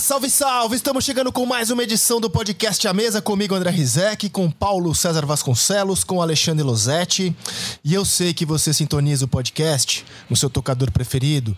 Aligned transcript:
Salve, 0.00 0.30
salve! 0.30 0.74
Estamos 0.74 1.04
chegando 1.04 1.30
com 1.30 1.44
mais 1.44 1.70
uma 1.70 1.82
edição 1.82 2.18
do 2.18 2.30
podcast 2.30 2.88
A 2.88 2.94
Mesa, 2.94 3.20
comigo 3.20 3.54
André 3.54 3.70
Rizek, 3.70 4.30
com 4.30 4.50
Paulo 4.50 4.94
César 4.94 5.26
Vasconcelos, 5.26 6.02
com 6.02 6.22
Alexandre 6.22 6.62
Losetti. 6.62 7.36
E 7.84 7.92
eu 7.92 8.02
sei 8.02 8.32
que 8.32 8.46
você 8.46 8.72
sintoniza 8.72 9.26
o 9.26 9.28
podcast 9.28 10.04
no 10.30 10.36
seu 10.36 10.48
tocador 10.48 10.90
preferido 10.90 11.54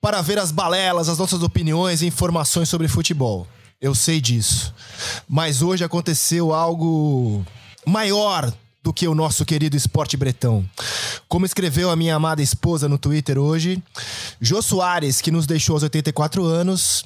para 0.00 0.20
ver 0.20 0.38
as 0.38 0.50
balelas, 0.50 1.08
as 1.08 1.16
nossas 1.16 1.44
opiniões 1.44 2.02
e 2.02 2.06
informações 2.06 2.68
sobre 2.68 2.88
futebol. 2.88 3.46
Eu 3.80 3.94
sei 3.94 4.20
disso. 4.20 4.74
Mas 5.28 5.62
hoje 5.62 5.84
aconteceu 5.84 6.52
algo 6.52 7.46
maior 7.86 8.52
do 8.82 8.92
que 8.92 9.06
o 9.06 9.14
nosso 9.14 9.44
querido 9.44 9.76
esporte 9.76 10.16
bretão. 10.16 10.64
Como 11.28 11.44
escreveu 11.44 11.90
a 11.90 11.96
minha 11.96 12.14
amada 12.14 12.42
esposa 12.42 12.88
no 12.88 12.96
Twitter 12.98 13.38
hoje, 13.38 13.82
Jô 14.40 14.62
Soares, 14.62 15.20
que 15.20 15.30
nos 15.30 15.46
deixou 15.46 15.74
aos 15.74 15.82
84 15.82 16.44
anos, 16.44 17.04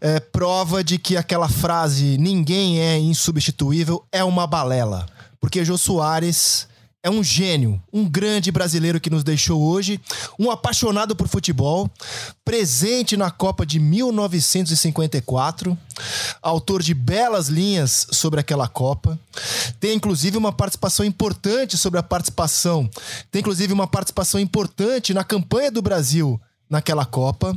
é 0.00 0.20
prova 0.20 0.84
de 0.84 0.98
que 0.98 1.16
aquela 1.16 1.48
frase 1.48 2.16
ninguém 2.18 2.80
é 2.80 2.98
insubstituível 2.98 4.04
é 4.12 4.22
uma 4.22 4.46
balela. 4.46 5.06
Porque 5.40 5.64
Jô 5.64 5.76
Soares 5.76 6.67
é 7.02 7.08
um 7.08 7.22
gênio, 7.22 7.80
um 7.92 8.08
grande 8.08 8.50
brasileiro 8.50 9.00
que 9.00 9.10
nos 9.10 9.22
deixou 9.22 9.62
hoje, 9.62 10.00
um 10.38 10.50
apaixonado 10.50 11.14
por 11.14 11.28
futebol, 11.28 11.88
presente 12.44 13.16
na 13.16 13.30
Copa 13.30 13.64
de 13.64 13.78
1954, 13.78 15.78
autor 16.42 16.82
de 16.82 16.94
belas 16.94 17.48
linhas 17.48 18.08
sobre 18.10 18.40
aquela 18.40 18.66
Copa. 18.66 19.18
Tem 19.78 19.94
inclusive 19.94 20.36
uma 20.36 20.52
participação 20.52 21.06
importante 21.06 21.78
sobre 21.78 22.00
a 22.00 22.02
participação, 22.02 22.90
tem 23.30 23.40
inclusive 23.40 23.72
uma 23.72 23.86
participação 23.86 24.40
importante 24.40 25.14
na 25.14 25.22
campanha 25.22 25.70
do 25.70 25.80
Brasil 25.80 26.40
naquela 26.68 27.04
Copa. 27.04 27.56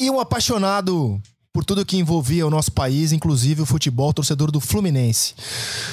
E 0.00 0.10
um 0.10 0.18
apaixonado 0.18 1.20
por 1.54 1.64
tudo 1.64 1.86
que 1.86 1.96
envolvia 1.96 2.44
o 2.44 2.50
nosso 2.50 2.72
país, 2.72 3.12
inclusive 3.12 3.62
o 3.62 3.66
futebol, 3.66 4.12
torcedor 4.12 4.50
do 4.50 4.58
Fluminense. 4.58 5.34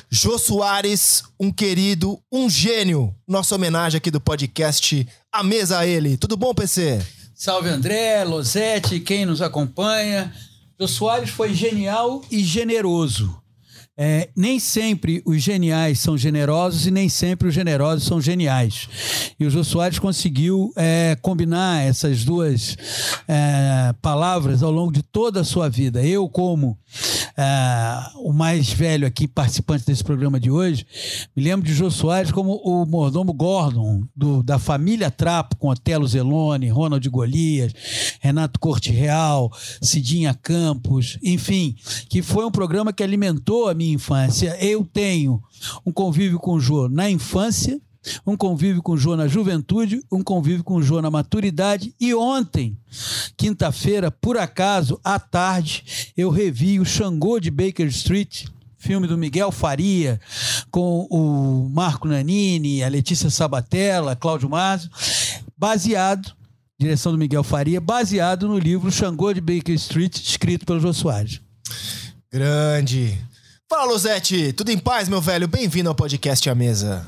Jô 0.10 0.40
Soares, 0.40 1.24
um 1.40 1.52
querido, 1.52 2.20
um 2.32 2.50
gênio. 2.50 3.14
Nossa 3.28 3.54
homenagem 3.54 4.00
aqui 4.00 4.10
do 4.10 4.20
podcast 4.20 5.08
A 5.32 5.44
Mesa 5.44 5.78
a 5.78 5.86
Ele. 5.86 6.18
Tudo 6.18 6.36
bom, 6.36 6.52
PC? 6.52 7.00
Salve 7.36 7.70
André, 7.70 8.24
Losetti, 8.24 9.00
quem 9.00 9.24
nos 9.24 9.40
acompanha. 9.40 10.34
Jô 10.80 10.88
Soares 10.88 11.30
foi 11.30 11.54
genial 11.54 12.24
e 12.32 12.44
generoso. 12.44 13.41
É, 14.04 14.30
nem 14.36 14.58
sempre 14.58 15.22
os 15.28 15.44
geniais 15.44 16.00
são 16.00 16.18
generosos 16.18 16.88
e 16.88 16.92
nem 16.92 17.08
sempre 17.08 17.48
os 17.48 17.54
generosos 17.54 18.04
são 18.04 18.20
geniais. 18.20 18.90
E 19.40 19.46
o 19.46 19.50
Jô 19.52 19.64
Soares 19.64 20.00
conseguiu 20.00 20.74
é, 20.76 21.16
combinar 21.22 21.84
essas 21.84 22.26
duas 22.26 22.76
é, 23.28 23.94
palavras 24.02 24.64
ao 24.64 24.72
longo 24.72 24.92
de 24.92 25.04
toda 25.04 25.42
a 25.42 25.44
sua 25.44 25.70
vida. 25.70 26.04
Eu, 26.04 26.28
como 26.28 26.80
é, 27.38 28.12
o 28.16 28.34
mais 28.34 28.72
velho 28.72 29.06
aqui, 29.06 29.28
participante 29.28 29.86
desse 29.86 30.04
programa 30.04 30.40
de 30.40 30.50
hoje, 30.50 30.84
me 31.36 31.44
lembro 31.44 31.66
de 31.66 31.74
Jô 31.74 31.92
Soares 31.92 32.32
como 32.32 32.56
o 32.56 32.86
mordomo 32.88 33.32
Gordon, 33.32 34.04
do, 34.16 34.42
da 34.42 34.58
família 34.58 35.12
Trapo, 35.12 35.56
com 35.58 35.70
Otelo 35.70 36.08
Zelone, 36.08 36.70
Ronald 36.70 37.08
Golias, 37.08 37.72
Renato 38.20 38.60
Corte 38.60 38.92
Real, 38.92 39.52
Cidinha 39.80 40.34
Campos, 40.34 41.20
enfim, 41.22 41.76
que 42.10 42.24
foi 42.24 42.46
um 42.46 42.52
programa 42.52 42.92
que 42.92 43.04
alimentou 43.04 43.70
a 43.70 43.76
minha 43.76 43.91
infância. 43.92 44.58
Eu 44.60 44.84
tenho 44.84 45.42
um 45.86 45.92
convívio 45.92 46.40
com 46.40 46.54
o 46.54 46.60
Jô 46.60 46.88
na 46.90 47.10
infância, 47.10 47.80
um 48.26 48.36
convívio 48.36 48.82
com 48.82 48.94
o 48.94 48.98
Jô 48.98 49.16
na 49.16 49.28
juventude, 49.28 50.02
um 50.12 50.24
convívio 50.24 50.64
com 50.64 50.76
o 50.76 50.84
Jô 50.84 51.02
na 51.02 51.12
maturidade. 51.12 51.94
E 52.00 52.14
ontem, 52.14 52.78
quinta-feira, 53.38 54.10
por 54.10 54.38
acaso, 54.38 55.00
à 55.04 55.20
tarde, 55.20 56.12
eu 56.18 56.30
revi 56.30 56.80
o 56.80 56.86
Xangô 56.86 57.40
de 57.40 57.52
Baker 57.52 57.88
Street, 57.88 58.46
filme 58.78 59.08
do 59.08 59.18
Miguel 59.18 59.52
Faria, 59.52 60.20
com 60.72 61.08
o 61.10 61.70
Marco 61.70 62.08
Nanini, 62.08 62.84
a 62.84 62.88
Letícia 62.88 63.30
Sabatella, 63.30 64.16
Cláudio 64.16 64.50
Mazo, 64.50 64.90
baseado, 65.56 66.34
direção 66.80 67.12
do 67.12 67.18
Miguel 67.18 67.44
Faria, 67.44 67.80
baseado 67.80 68.48
no 68.48 68.58
livro 68.58 68.92
Xangô 68.92 69.32
de 69.32 69.42
Baker 69.42 69.76
Street, 69.76 70.18
escrito 70.18 70.66
pelo 70.66 70.80
Jô 70.80 70.92
Soares. 70.92 71.40
Grande. 72.32 73.31
Fala, 73.72 73.86
Luzete. 73.86 74.52
Tudo 74.52 74.70
em 74.70 74.78
paz, 74.78 75.08
meu 75.08 75.22
velho? 75.22 75.48
Bem-vindo 75.48 75.88
ao 75.88 75.96
podcast 75.96 76.50
A 76.50 76.54
Mesa. 76.54 77.08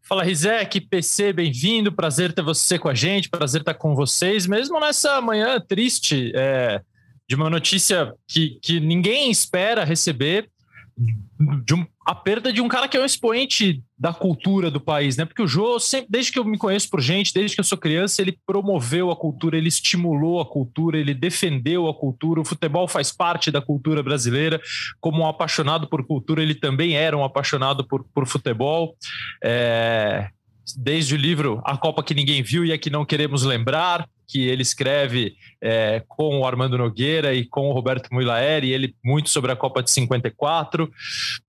Fala, 0.00 0.24
Rizek, 0.24 0.80
PC, 0.80 1.34
bem-vindo. 1.34 1.92
Prazer 1.92 2.32
ter 2.32 2.40
você 2.40 2.78
com 2.78 2.88
a 2.88 2.94
gente, 2.94 3.28
prazer 3.28 3.60
estar 3.60 3.74
com 3.74 3.94
vocês, 3.94 4.46
mesmo 4.46 4.80
nessa 4.80 5.20
manhã 5.20 5.60
triste 5.60 6.32
é, 6.34 6.80
de 7.28 7.36
uma 7.36 7.50
notícia 7.50 8.14
que, 8.26 8.58
que 8.62 8.80
ninguém 8.80 9.30
espera 9.30 9.84
receber 9.84 10.48
de 10.96 11.74
um, 11.74 11.86
a 12.04 12.14
perda 12.14 12.52
de 12.52 12.60
um 12.60 12.68
cara 12.68 12.88
que 12.88 12.96
é 12.96 13.00
um 13.00 13.04
expoente 13.04 13.82
da 13.96 14.12
cultura 14.12 14.70
do 14.70 14.80
país, 14.80 15.16
né? 15.16 15.24
Porque 15.24 15.42
o 15.42 15.46
Jô, 15.46 15.78
sempre, 15.78 16.08
desde 16.10 16.32
que 16.32 16.38
eu 16.38 16.44
me 16.44 16.58
conheço 16.58 16.90
por 16.90 17.00
gente, 17.00 17.32
desde 17.32 17.54
que 17.54 17.60
eu 17.60 17.64
sou 17.64 17.78
criança, 17.78 18.20
ele 18.20 18.36
promoveu 18.44 19.10
a 19.12 19.16
cultura, 19.16 19.56
ele 19.56 19.68
estimulou 19.68 20.40
a 20.40 20.44
cultura, 20.44 20.98
ele 20.98 21.14
defendeu 21.14 21.86
a 21.86 21.94
cultura. 21.94 22.40
O 22.40 22.44
futebol 22.44 22.88
faz 22.88 23.12
parte 23.12 23.50
da 23.50 23.60
cultura 23.60 24.02
brasileira. 24.02 24.60
Como 25.00 25.22
um 25.22 25.26
apaixonado 25.26 25.86
por 25.88 26.04
cultura, 26.04 26.42
ele 26.42 26.56
também 26.56 26.96
era 26.96 27.16
um 27.16 27.22
apaixonado 27.22 27.86
por, 27.86 28.04
por 28.12 28.26
futebol. 28.26 28.96
É, 29.44 30.28
desde 30.76 31.14
o 31.14 31.18
livro 31.18 31.60
A 31.64 31.76
Copa 31.76 32.02
que 32.02 32.14
Ninguém 32.14 32.42
Viu 32.42 32.64
e 32.64 32.72
a 32.72 32.78
que 32.78 32.90
Não 32.90 33.04
Queremos 33.04 33.42
Lembrar, 33.42 34.08
que 34.26 34.48
ele 34.48 34.62
escreve 34.62 35.34
é, 35.60 36.02
com 36.08 36.40
o 36.40 36.46
Armando 36.46 36.78
Nogueira 36.78 37.34
e 37.34 37.44
com 37.44 37.68
o 37.68 37.72
Roberto 37.72 38.08
Muilaeri, 38.10 38.72
ele 38.72 38.94
muito 39.04 39.28
sobre 39.28 39.52
a 39.52 39.56
Copa 39.56 39.82
de 39.82 39.90
54, 39.90 40.90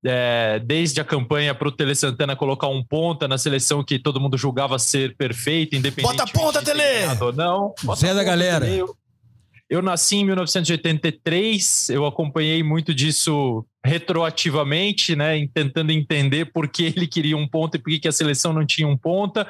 é, 0.05 0.59
desde 0.59 0.99
a 0.99 1.05
campanha 1.05 1.55
para 1.55 1.67
o 1.67 1.71
Tele 1.71 1.95
Santana 1.95 2.35
colocar 2.35 2.67
um 2.67 2.83
ponta 2.83 3.27
na 3.27 3.37
seleção 3.37 3.83
que 3.83 3.97
todo 3.97 4.19
mundo 4.19 4.37
julgava 4.37 4.77
ser 4.77 5.15
perfeita, 5.15 5.77
independente 5.77 6.17
Bota 6.17 6.23
a 6.23 6.27
ponta, 6.27 6.61
Tele! 6.61 6.83
ou 7.21 7.31
não. 7.31 7.73
Bota 7.83 8.01
Zé 8.01 8.13
da 8.13 8.23
galera. 8.23 8.67
Eu, 8.67 8.93
eu 9.69 9.81
nasci 9.81 10.17
em 10.17 10.25
1983, 10.25 11.89
eu 11.89 12.05
acompanhei 12.05 12.61
muito 12.63 12.93
disso 12.93 13.65
retroativamente, 13.85 15.15
né, 15.15 15.45
tentando 15.53 15.91
entender 15.91 16.45
por 16.45 16.69
que 16.69 16.93
ele 16.95 17.05
queria 17.05 17.35
um 17.35 17.47
ponta 17.47 17.75
e 17.75 17.79
por 17.79 17.91
que 17.99 18.07
a 18.07 18.11
seleção 18.11 18.53
não 18.53 18.65
tinha 18.65 18.87
um 18.87 18.97
ponta, 18.97 19.45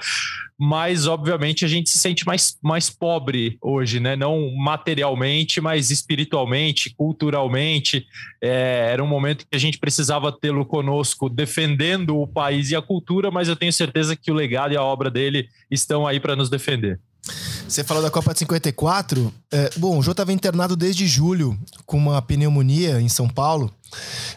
mas 0.57 1.05
obviamente 1.05 1.63
a 1.63 1.67
gente 1.67 1.89
se 1.89 1.99
sente 1.99 2.25
mais, 2.25 2.57
mais 2.61 2.89
pobre 2.89 3.57
hoje, 3.61 3.99
né, 3.99 4.15
não 4.15 4.51
materialmente, 4.55 5.61
mas 5.61 5.91
espiritualmente, 5.91 6.93
culturalmente, 6.95 8.05
é, 8.41 8.89
era 8.91 9.03
um 9.03 9.07
momento 9.07 9.45
que 9.49 9.55
a 9.55 9.59
gente 9.59 9.77
precisava 9.77 10.31
tê-lo 10.31 10.65
conosco 10.65 11.29
defendendo 11.29 12.17
o 12.17 12.27
país 12.27 12.71
e 12.71 12.75
a 12.75 12.81
cultura, 12.81 13.29
mas 13.29 13.47
eu 13.47 13.55
tenho 13.55 13.71
certeza 13.71 14.15
que 14.15 14.31
o 14.31 14.35
legado 14.35 14.73
e 14.73 14.77
a 14.77 14.83
obra 14.83 15.11
dele 15.11 15.47
estão 15.69 16.07
aí 16.07 16.19
para 16.19 16.35
nos 16.35 16.49
defender. 16.49 16.99
Você 17.67 17.83
falou 17.83 18.03
da 18.03 18.11
Copa 18.11 18.33
de 18.33 18.39
54. 18.39 19.33
É, 19.51 19.69
bom, 19.77 19.97
o 19.97 20.03
Jô 20.03 20.11
estava 20.11 20.33
internado 20.33 20.75
desde 20.75 21.07
julho 21.07 21.57
com 21.85 21.97
uma 21.97 22.21
pneumonia 22.21 22.99
em 22.99 23.07
São 23.07 23.27
Paulo. 23.27 23.73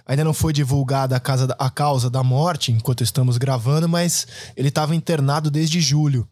Ainda 0.06 0.24
não 0.24 0.34
foi 0.34 0.52
divulgada 0.52 1.16
a, 1.16 1.20
casa, 1.20 1.54
a 1.58 1.70
causa 1.70 2.08
da 2.08 2.22
morte 2.22 2.72
enquanto 2.72 3.02
estamos 3.02 3.38
gravando, 3.38 3.88
mas 3.88 4.26
ele 4.56 4.68
estava 4.68 4.94
internado 4.94 5.50
desde 5.50 5.80
julho. 5.80 6.28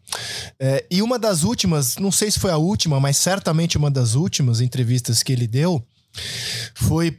É, 0.59 0.85
e 0.89 1.01
uma 1.01 1.19
das 1.19 1.43
últimas, 1.43 1.97
não 1.97 2.11
sei 2.11 2.31
se 2.31 2.39
foi 2.39 2.51
a 2.51 2.57
última, 2.57 2.99
mas 2.99 3.17
certamente 3.17 3.77
uma 3.77 3.91
das 3.91 4.15
últimas 4.15 4.61
entrevistas 4.61 5.23
que 5.23 5.31
ele 5.31 5.47
deu 5.47 5.83
foi 6.73 7.17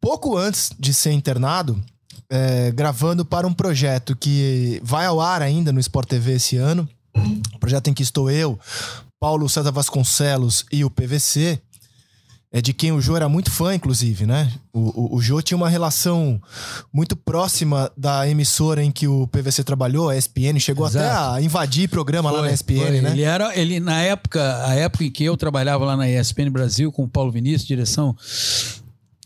pouco 0.00 0.36
antes 0.36 0.70
de 0.78 0.94
ser 0.94 1.12
internado, 1.12 1.82
é, 2.30 2.70
gravando 2.72 3.24
para 3.24 3.46
um 3.46 3.52
projeto 3.52 4.16
que 4.16 4.80
vai 4.82 5.06
ao 5.06 5.20
ar 5.20 5.42
ainda 5.42 5.72
no 5.72 5.80
Sport 5.80 6.08
TV 6.08 6.34
esse 6.34 6.56
ano. 6.56 6.88
Projeto 7.58 7.88
em 7.88 7.94
que 7.94 8.02
estou 8.02 8.30
eu, 8.30 8.58
Paulo 9.18 9.48
César 9.48 9.72
Vasconcelos 9.72 10.64
e 10.70 10.84
o 10.84 10.90
PVC, 10.90 11.60
é 12.52 12.60
de 12.60 12.72
quem 12.72 12.92
o 12.92 13.00
Jô 13.00 13.16
era 13.16 13.28
muito 13.28 13.50
fã, 13.50 13.74
inclusive, 13.74 14.24
né? 14.24 14.50
O, 14.72 15.14
o, 15.14 15.16
o 15.16 15.20
Jô 15.22 15.42
tinha 15.42 15.56
uma 15.56 15.68
relação 15.68 16.40
muito 16.92 17.16
próxima 17.16 17.90
da 17.96 18.28
emissora 18.28 18.82
em 18.82 18.90
que 18.90 19.06
o 19.08 19.26
PVC 19.26 19.64
trabalhou, 19.64 20.08
a 20.08 20.16
ESPN, 20.16 20.58
chegou 20.58 20.86
Exato. 20.86 21.04
até 21.04 21.36
a 21.36 21.42
invadir 21.42 21.88
programa 21.88 22.30
Foi, 22.30 22.38
lá 22.40 22.46
na 22.46 22.52
ESPN, 22.52 22.76
foi. 22.76 23.00
né? 23.00 23.10
Ele 23.10 23.22
era, 23.22 23.58
ele 23.58 23.80
na 23.80 24.00
época, 24.00 24.64
a 24.64 24.74
época 24.74 25.04
em 25.04 25.10
que 25.10 25.24
eu 25.24 25.36
trabalhava 25.36 25.84
lá 25.84 25.96
na 25.96 26.08
ESPN 26.08 26.50
Brasil 26.50 26.92
com 26.92 27.02
o 27.04 27.08
Paulo 27.08 27.32
Vinícius, 27.32 27.66
direção 27.66 28.16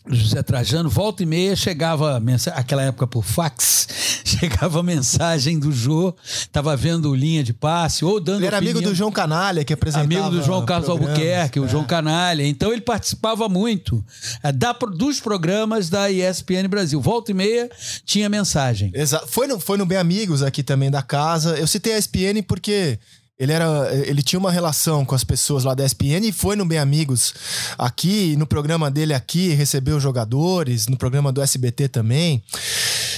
José 0.08 0.43
Trajano, 0.43 0.88
volta 0.88 1.23
e 1.23 1.26
meia 1.26 1.55
chegava 1.55 2.19
mensagem, 2.20 2.58
aquela 2.58 2.82
época 2.82 3.06
por 3.06 3.23
fax, 3.23 3.87
chegava 4.25 4.82
mensagem 4.82 5.58
do 5.58 5.70
Jô, 5.70 6.14
tava 6.50 6.75
vendo 6.75 7.14
linha 7.14 7.44
de 7.44 7.52
passe 7.52 8.02
ou 8.05 8.19
dando 8.19 8.38
Ele 8.38 8.47
era 8.47 8.56
opinião. 8.56 8.76
amigo 8.79 8.88
do 8.91 8.94
João 8.94 9.12
Canalha, 9.12 9.62
que 9.62 9.73
apresentava 9.75 10.05
Amigo 10.06 10.31
do 10.31 10.43
João 10.43 10.64
Carlos. 10.64 10.88
Albuquerque, 10.88 11.61
o 11.61 11.67
É. 11.67 11.69
João 11.69 11.85
Canalha. 11.85 12.47
Então 12.47 12.73
ele 12.73 12.81
participava 12.81 13.47
muito 13.49 14.02
é, 14.43 14.50
da- 14.50 14.73
dos 14.73 15.20
programas 15.20 15.91
da 15.91 16.11
ESPN 16.11 16.67
Brasil. 16.69 17.00
Volta 17.00 17.31
e 17.31 17.35
meia 17.35 17.70
tinha 18.05 18.29
mensagem. 18.29 18.91
Exato. 18.94 19.26
Foi 19.29 19.46
no, 19.46 19.61
foi 19.61 19.76
no 19.76 19.85
Bem 19.85 19.99
Amigos 19.99 20.43
aqui 20.43 20.62
também 20.62 20.91
da 20.91 21.03
casa. 21.03 21.58
Eu 21.58 21.67
citei 21.67 21.93
a 21.93 21.99
ESPN 21.99 22.43
porque 22.49 22.99
ele 23.40 23.52
era 23.52 23.88
ele 24.06 24.22
tinha 24.22 24.38
uma 24.38 24.52
relação 24.52 25.02
com 25.02 25.14
as 25.14 25.25
pessoas 25.25 25.64
lá 25.64 25.72
da 25.72 25.82
ESPN 25.82 26.26
e 26.26 26.31
foi 26.32 26.54
no 26.54 26.66
Bem 26.66 26.78
Amigos 26.78 27.32
aqui, 27.78 28.37
no 28.37 28.46
programa 28.46 28.90
dele 28.90 29.14
aqui, 29.14 29.48
recebeu 29.54 29.98
jogadores, 29.98 30.87
no 30.87 30.96
programa 30.98 31.32
do 31.32 31.40
SBT 31.40 31.88
também. 31.88 32.44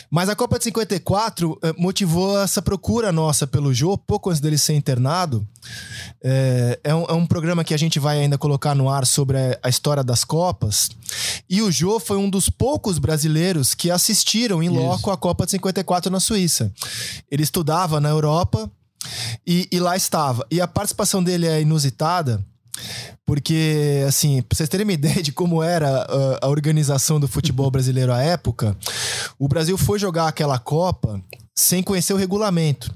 Mas 0.08 0.28
a 0.28 0.36
Copa 0.36 0.58
de 0.58 0.64
54 0.64 1.58
eh, 1.62 1.74
motivou 1.76 2.38
essa 2.40 2.62
procura 2.62 3.10
nossa 3.10 3.46
pelo 3.46 3.72
Jô, 3.72 3.96
pouco 3.98 4.28
antes 4.28 4.40
dele 4.40 4.58
ser 4.58 4.74
internado. 4.74 5.44
É, 6.22 6.78
é 6.84 6.94
um, 6.94 7.04
é 7.04 7.12
um 7.14 7.26
programa 7.26 7.64
que 7.64 7.72
a 7.72 7.78
gente 7.78 7.98
vai 7.98 8.20
ainda 8.20 8.36
colocar 8.36 8.75
no 8.75 8.90
ar 8.90 9.06
sobre 9.06 9.38
a, 9.38 9.58
a 9.62 9.68
história 9.68 10.04
das 10.04 10.22
Copas. 10.22 10.90
E 11.48 11.62
o 11.62 11.72
Jô 11.72 11.98
foi 11.98 12.18
um 12.18 12.28
dos 12.28 12.48
poucos 12.48 12.98
brasileiros 12.98 13.75
que 13.75 13.90
assistiram 13.90 14.62
em 14.62 14.68
loco 14.68 15.10
a 15.10 15.16
Copa 15.16 15.46
de 15.46 15.52
54 15.52 16.12
na 16.12 16.20
Suíça. 16.20 16.70
Ele 17.30 17.42
estudava 17.42 17.98
na 17.98 18.10
Europa 18.10 18.70
e, 19.46 19.69
e 19.70 19.81
lá 19.81 19.96
estava. 19.96 20.46
E 20.50 20.60
a 20.60 20.66
participação 20.66 21.22
dele 21.22 21.46
é 21.46 21.60
inusitada. 21.60 22.44
Porque, 23.25 24.04
assim, 24.06 24.43
pra 24.43 24.56
vocês 24.56 24.69
terem 24.69 24.84
uma 24.84 24.93
ideia 24.94 25.22
de 25.22 25.32
como 25.32 25.62
era 25.62 26.06
a 26.40 26.49
organização 26.49 27.20
do 27.20 27.28
futebol 27.28 27.70
brasileiro 27.70 28.12
à 28.12 28.20
época, 28.20 28.76
o 29.38 29.49
Brasil 29.49 29.76
foi 29.78 29.99
jogar 29.99 30.28
aquela 30.28 30.58
Copa 30.58 31.20
sem 31.54 31.82
conhecer 31.82 32.12
o 32.12 32.16
regulamento. 32.16 32.93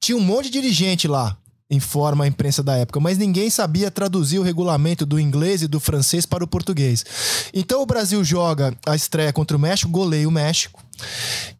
Tinha 0.00 0.16
um 0.16 0.20
monte 0.20 0.46
de 0.46 0.60
dirigente 0.60 1.06
lá, 1.06 1.36
informa 1.72 2.24
a 2.24 2.26
imprensa 2.28 2.62
da 2.62 2.76
época, 2.76 3.00
mas 3.00 3.16
ninguém 3.16 3.48
sabia 3.48 3.90
traduzir 3.90 4.38
o 4.38 4.42
regulamento 4.42 5.06
do 5.06 5.18
inglês 5.18 5.62
e 5.62 5.66
do 5.66 5.80
francês 5.80 6.26
para 6.26 6.44
o 6.44 6.46
português. 6.46 7.04
Então 7.54 7.82
o 7.82 7.86
Brasil 7.86 8.22
joga 8.22 8.76
a 8.86 8.94
estreia 8.94 9.32
contra 9.32 9.56
o 9.56 9.60
México, 9.60 9.90
goleia 9.90 10.28
o 10.28 10.32
México. 10.32 10.82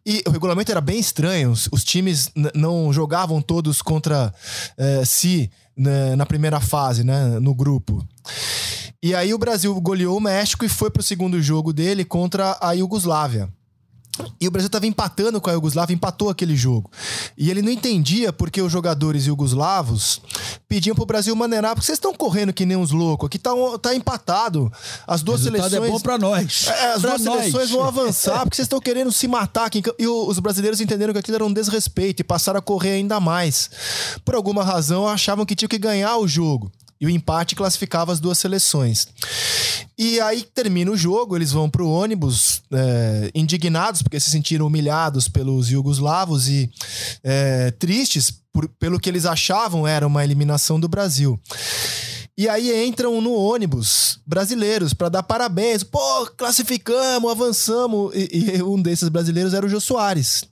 E 0.05 0.23
o 0.27 0.29
regulamento 0.29 0.71
era 0.71 0.79
bem 0.79 0.99
estranho, 0.99 1.51
os, 1.51 1.83
times 1.83 2.29
não 2.53 2.93
jogavam 2.93 3.41
todos 3.41 3.81
contra 3.81 4.33
eh, 4.77 5.03
si 5.03 5.49
né, 5.75 6.15
na 6.15 6.25
primeira 6.25 6.59
fase, 6.59 7.03
né, 7.03 7.39
no 7.39 7.53
grupo. 7.53 8.05
E 9.01 9.13
aí 9.15 9.33
o 9.33 9.37
Brasil 9.37 9.73
goleou 9.81 10.17
o 10.17 10.21
México 10.21 10.63
e 10.63 10.69
foi 10.69 10.89
pro 10.89 11.03
segundo 11.03 11.41
jogo 11.41 11.73
dele 11.73 12.05
contra 12.05 12.57
a 12.61 12.71
Iugoslávia. 12.73 13.49
E 14.39 14.47
o 14.47 14.51
Brasil 14.51 14.67
estava 14.67 14.85
empatando 14.85 15.41
com 15.41 15.49
a 15.49 15.53
Iugoslávia, 15.53 15.93
empatou 15.95 16.29
aquele 16.29 16.55
jogo. 16.55 16.91
E 17.35 17.49
ele 17.49 17.63
não 17.63 17.71
entendia 17.71 18.31
porque 18.31 18.61
os 18.61 18.71
jogadores 18.71 19.25
iugoslavos 19.25 20.21
pediam 20.69 20.95
pro 20.95 21.05
Brasil 21.05 21.35
maneirar, 21.35 21.73
porque 21.73 21.85
vocês 21.87 21.97
estão 21.97 22.13
correndo 22.13 22.53
que 22.53 22.63
nem 22.65 22.77
uns 22.77 22.91
loucos, 22.91 23.25
aqui 23.25 23.39
tá, 23.39 23.53
um- 23.55 23.75
tá 23.77 23.95
empatado. 23.95 24.71
As 25.07 25.21
O 25.21 25.25
duas 25.25 25.41
seleções. 25.41 25.73
é 25.73 25.79
bom 25.89 25.99
pra 25.99 26.19
nós. 26.19 26.67
É, 26.67 26.91
as 26.93 27.01
Pra 27.01 27.09
duas 27.11 27.23
nós. 27.23 27.39
seleções 27.39 27.69
vão 27.71 27.83
avançar 27.83 28.41
porque 28.43 28.55
vocês 28.55 28.65
estão 28.67 28.79
querendo 28.79 29.11
se 29.11 29.27
matar 29.27 29.65
aqui. 29.65 29.81
E 29.97 30.05
o- 30.07 30.27
os 30.27 30.37
brasileiros 30.37 30.79
entenderam 30.79 31.11
que 31.13 31.19
aquilo 31.19 31.35
era 31.35 31.45
um 31.45 31.51
desrespeito 31.53 32.21
e 32.21 32.23
passaram 32.23 32.59
a 32.59 32.61
correr 32.61 32.91
ainda 32.91 33.19
mais. 33.19 33.69
Por 34.23 34.35
alguma 34.35 34.63
razão, 34.63 35.07
achavam 35.07 35.43
que 35.45 35.55
tinham 35.55 35.69
que 35.69 35.79
ganhar 35.79 36.17
o 36.17 36.27
jogo. 36.27 36.71
E 37.03 37.05
o 37.05 37.09
empate 37.09 37.53
classificava 37.53 38.13
as 38.13 38.21
duas 38.21 38.37
seleções. 38.37 39.09
E 39.97 40.21
aí 40.21 40.41
termina 40.55 40.89
o 40.89 40.95
jogo, 40.95 41.35
eles 41.35 41.51
vão 41.51 41.69
pro 41.69 41.89
ônibus 41.89 42.61
é, 42.71 43.29
indignados 43.35 44.01
porque 44.01 44.21
se 44.21 44.29
sentiram 44.29 44.67
humilhados 44.67 45.27
pelos 45.27 45.69
iugoslavos 45.69 46.47
e 46.47 46.69
é, 47.21 47.71
tristes 47.71 48.31
por- 48.53 48.69
pelo 48.79 49.01
que 49.01 49.09
eles 49.09 49.25
achavam 49.25 49.85
era 49.85 50.07
uma 50.07 50.23
eliminação 50.23 50.79
do 50.79 50.87
Brasil. 50.87 51.37
E 52.37 52.47
aí 52.47 52.85
entram 52.87 53.19
no 53.19 53.33
ônibus 53.33 54.17
brasileiros 54.25 54.93
para 54.93 55.09
dar 55.09 55.23
parabéns. 55.23 55.83
Pô, 55.83 56.25
classificamos, 56.37 57.29
avançamos. 57.29 58.15
E, 58.15 58.55
e 58.55 58.63
um 58.63 58.81
desses 58.81 59.09
brasileiros 59.09 59.53
era 59.53 59.65
o 59.65 59.69
Jô 59.69 59.81
Soares. 59.81 60.45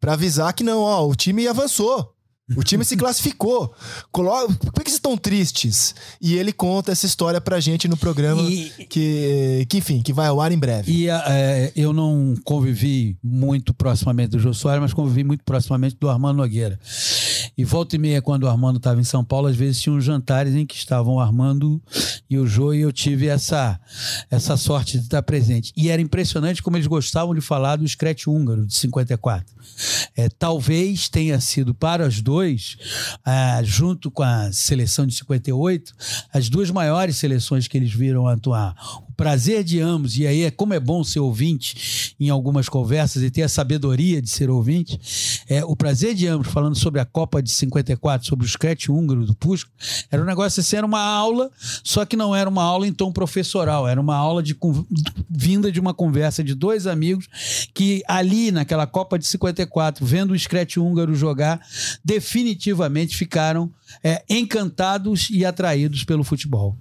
Para 0.00 0.12
avisar 0.12 0.52
que 0.52 0.62
não, 0.62 0.78
ó, 0.78 1.04
o 1.08 1.16
time 1.16 1.48
avançou. 1.48 2.11
O 2.56 2.62
time 2.62 2.84
se 2.84 2.96
classificou. 2.96 3.74
Colo... 4.10 4.48
Por 4.72 4.82
que 4.82 4.90
vocês 4.90 4.94
estão 4.94 5.16
tristes? 5.16 5.94
E 6.20 6.34
ele 6.34 6.52
conta 6.52 6.92
essa 6.92 7.06
história 7.06 7.40
pra 7.40 7.60
gente 7.60 7.88
no 7.88 7.96
programa 7.96 8.42
E- 8.42 8.70
que, 8.88 9.66
que, 9.68 9.78
enfim, 9.78 10.02
que 10.02 10.12
vai 10.12 10.28
ao 10.28 10.40
ar 10.40 10.52
em 10.52 10.58
breve. 10.58 10.92
E 10.92 11.08
é, 11.08 11.72
eu 11.74 11.92
não 11.92 12.34
convivi 12.44 13.16
muito 13.22 13.72
proximamente 13.74 14.30
do 14.30 14.38
Jô 14.38 14.52
Soares, 14.54 14.80
mas 14.82 14.92
convivi 14.92 15.24
muito 15.24 15.44
proximamente 15.44 15.96
do 15.98 16.08
Armando 16.08 16.38
Nogueira. 16.38 16.78
E 17.56 17.64
volta 17.64 17.96
e 17.96 17.98
meia, 17.98 18.22
quando 18.22 18.44
o 18.44 18.48
Armando 18.48 18.78
estava 18.78 19.00
em 19.00 19.04
São 19.04 19.24
Paulo, 19.24 19.48
às 19.48 19.56
vezes 19.56 19.80
tinham 19.80 20.00
jantares 20.00 20.54
em 20.54 20.64
que 20.64 20.74
estavam 20.74 21.14
o 21.14 21.20
Armando 21.20 21.82
e 22.30 22.38
o 22.38 22.46
Jô, 22.46 22.72
e 22.72 22.80
eu 22.80 22.92
tive 22.92 23.26
essa, 23.26 23.78
essa 24.30 24.56
sorte 24.56 24.98
de 24.98 25.04
estar 25.04 25.22
presente. 25.22 25.72
E 25.76 25.90
era 25.90 26.00
impressionante 26.00 26.62
como 26.62 26.76
eles 26.76 26.86
gostavam 26.86 27.34
de 27.34 27.40
falar 27.40 27.76
do 27.76 27.86
Screte 27.86 28.30
húngaro, 28.30 28.66
de 28.66 28.74
54. 28.74 29.44
É, 30.16 30.28
talvez 30.28 31.08
tenha 31.08 31.38
sido 31.40 31.74
para 31.74 32.06
os 32.06 32.20
dois, 32.20 32.41
ah, 33.24 33.60
junto 33.62 34.10
com 34.10 34.22
a 34.22 34.52
seleção 34.52 35.06
de 35.06 35.14
58, 35.14 35.92
as 36.32 36.48
duas 36.48 36.70
maiores 36.70 37.16
seleções 37.16 37.68
que 37.68 37.76
eles 37.76 37.92
viram 37.92 38.26
atuar. 38.26 38.74
O 39.12 39.14
prazer 39.14 39.62
de 39.62 39.78
ambos, 39.78 40.16
e 40.16 40.26
aí 40.26 40.44
é 40.44 40.50
como 40.50 40.72
é 40.72 40.80
bom 40.80 41.04
ser 41.04 41.20
ouvinte 41.20 42.14
em 42.18 42.30
algumas 42.30 42.66
conversas 42.66 43.22
e 43.22 43.30
ter 43.30 43.42
a 43.42 43.48
sabedoria 43.48 44.22
de 44.22 44.30
ser 44.30 44.48
ouvinte, 44.48 44.98
é, 45.46 45.62
o 45.62 45.76
prazer 45.76 46.14
de 46.14 46.26
ambos 46.26 46.48
falando 46.48 46.74
sobre 46.74 46.98
a 46.98 47.04
Copa 47.04 47.42
de 47.42 47.50
54, 47.50 48.26
sobre 48.26 48.46
o 48.46 48.48
scratch 48.48 48.88
húngaro 48.88 49.26
do 49.26 49.34
Pusco, 49.34 49.70
era 50.10 50.22
um 50.22 50.24
negócio 50.24 50.60
assim, 50.60 50.76
era 50.76 50.86
uma 50.86 51.02
aula, 51.02 51.50
só 51.84 52.06
que 52.06 52.16
não 52.16 52.34
era 52.34 52.48
uma 52.48 52.62
aula 52.62 52.86
em 52.86 52.92
tom 52.92 53.12
professoral, 53.12 53.86
era 53.86 54.00
uma 54.00 54.16
aula 54.16 54.42
de 54.42 54.56
vinda 55.28 55.70
de 55.70 55.78
uma 55.78 55.92
conversa 55.92 56.42
de 56.42 56.54
dois 56.54 56.86
amigos 56.86 57.28
que 57.74 58.02
ali 58.08 58.50
naquela 58.50 58.86
Copa 58.86 59.18
de 59.18 59.26
54, 59.26 60.06
vendo 60.06 60.30
o 60.30 60.38
scratch 60.38 60.78
húngaro 60.78 61.14
jogar, 61.14 61.60
definitivamente 62.02 63.14
ficaram 63.14 63.70
é, 64.02 64.24
encantados 64.26 65.28
e 65.28 65.44
atraídos 65.44 66.02
pelo 66.02 66.24
futebol. 66.24 66.78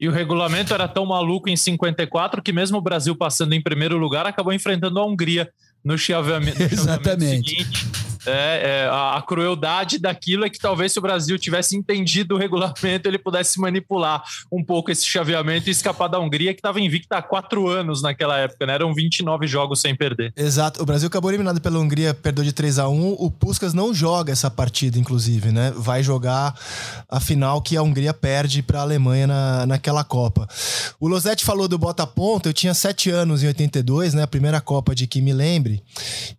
E 0.00 0.08
o 0.08 0.12
regulamento 0.12 0.72
era 0.72 0.86
tão 0.86 1.04
maluco 1.04 1.48
em 1.48 1.56
54 1.56 2.40
que 2.40 2.52
mesmo 2.52 2.78
o 2.78 2.82
Brasil 2.82 3.16
passando 3.16 3.52
em 3.52 3.62
primeiro 3.62 3.98
lugar 3.98 4.26
acabou 4.26 4.52
enfrentando 4.52 5.00
a 5.00 5.04
Hungria 5.04 5.50
no 5.84 5.98
chaveamento, 5.98 6.62
no 6.62 6.68
chaveamento 6.68 7.24
Exatamente. 7.24 7.50
seguinte. 7.50 8.07
É, 8.28 8.84
é, 8.84 8.88
a, 8.88 9.16
a 9.16 9.22
crueldade 9.22 9.98
daquilo 9.98 10.44
é 10.44 10.50
que 10.50 10.58
talvez 10.58 10.92
se 10.92 10.98
o 10.98 11.02
Brasil 11.02 11.38
tivesse 11.38 11.76
entendido 11.76 12.34
o 12.34 12.38
regulamento, 12.38 13.08
ele 13.08 13.18
pudesse 13.18 13.60
manipular 13.60 14.22
um 14.50 14.64
pouco 14.64 14.90
esse 14.90 15.04
chaveamento 15.04 15.68
e 15.68 15.72
escapar 15.72 16.08
da 16.08 16.18
Hungria, 16.18 16.52
que 16.52 16.60
estava 16.60 16.80
invicta 16.80 17.16
há 17.16 17.22
quatro 17.22 17.68
anos 17.68 18.02
naquela 18.02 18.38
época, 18.38 18.66
né? 18.66 18.74
Eram 18.74 18.94
29 18.94 19.46
jogos 19.46 19.80
sem 19.80 19.94
perder. 19.94 20.32
Exato. 20.36 20.82
O 20.82 20.86
Brasil 20.86 21.08
acabou 21.08 21.30
eliminado 21.30 21.60
pela 21.60 21.78
Hungria, 21.78 22.14
perdeu 22.14 22.44
de 22.44 22.52
3 22.52 22.78
a 22.78 22.88
1 22.88 23.16
O 23.18 23.30
Puskas 23.30 23.74
não 23.74 23.94
joga 23.94 24.32
essa 24.32 24.50
partida, 24.50 24.98
inclusive, 24.98 25.50
né? 25.50 25.72
Vai 25.76 26.02
jogar 26.02 26.54
a 27.08 27.20
final 27.20 27.60
que 27.62 27.76
a 27.76 27.82
Hungria 27.82 28.12
perde 28.12 28.62
para 28.62 28.80
a 28.80 28.82
Alemanha 28.82 29.26
na, 29.26 29.66
naquela 29.66 30.04
Copa. 30.04 30.48
O 31.00 31.08
Losetti 31.08 31.44
falou 31.44 31.68
do 31.68 31.78
Bota 31.78 32.06
Ponta. 32.06 32.48
Eu 32.48 32.52
tinha 32.52 32.74
7 32.74 33.10
anos 33.10 33.42
em 33.42 33.46
82, 33.46 34.14
né? 34.14 34.22
A 34.22 34.26
primeira 34.26 34.60
Copa 34.60 34.94
de 34.94 35.06
que 35.06 35.20
me 35.20 35.32
lembre. 35.32 35.82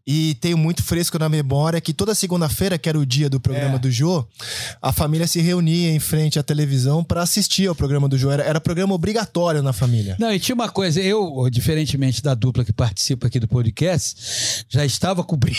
E 0.05 0.35
tenho 0.35 0.57
muito 0.57 0.83
fresco 0.83 1.17
na 1.17 1.29
memória 1.29 1.78
que 1.81 1.93
toda 1.93 2.13
segunda-feira, 2.15 2.77
que 2.77 2.87
era 2.89 2.97
o 2.97 3.05
dia 3.05 3.29
do 3.29 3.39
programa 3.39 3.75
É. 3.75 3.79
do 3.79 3.91
Jô, 3.91 4.25
a 4.81 4.91
família 4.93 5.27
se 5.27 5.39
reunia 5.41 5.91
em 5.91 5.99
frente 5.99 6.37
à 6.39 6.43
televisão 6.43 7.03
para 7.03 7.21
assistir 7.21 7.67
ao 7.67 7.75
programa 7.75 8.07
do 8.09 8.17
Jô. 8.17 8.31
Era, 8.31 8.43
era 8.43 8.59
programa 8.61 8.93
obrigatório 8.93 9.61
na 9.61 9.73
família. 9.73 10.15
Não, 10.19 10.31
e 10.33 10.39
tinha 10.39 10.55
uma 10.55 10.69
coisa, 10.69 11.01
eu, 11.01 11.47
diferentemente 11.51 12.21
da 12.21 12.33
dupla 12.33 12.63
que 12.65 12.73
participa 12.73 13.27
aqui 13.27 13.39
do 13.39 13.47
podcast, 13.47 14.65
já 14.69 14.85
estava 14.85 15.23
cobrindo 15.23 15.57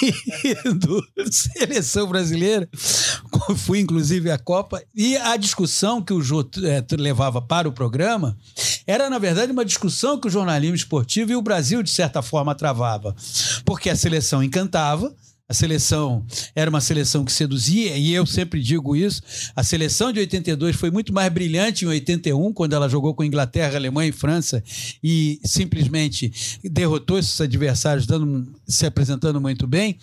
seleção 1.30 2.06
brasileira, 2.06 2.68
fui 3.56 3.80
inclusive 3.80 4.30
à 4.30 4.38
Copa, 4.38 4.82
e 4.94 5.16
a 5.16 5.36
discussão 5.36 6.00
que 6.02 6.12
o 6.12 6.22
Jô 6.22 6.48
eh, 6.62 6.84
levava 6.96 7.40
para 7.42 7.68
o 7.68 7.72
programa 7.72 8.36
era, 8.86 9.10
na 9.10 9.18
verdade, 9.18 9.52
uma 9.52 9.64
discussão 9.64 10.18
que 10.18 10.28
o 10.28 10.30
jornalismo 10.30 10.76
esportivo 10.76 11.32
e 11.32 11.36
o 11.36 11.42
Brasil, 11.42 11.82
de 11.82 11.90
certa 11.90 12.22
forma, 12.22 12.54
travava. 12.54 13.14
Porque 13.64 13.90
a 13.90 13.96
seleção 13.96 14.42
encantava, 14.42 15.12
a 15.48 15.54
seleção 15.54 16.26
era 16.54 16.68
uma 16.68 16.80
seleção 16.80 17.24
que 17.24 17.32
seduzia, 17.32 17.96
e 17.96 18.12
eu 18.12 18.26
sempre 18.26 18.60
digo 18.60 18.94
isso. 18.94 19.22
A 19.56 19.64
seleção 19.64 20.12
de 20.12 20.20
82 20.20 20.76
foi 20.76 20.90
muito 20.90 21.12
mais 21.12 21.32
brilhante 21.32 21.86
em 21.86 21.88
81, 21.88 22.52
quando 22.52 22.74
ela 22.74 22.88
jogou 22.88 23.14
com 23.14 23.24
Inglaterra, 23.24 23.76
Alemanha 23.76 24.10
e 24.10 24.12
França, 24.12 24.62
e 25.02 25.40
simplesmente 25.42 26.60
derrotou 26.62 27.18
esses 27.18 27.40
adversários, 27.40 28.06
dando, 28.06 28.46
se 28.66 28.84
apresentando 28.84 29.40
muito 29.40 29.66
bem. 29.66 29.98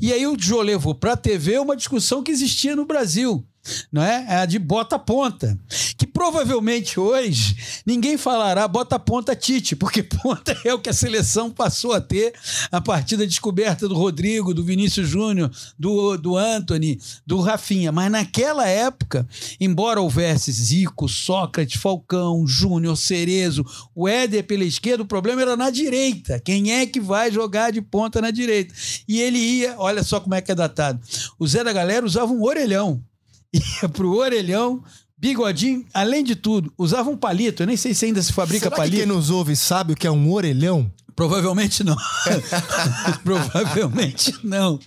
E 0.00 0.12
aí 0.12 0.26
o 0.26 0.36
Jô 0.36 0.62
levou 0.62 0.94
para 0.94 1.12
a 1.12 1.16
TV 1.16 1.58
uma 1.58 1.76
discussão 1.76 2.22
que 2.22 2.32
existia 2.32 2.74
no 2.74 2.84
Brasil. 2.84 3.46
Não 3.92 4.02
é? 4.02 4.26
É 4.28 4.36
a 4.36 4.46
de 4.46 4.58
bota-ponta. 4.58 5.58
Que 5.96 6.06
provavelmente 6.06 6.98
hoje 6.98 7.56
ninguém 7.84 8.16
falará 8.16 8.66
bota-ponta 8.68 9.34
Tite, 9.34 9.74
porque 9.74 10.02
ponta 10.22 10.56
é 10.64 10.72
o 10.72 10.78
que 10.78 10.90
a 10.90 10.92
seleção 10.92 11.50
passou 11.50 11.92
a 11.92 12.00
ter 12.00 12.32
a 12.70 12.80
partir 12.80 13.16
da 13.16 13.24
descoberta 13.24 13.88
do 13.88 13.94
Rodrigo, 13.94 14.54
do 14.54 14.64
Vinícius 14.64 15.08
Júnior, 15.08 15.50
do, 15.78 16.16
do 16.16 16.36
Anthony, 16.36 17.00
do 17.26 17.40
Rafinha. 17.40 17.92
Mas 17.92 18.10
naquela 18.10 18.66
época, 18.68 19.26
embora 19.60 20.00
houvesse 20.00 20.52
Zico, 20.52 21.08
Sócrates, 21.08 21.80
Falcão, 21.80 22.46
Júnior, 22.46 22.96
Cerezo, 22.96 23.64
o 23.94 24.08
Éder 24.08 24.44
pela 24.44 24.64
esquerda, 24.64 25.02
o 25.02 25.06
problema 25.06 25.42
era 25.42 25.56
na 25.56 25.70
direita. 25.70 26.40
Quem 26.40 26.72
é 26.72 26.86
que 26.86 27.00
vai 27.00 27.30
jogar 27.30 27.72
de 27.72 27.80
ponta 27.80 28.20
na 28.20 28.30
direita? 28.30 28.74
E 29.06 29.20
ele 29.20 29.38
ia, 29.38 29.74
olha 29.78 30.02
só 30.02 30.20
como 30.20 30.34
é 30.34 30.40
que 30.40 30.52
é 30.52 30.54
datado. 30.54 31.00
O 31.38 31.46
Zé 31.46 31.64
da 31.64 31.72
Galera 31.72 32.04
usava 32.04 32.32
um 32.32 32.42
orelhão. 32.42 33.02
Ia 33.82 33.88
pro 33.88 34.14
orelhão, 34.16 34.82
bigodinho, 35.16 35.84
além 35.92 36.22
de 36.22 36.36
tudo, 36.36 36.72
usava 36.76 37.10
um 37.10 37.16
palito. 37.16 37.62
Eu 37.62 37.66
nem 37.66 37.76
sei 37.76 37.94
se 37.94 38.06
ainda 38.06 38.22
se 38.22 38.32
fabrica 38.32 38.64
Será 38.64 38.76
que 38.76 38.82
palito. 38.82 38.96
quem 38.96 39.06
nos 39.06 39.30
ouve 39.30 39.56
sabe 39.56 39.92
o 39.92 39.96
que 39.96 40.06
é 40.06 40.10
um 40.10 40.30
orelhão? 40.32 40.90
Provavelmente 41.18 41.82
não. 41.82 41.96
Provavelmente 43.24 44.32
não. 44.44 44.78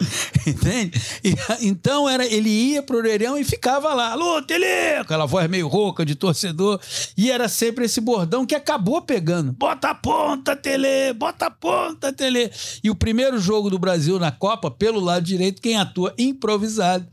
Entende? 0.48 0.98
E, 1.22 1.36
então 1.60 2.08
era, 2.08 2.26
ele 2.26 2.50
ia 2.50 2.82
pro 2.82 3.00
orelhão 3.00 3.38
e 3.38 3.44
ficava 3.44 3.94
lá. 3.94 4.14
Alô, 4.14 4.42
Tele! 4.42 4.96
Aquela 5.02 5.26
voz 5.26 5.50
meio 5.50 5.68
rouca 5.68 6.06
de 6.06 6.16
torcedor. 6.16 6.80
E 7.18 7.30
era 7.30 7.50
sempre 7.50 7.84
esse 7.84 8.00
bordão 8.00 8.46
que 8.46 8.56
acabou 8.56 9.02
pegando. 9.02 9.52
Bota 9.52 9.90
a 9.90 9.94
ponta, 9.94 10.56
Tele! 10.56 11.12
Bota 11.14 11.48
a 11.48 11.52
ponta, 11.52 12.14
Tele! 12.14 12.50
E 12.82 12.90
o 12.90 12.96
primeiro 12.96 13.38
jogo 13.38 13.70
do 13.70 13.78
Brasil 13.78 14.18
na 14.18 14.32
Copa, 14.32 14.72
pelo 14.72 15.02
lado 15.02 15.26
direito, 15.26 15.62
quem 15.62 15.76
atua 15.76 16.14
improvisado 16.18 17.06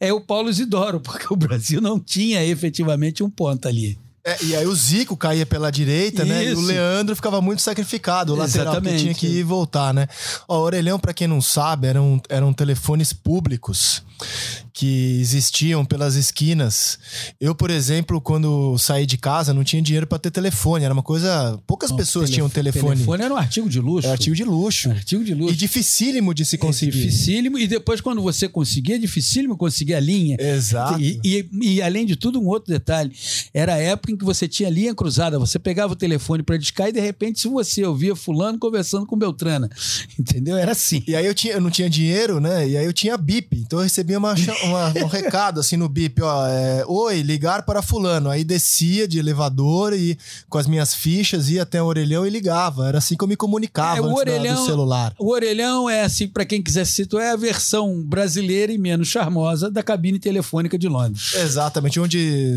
é 0.00 0.14
o 0.14 0.20
Paulo 0.22 0.48
Isidoro, 0.48 0.98
porque 1.04 1.26
o 1.30 1.36
Brasil 1.36 1.78
não 1.78 2.00
tinha 2.00 2.42
efetivamente 2.42 3.22
um 3.22 3.28
ponta 3.28 3.68
ali. 3.68 3.98
É, 4.24 4.36
e 4.44 4.54
aí 4.54 4.66
o 4.66 4.74
Zico 4.74 5.16
caía 5.16 5.44
pela 5.44 5.70
direita, 5.70 6.24
né? 6.24 6.44
E 6.44 6.48
o 6.50 6.52
Isso. 6.52 6.62
Leandro 6.62 7.16
ficava 7.16 7.40
muito 7.40 7.60
sacrificado, 7.60 8.32
o 8.32 8.36
lateral, 8.36 8.80
que 8.80 8.96
tinha 8.96 9.14
que 9.14 9.26
ir 9.26 9.38
e 9.38 9.42
voltar, 9.42 9.92
né? 9.92 10.06
Ó, 10.46 10.58
o 10.60 10.62
Orelhão, 10.62 10.98
pra 10.98 11.12
quem 11.12 11.26
não 11.26 11.40
sabe, 11.42 11.88
eram, 11.88 12.20
eram 12.28 12.52
telefones 12.52 13.12
públicos 13.12 14.02
que 14.72 15.18
existiam 15.20 15.84
pelas 15.84 16.14
esquinas. 16.14 16.98
Eu, 17.40 17.54
por 17.54 17.70
exemplo, 17.70 18.20
quando 18.20 18.78
saí 18.78 19.04
de 19.04 19.18
casa, 19.18 19.52
não 19.52 19.62
tinha 19.64 19.82
dinheiro 19.82 20.06
pra 20.06 20.18
ter 20.18 20.30
telefone. 20.30 20.84
Era 20.84 20.94
uma 20.94 21.02
coisa... 21.02 21.58
Poucas 21.66 21.90
pessoas 21.92 22.30
tinham 22.30 22.48
telefone. 22.48 22.94
Telefone 22.96 23.22
era 23.24 23.34
um 23.34 23.36
artigo 23.36 23.68
de 23.68 23.80
luxo. 23.80 24.06
Era 24.06 24.14
artigo 24.14 24.34
de 24.34 24.44
luxo. 24.44 24.90
Artigo 24.90 25.22
de 25.24 25.34
luxo. 25.34 25.52
E 25.52 25.56
dificílimo 25.56 26.32
de 26.32 26.44
se 26.44 26.54
É 26.56 26.58
conseguir. 26.58 26.92
dificílimo. 26.92 27.58
E 27.58 27.66
depois, 27.66 28.00
quando 28.00 28.22
você 28.22 28.48
conseguia, 28.48 28.94
é 28.94 28.98
dificílimo 28.98 29.56
conseguir 29.56 29.94
a 29.94 30.00
linha. 30.00 30.36
Exato. 30.40 30.98
E, 31.00 31.20
e- 31.22 31.48
e, 31.60 31.82
além 31.82 32.06
de 32.06 32.16
tudo, 32.16 32.40
um 32.40 32.46
outro 32.46 32.72
detalhe. 32.72 33.12
Era 33.52 33.74
a 33.74 33.78
época 33.78 34.11
em 34.12 34.16
que 34.16 34.24
você 34.24 34.46
tinha 34.48 34.68
linha 34.70 34.94
cruzada. 34.94 35.38
Você 35.38 35.58
pegava 35.58 35.92
o 35.92 35.96
telefone 35.96 36.42
para 36.42 36.56
discar 36.56 36.88
e, 36.88 36.92
de 36.92 37.00
repente, 37.00 37.40
se 37.40 37.48
você 37.48 37.84
ouvia 37.84 38.14
fulano 38.14 38.58
conversando 38.58 39.06
com 39.06 39.16
Beltrana. 39.16 39.68
Entendeu? 40.18 40.56
Era 40.56 40.72
assim. 40.72 41.02
E 41.06 41.14
aí 41.16 41.26
eu, 41.26 41.34
tinha, 41.34 41.54
eu 41.54 41.60
não 41.60 41.70
tinha 41.70 41.88
dinheiro, 41.90 42.40
né? 42.40 42.68
E 42.68 42.76
aí 42.76 42.84
eu 42.84 42.92
tinha 42.92 43.16
bip. 43.16 43.56
Então 43.56 43.78
eu 43.78 43.82
recebia 43.84 44.18
uma, 44.18 44.34
uma- 44.64 44.88
um 45.04 45.06
recado 45.08 45.60
assim 45.60 45.76
no 45.76 45.88
bip, 45.88 46.20
ó. 46.22 46.46
é, 46.46 46.84
Oi, 46.86 47.22
ligar 47.22 47.62
para 47.64 47.82
fulano. 47.82 48.28
Aí 48.30 48.44
descia 48.44 49.06
de 49.08 49.18
elevador 49.18 49.92
e 49.94 50.16
com 50.48 50.58
as 50.58 50.66
minhas 50.66 50.94
fichas 50.94 51.48
ia 51.48 51.62
até 51.62 51.82
o 51.82 51.86
orelhão 51.86 52.26
e 52.26 52.30
ligava. 52.30 52.86
Era 52.88 52.98
assim 52.98 53.16
que 53.16 53.24
eu 53.24 53.28
me 53.28 53.36
comunicava 53.36 53.98
É, 53.98 54.00
o 54.00 54.04
antes 54.04 54.14
da- 54.14 54.20
orelhão- 54.32 54.62
do 54.62 54.66
celular. 54.66 55.14
O 55.18 55.30
orelhão 55.32 55.88
é 55.88 56.02
assim, 56.04 56.28
para 56.28 56.44
quem 56.44 56.62
quiser 56.62 56.84
se 56.84 56.92
situar, 56.92 57.24
é 57.24 57.30
a 57.32 57.36
versão 57.36 58.02
brasileira 58.02 58.72
e 58.72 58.78
menos 58.78 59.08
charmosa 59.08 59.70
da 59.70 59.82
cabine 59.82 60.18
telefônica 60.18 60.78
de 60.78 60.88
Londres. 60.88 61.34
Exatamente, 61.34 61.98
onde. 62.00 62.56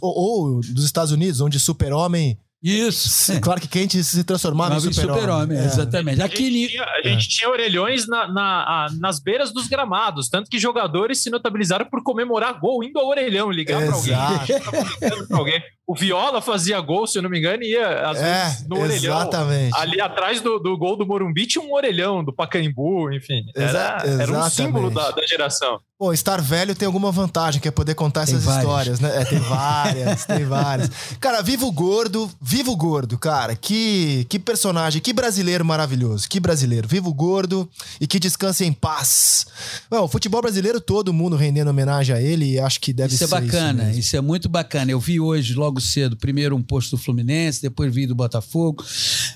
Ou, 0.00 0.12
ou 0.54 0.60
dos 0.60 0.83
Estados 0.86 1.12
Unidos, 1.12 1.40
onde 1.40 1.58
super-homem. 1.60 2.38
Isso. 2.62 3.30
É. 3.32 3.40
Claro 3.40 3.60
que 3.60 3.68
Kent 3.68 3.92
se 4.02 4.24
transformava 4.24 4.76
em 4.76 4.80
Super-homem, 4.80 5.20
super-homem. 5.22 5.58
É. 5.58 5.64
exatamente. 5.66 6.22
A 6.22 6.24
Aqui, 6.24 6.50
gente, 6.50 6.70
tinha, 6.70 6.82
a 6.84 7.02
gente 7.08 7.28
tinha 7.28 7.50
orelhões 7.50 8.06
na- 8.08 8.26
na- 8.26 8.62
a- 8.62 8.86
nas 8.98 9.20
beiras 9.20 9.52
dos 9.52 9.66
gramados, 9.68 10.30
tanto 10.30 10.48
que 10.48 10.58
jogadores 10.58 11.22
se 11.22 11.28
notabilizaram 11.28 11.84
por 11.84 12.02
comemorar 12.02 12.58
gol 12.58 12.82
indo 12.82 12.98
ao 12.98 13.06
orelhão, 13.06 13.50
ligar 13.50 13.82
pra 13.86 13.94
alguém. 13.94 14.14
Pra 15.28 15.36
alguém. 15.38 15.62
O 15.86 15.94
Viola 15.94 16.40
fazia 16.40 16.80
gol, 16.80 17.06
se 17.06 17.18
eu 17.18 17.22
não 17.22 17.28
me 17.28 17.38
engano, 17.38 17.62
e 17.62 17.72
ia 17.72 18.08
às 18.08 18.16
É, 18.18 18.44
vezes 18.44 18.66
no 18.68 18.76
orelhão. 18.80 19.16
exatamente. 19.20 19.76
Ali 19.76 20.00
atrás 20.00 20.40
do, 20.40 20.58
do 20.58 20.78
gol 20.78 20.96
do 20.96 21.06
Morumbi 21.06 21.46
tinha 21.46 21.62
um 21.62 21.74
orelhão 21.74 22.24
do 22.24 22.32
Pacaembu, 22.32 23.12
enfim. 23.12 23.42
Era, 23.54 23.98
Exa- 24.04 24.22
era 24.22 24.32
um 24.32 24.48
símbolo 24.50 24.90
da, 24.90 25.10
da 25.10 25.26
geração. 25.26 25.78
Pô, 25.98 26.12
estar 26.12 26.40
velho 26.40 26.74
tem 26.74 26.86
alguma 26.86 27.12
vantagem, 27.12 27.60
que 27.60 27.68
é 27.68 27.70
poder 27.70 27.94
contar 27.94 28.24
Tem 28.26 28.34
essas 28.34 28.44
várias. 28.44 28.64
histórias, 28.64 29.00
né? 29.00 29.22
É, 29.22 29.24
tem 29.26 29.38
várias, 29.38 30.24
tem 30.26 30.44
várias. 30.44 30.90
Cara, 31.20 31.40
vivo 31.42 31.70
gordo, 31.70 32.30
vivo 32.40 32.74
gordo, 32.76 33.16
cara. 33.18 33.54
Que, 33.54 34.26
que 34.28 34.38
personagem, 34.38 35.00
que 35.00 35.12
brasileiro 35.12 35.64
maravilhoso, 35.64 36.28
que 36.28 36.40
brasileiro. 36.40 36.88
Vivo 36.88 37.12
gordo 37.14 37.68
e 38.00 38.06
que 38.06 38.18
descanse 38.18 38.64
em 38.64 38.72
paz. 38.72 39.46
Bom, 39.90 40.00
o 40.02 40.08
futebol 40.08 40.42
brasileiro, 40.42 40.80
todo 40.80 41.12
mundo 41.12 41.36
rendendo 41.36 41.68
homenagem 41.70 42.14
a 42.16 42.20
ele 42.20 42.52
e 42.54 42.58
acho 42.58 42.80
que 42.80 42.92
deve 42.92 43.14
Isso 43.14 43.24
é 43.24 43.26
ser 43.28 43.40
bacana, 43.42 43.84
mesmo. 43.84 44.00
isso, 44.00 44.16
é 44.16 44.20
muito 44.20 44.48
bacana. 44.48 44.90
Eu 44.90 44.98
vi 44.98 45.20
hoje, 45.20 45.54
logo 45.54 45.73
cedo, 45.80 46.16
primeiro 46.16 46.56
um 46.56 46.62
post 46.62 46.90
do 46.90 46.98
Fluminense, 46.98 47.62
depois 47.62 47.94
vi 47.94 48.06
do 48.06 48.14
Botafogo. 48.14 48.84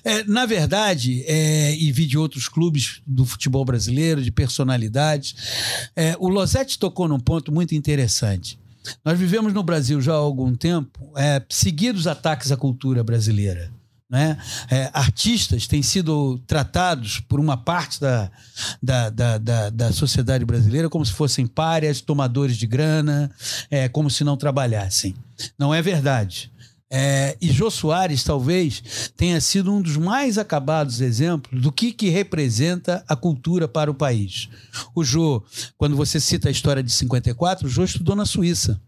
É, 0.05 0.25
na 0.25 0.47
verdade, 0.47 1.25
é, 1.27 1.75
e 1.75 1.91
vi 1.93 2.07
de 2.07 2.19
outros 2.19 2.49
clubes 2.49 3.01
do 3.07 3.25
futebol 3.25 3.65
brasileiro, 3.65 4.23
de 4.23 4.31
personalidades. 4.31 5.35
É, 5.95 6.17
o 6.19 6.29
Losetti 6.29 6.79
tocou 6.79 7.09
num 7.09 7.21
ponto 7.21 7.53
muito 7.53 7.75
interessante. 7.75 8.59
Nós 9.05 9.19
vivemos 9.19 9.53
no 9.53 9.63
Brasil 9.63 10.01
já 10.01 10.13
há 10.13 10.17
algum 10.17 10.55
tempo 10.55 11.13
é, 11.17 11.43
seguidos 11.49 12.07
ataques 12.07 12.53
à 12.53 12.57
cultura 12.57 13.03
brasileira. 13.05 13.71
Né? 14.11 14.39
É, 14.71 14.91
artistas 14.95 15.67
têm 15.67 15.83
sido 15.83 16.39
tratados 16.47 17.21
por 17.21 17.39
uma 17.39 17.59
parte 17.59 18.01
da, 18.01 18.31
da, 18.83 19.11
da, 19.11 19.39
da, 19.39 19.71
da 19.71 19.93
sociedade 19.93 20.47
brasileira 20.47 20.89
como 20.89 21.05
se 21.05 21.13
fossem 21.13 21.47
párias, 21.47 22.01
tomadores 22.01 22.57
de 22.57 22.67
grana, 22.67 23.31
é, 23.71 23.87
como 23.87 24.09
se 24.09 24.25
não 24.25 24.37
trabalhassem. 24.37 25.15
Não 25.59 25.75
é 25.75 25.83
verdade. 25.83 26.51
É, 26.91 27.37
e 27.39 27.53
Jô 27.53 27.71
Soares 27.71 28.25
talvez 28.25 29.13
tenha 29.15 29.41
sido 29.43 29.71
um 29.73 29.83
dos 29.83 29.99
mais 29.99 30.39
acabados 30.39 31.03
exemplos 31.03 31.61
do 31.61 31.71
que, 31.71 31.93
que 31.93 32.09
representa 32.09 33.05
a 33.07 33.15
cultura 33.15 33.69
para 33.69 33.91
o 33.91 33.95
país. 33.95 34.49
O 34.95 35.05
Jô, 35.05 35.45
quando 35.77 35.95
você 35.97 36.19
cita 36.19 36.49
a 36.49 36.53
história 36.53 36.83
de 36.83 36.91
54, 36.91 37.67
o 37.67 37.71
Jô 37.71 37.85
estudou 37.85 38.17
na 38.17 38.25
Suíça. 38.25 38.81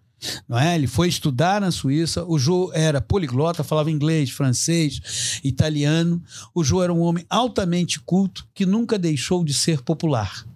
Não 0.48 0.58
é? 0.58 0.74
Ele 0.74 0.86
foi 0.86 1.08
estudar 1.08 1.60
na 1.60 1.70
Suíça. 1.70 2.24
O 2.24 2.38
Jô 2.38 2.70
era 2.74 3.00
poliglota, 3.00 3.64
falava 3.64 3.90
inglês, 3.90 4.30
francês, 4.30 5.40
italiano. 5.42 6.22
O 6.54 6.62
Jô 6.62 6.82
era 6.82 6.92
um 6.92 7.00
homem 7.00 7.24
altamente 7.28 8.00
culto 8.00 8.46
que 8.54 8.66
nunca 8.66 8.98
deixou 8.98 9.44
de 9.44 9.54
ser 9.54 9.82
popular. 9.82 10.46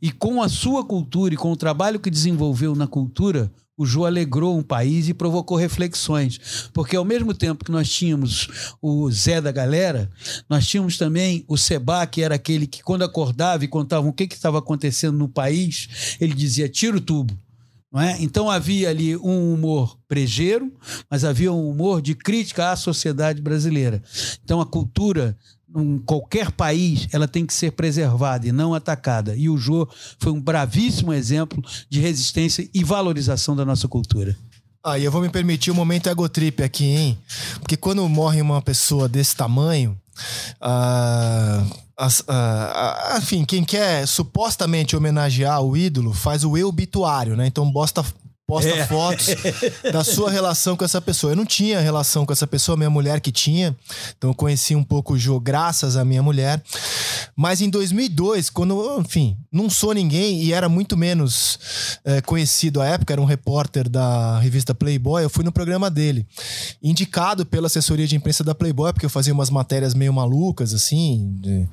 E 0.00 0.10
com 0.10 0.42
a 0.42 0.48
sua 0.48 0.84
cultura 0.84 1.34
e 1.34 1.36
com 1.36 1.52
o 1.52 1.56
trabalho 1.56 2.00
que 2.00 2.10
desenvolveu 2.10 2.74
na 2.74 2.88
cultura, 2.88 3.52
o 3.76 3.86
Jô 3.86 4.04
alegrou 4.04 4.56
um 4.56 4.62
país 4.62 5.08
e 5.08 5.14
provocou 5.14 5.56
reflexões. 5.56 6.68
Porque 6.72 6.96
ao 6.96 7.04
mesmo 7.04 7.32
tempo 7.32 7.64
que 7.64 7.70
nós 7.70 7.90
tínhamos 7.90 8.76
o 8.80 9.10
Zé 9.10 9.40
da 9.40 9.50
galera, 9.50 10.10
nós 10.48 10.66
tínhamos 10.66 10.98
também 10.98 11.44
o 11.48 11.56
Seba, 11.56 12.06
que 12.06 12.22
era 12.22 12.34
aquele 12.34 12.66
que 12.66 12.82
quando 12.82 13.02
acordava 13.02 13.64
e 13.64 13.68
contava 13.68 14.06
o 14.06 14.12
que 14.12 14.24
estava 14.24 14.58
acontecendo 14.58 15.16
no 15.16 15.28
país, 15.28 16.16
ele 16.20 16.34
dizia, 16.34 16.68
tira 16.68 16.96
o 16.96 17.00
tubo. 17.00 17.36
Não 17.92 18.00
é? 18.00 18.16
Então 18.20 18.50
havia 18.50 18.88
ali 18.88 19.16
um 19.16 19.52
humor 19.52 19.98
brejeiro, 20.08 20.72
mas 21.10 21.24
havia 21.24 21.52
um 21.52 21.68
humor 21.68 22.00
de 22.00 22.14
crítica 22.14 22.70
à 22.70 22.76
sociedade 22.76 23.42
brasileira. 23.42 24.02
Então 24.42 24.60
a 24.60 24.66
cultura 24.66 25.36
em 25.76 25.98
qualquer 25.98 26.50
país 26.50 27.06
ela 27.12 27.28
tem 27.28 27.44
que 27.44 27.52
ser 27.52 27.72
preservada 27.72 28.48
e 28.48 28.52
não 28.52 28.74
atacada. 28.74 29.36
E 29.36 29.48
o 29.48 29.58
Jô 29.58 29.86
foi 30.18 30.32
um 30.32 30.40
bravíssimo 30.40 31.12
exemplo 31.12 31.62
de 31.90 32.00
resistência 32.00 32.68
e 32.72 32.82
valorização 32.82 33.54
da 33.54 33.64
nossa 33.64 33.86
cultura. 33.86 34.36
Ah, 34.84 34.98
e 34.98 35.04
eu 35.04 35.12
vou 35.12 35.22
me 35.22 35.28
permitir 35.28 35.70
um 35.70 35.74
momento 35.74 36.08
egotrip 36.08 36.62
aqui, 36.62 36.86
hein? 36.86 37.18
Porque 37.60 37.76
quando 37.76 38.06
morre 38.08 38.40
uma 38.40 38.60
pessoa 38.60 39.08
desse 39.08 39.36
tamanho, 39.36 39.96
ah, 40.60 41.64
as- 42.04 42.22
ah, 42.28 43.16
enfim, 43.18 43.44
quem 43.44 43.64
quer 43.64 44.06
supostamente 44.06 44.96
homenagear 44.96 45.60
o 45.62 45.76
ídolo 45.76 46.12
faz 46.12 46.44
o 46.44 46.56
eu 46.56 46.68
obituário, 46.68 47.36
né? 47.36 47.46
Então 47.46 47.70
bosta, 47.70 48.04
posta 48.46 48.70
É. 48.70 48.86
fotos 48.86 49.26
da 49.92 50.02
sua 50.04 50.30
relação 50.30 50.76
com 50.76 50.84
essa 50.84 51.00
pessoa. 51.00 51.32
Eu 51.32 51.36
não 51.36 51.46
tinha 51.46 51.80
relação 51.80 52.26
com 52.26 52.32
essa 52.32 52.46
pessoa, 52.46 52.76
minha 52.76 52.90
mulher 52.90 53.20
que 53.20 53.30
tinha. 53.32 53.74
Então 54.18 54.30
eu 54.30 54.34
conheci 54.34 54.74
um 54.74 54.82
pouco 54.84 55.14
o 55.14 55.18
Jô 55.18 55.38
graças 55.40 55.96
à 55.96 56.04
minha 56.04 56.22
mulher. 56.22 56.62
Mas 57.36 57.60
em 57.62 57.70
2002, 57.70 58.50
quando, 58.50 59.00
enfim, 59.00 59.36
não 59.50 59.70
sou 59.70 59.94
ninguém 59.94 60.42
e 60.42 60.52
era 60.52 60.68
muito 60.68 60.96
menos 60.98 61.58
eh, 62.04 62.20
conhecido 62.20 62.80
à 62.82 62.86
época, 62.86 63.14
era 63.14 63.22
um 63.22 63.24
repórter 63.24 63.88
da 63.88 64.38
revista 64.40 64.74
Playboy, 64.74 65.22
eu 65.24 65.30
fui 65.30 65.42
no 65.44 65.52
programa 65.52 65.88
dele. 65.88 66.26
Indicado 66.82 67.46
pela 67.46 67.68
assessoria 67.68 68.06
de 68.06 68.16
imprensa 68.16 68.44
da 68.44 68.54
Playboy, 68.54 68.92
porque 68.92 69.06
eu 69.06 69.10
fazia 69.10 69.32
umas 69.32 69.48
matérias 69.50 69.94
meio 69.94 70.12
malucas, 70.12 70.74
assim, 70.74 71.36
de- 71.40 71.66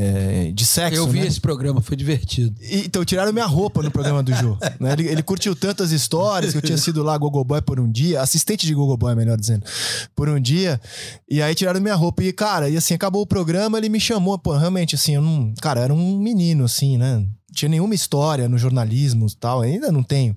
é, 0.00 0.52
de 0.52 0.64
sexo. 0.64 1.00
Eu 1.00 1.08
vi 1.08 1.18
né? 1.18 1.26
esse 1.26 1.40
programa, 1.40 1.80
foi 1.80 1.96
divertido. 1.96 2.54
E, 2.62 2.84
então, 2.86 3.04
tiraram 3.04 3.32
minha 3.32 3.46
roupa 3.46 3.82
no 3.82 3.90
programa 3.90 4.22
do 4.22 4.32
Jô. 4.32 4.56
né? 4.78 4.92
ele, 4.92 5.08
ele, 5.08 5.22
curtiu 5.24 5.56
tantas 5.56 5.90
histórias 5.90 6.52
que 6.52 6.58
eu 6.58 6.62
tinha 6.62 6.78
sido 6.78 7.02
lá 7.02 7.18
Gogoboy 7.18 7.60
por 7.60 7.80
um 7.80 7.90
dia, 7.90 8.22
assistente 8.22 8.64
de 8.64 8.72
Gogoboy, 8.72 9.16
melhor 9.16 9.36
dizendo, 9.36 9.66
por 10.14 10.28
um 10.28 10.40
dia. 10.40 10.80
E 11.28 11.42
aí 11.42 11.52
tiraram 11.52 11.80
minha 11.80 11.96
roupa. 11.96 12.22
E, 12.22 12.32
cara, 12.32 12.68
e 12.70 12.76
assim, 12.76 12.94
acabou 12.94 13.22
o 13.22 13.26
programa, 13.26 13.76
ele 13.76 13.88
me 13.88 13.98
chamou. 13.98 14.38
Pô, 14.38 14.56
realmente, 14.56 14.94
assim, 14.94 15.16
eu 15.16 15.22
não. 15.22 15.52
Cara, 15.60 15.80
eu 15.80 15.84
era 15.84 15.94
um 15.94 16.16
menino, 16.16 16.64
assim, 16.64 16.96
né? 16.96 17.26
tinha 17.50 17.68
nenhuma 17.68 17.94
história 17.94 18.48
no 18.48 18.56
jornalismo 18.56 19.26
e 19.26 19.34
tal, 19.34 19.62
ainda 19.62 19.90
não 19.90 20.04
tenho. 20.04 20.36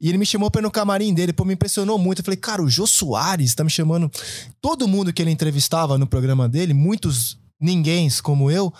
E 0.00 0.08
ele 0.08 0.16
me 0.16 0.24
chamou 0.24 0.50
pra 0.50 0.60
ir 0.60 0.62
no 0.62 0.70
camarim 0.70 1.12
dele, 1.12 1.32
pô, 1.32 1.44
me 1.44 1.52
impressionou 1.52 1.98
muito. 1.98 2.20
Eu 2.20 2.24
falei, 2.24 2.38
cara, 2.38 2.62
o 2.62 2.70
Jô 2.70 2.86
Soares 2.86 3.54
tá 3.54 3.62
me 3.62 3.68
chamando. 3.68 4.10
Todo 4.62 4.88
mundo 4.88 5.12
que 5.12 5.20
ele 5.20 5.30
entrevistava 5.30 5.98
no 5.98 6.06
programa 6.06 6.48
dele, 6.48 6.72
muitos 6.72 7.36
ninguém 7.60 8.08
como 8.22 8.50
eu. 8.50 8.72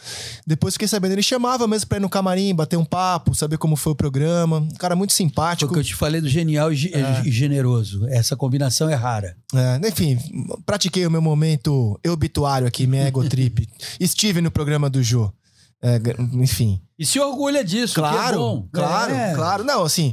Depois 0.46 0.74
fiquei 0.74 0.88
sabendo, 0.88 1.12
ele 1.12 1.22
chamava 1.22 1.66
mesmo 1.66 1.88
pra 1.88 1.98
ir 1.98 2.00
no 2.00 2.08
camarim, 2.08 2.54
bater 2.54 2.76
um 2.76 2.84
papo, 2.84 3.34
saber 3.34 3.58
como 3.58 3.76
foi 3.76 3.92
o 3.92 3.96
programa. 3.96 4.58
Um 4.58 4.68
cara 4.78 4.94
muito 4.94 5.12
simpático. 5.12 5.72
Foi 5.72 5.80
o 5.80 5.82
que 5.82 5.90
eu 5.90 5.92
te 5.92 5.94
falei 5.94 6.20
do 6.20 6.28
genial 6.28 6.72
e, 6.72 6.92
é. 6.94 7.22
e 7.24 7.30
generoso. 7.30 8.06
Essa 8.08 8.36
combinação 8.36 8.88
é 8.88 8.94
rara. 8.94 9.36
É, 9.54 9.88
enfim, 9.88 10.18
pratiquei 10.64 11.06
o 11.06 11.10
meu 11.10 11.22
momento 11.22 11.98
obituário 12.06 12.66
aqui, 12.66 12.86
minha 12.86 13.04
ego 13.04 13.24
trip. 13.28 13.68
Estive 13.98 14.40
no 14.40 14.50
programa 14.50 14.88
do 14.88 15.02
Jô. 15.02 15.32
É, 15.80 16.00
enfim. 16.32 16.80
E 16.98 17.06
se 17.06 17.20
orgulha 17.20 17.64
disso, 17.64 17.94
claro, 17.94 18.66
é. 18.66 18.76
Claro, 18.76 19.14
é. 19.14 19.34
claro. 19.34 19.62
Não, 19.62 19.84
assim, 19.84 20.12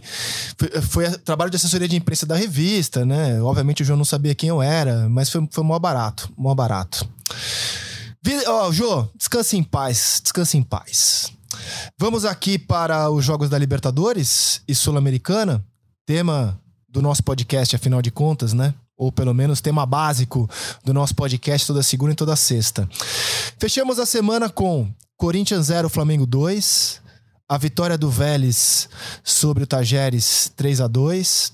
foi, 0.55 0.69
foi 0.81 1.09
trabalho 1.17 1.49
de 1.49 1.57
assessoria 1.57 1.87
de 1.87 1.95
imprensa 1.95 2.27
da 2.27 2.35
revista, 2.35 3.03
né? 3.03 3.41
Obviamente 3.41 3.81
o 3.81 3.85
João 3.85 3.97
não 3.97 4.05
sabia 4.05 4.35
quem 4.35 4.49
eu 4.49 4.61
era, 4.61 5.09
mas 5.09 5.31
foi, 5.31 5.47
foi 5.49 5.63
mó 5.63 5.79
barato, 5.79 6.31
mó 6.37 6.53
barato. 6.53 7.09
Ó, 8.47 8.67
oh, 8.67 8.73
Jô, 8.73 9.07
descanse 9.15 9.55
em 9.55 9.63
paz, 9.63 10.19
descanse 10.23 10.57
em 10.57 10.63
paz. 10.63 11.31
Vamos 11.97 12.25
aqui 12.25 12.57
para 12.57 13.07
os 13.11 13.23
Jogos 13.23 13.49
da 13.49 13.57
Libertadores 13.57 14.61
e 14.67 14.73
Sul-Americana, 14.73 15.63
tema 16.07 16.59
do 16.89 17.03
nosso 17.03 17.23
podcast, 17.23 17.75
afinal 17.75 18.01
de 18.01 18.09
contas, 18.09 18.51
né? 18.51 18.73
Ou 18.97 19.11
pelo 19.11 19.33
menos 19.33 19.61
tema 19.61 19.85
básico 19.85 20.49
do 20.83 20.91
nosso 20.91 21.13
podcast 21.13 21.67
toda 21.67 21.83
segunda 21.83 22.13
e 22.13 22.15
toda 22.15 22.35
sexta. 22.35 22.89
Fechamos 23.59 23.99
a 23.99 24.07
semana 24.07 24.49
com 24.49 24.89
Corinthians 25.17 25.67
0, 25.67 25.87
Flamengo 25.87 26.25
2. 26.25 27.01
A 27.47 27.57
vitória 27.57 27.97
do 27.97 28.09
Vélez 28.09 28.89
sobre 29.23 29.63
o 29.63 29.67
Tajeres 29.67 30.51
3 30.55 30.81
a 30.81 30.87
2 30.87 31.53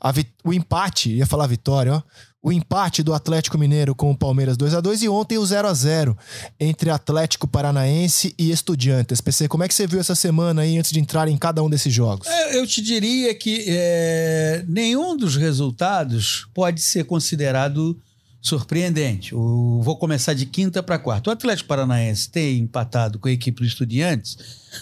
a 0.00 0.12
O 0.44 0.52
empate, 0.52 1.10
ia 1.10 1.26
falar 1.26 1.46
vitória, 1.46 1.94
ó 1.94 2.02
o 2.42 2.50
empate 2.50 3.02
do 3.02 3.14
Atlético 3.14 3.56
Mineiro 3.56 3.94
com 3.94 4.10
o 4.10 4.16
Palmeiras 4.16 4.56
2 4.56 4.74
a 4.74 4.80
2 4.80 5.04
e 5.04 5.08
ontem 5.08 5.38
o 5.38 5.46
0 5.46 5.68
a 5.68 5.72
0 5.72 6.18
entre 6.58 6.90
Atlético 6.90 7.46
Paranaense 7.46 8.34
e 8.36 8.50
Estudiantes. 8.50 9.20
PC, 9.20 9.46
como 9.46 9.62
é 9.62 9.68
que 9.68 9.74
você 9.74 9.86
viu 9.86 10.00
essa 10.00 10.16
semana 10.16 10.62
aí 10.62 10.76
antes 10.76 10.90
de 10.90 10.98
entrar 10.98 11.28
em 11.28 11.36
cada 11.36 11.62
um 11.62 11.70
desses 11.70 11.94
jogos? 11.94 12.26
É, 12.26 12.58
eu 12.58 12.66
te 12.66 12.82
diria 12.82 13.32
que 13.32 13.64
é, 13.68 14.64
nenhum 14.66 15.16
dos 15.16 15.36
resultados 15.36 16.48
pode 16.52 16.82
ser 16.82 17.04
considerado 17.04 17.96
surpreendente. 18.42 19.32
Vou 19.32 19.96
começar 19.96 20.34
de 20.34 20.44
quinta 20.44 20.82
para 20.82 20.98
quarta. 20.98 21.30
O 21.30 21.32
Atlético 21.32 21.68
Paranaense 21.68 22.28
tem 22.28 22.58
empatado 22.58 23.20
com 23.20 23.28
a 23.28 23.32
equipe 23.32 23.60
do 23.60 23.66
Estudiantes. 23.66 24.36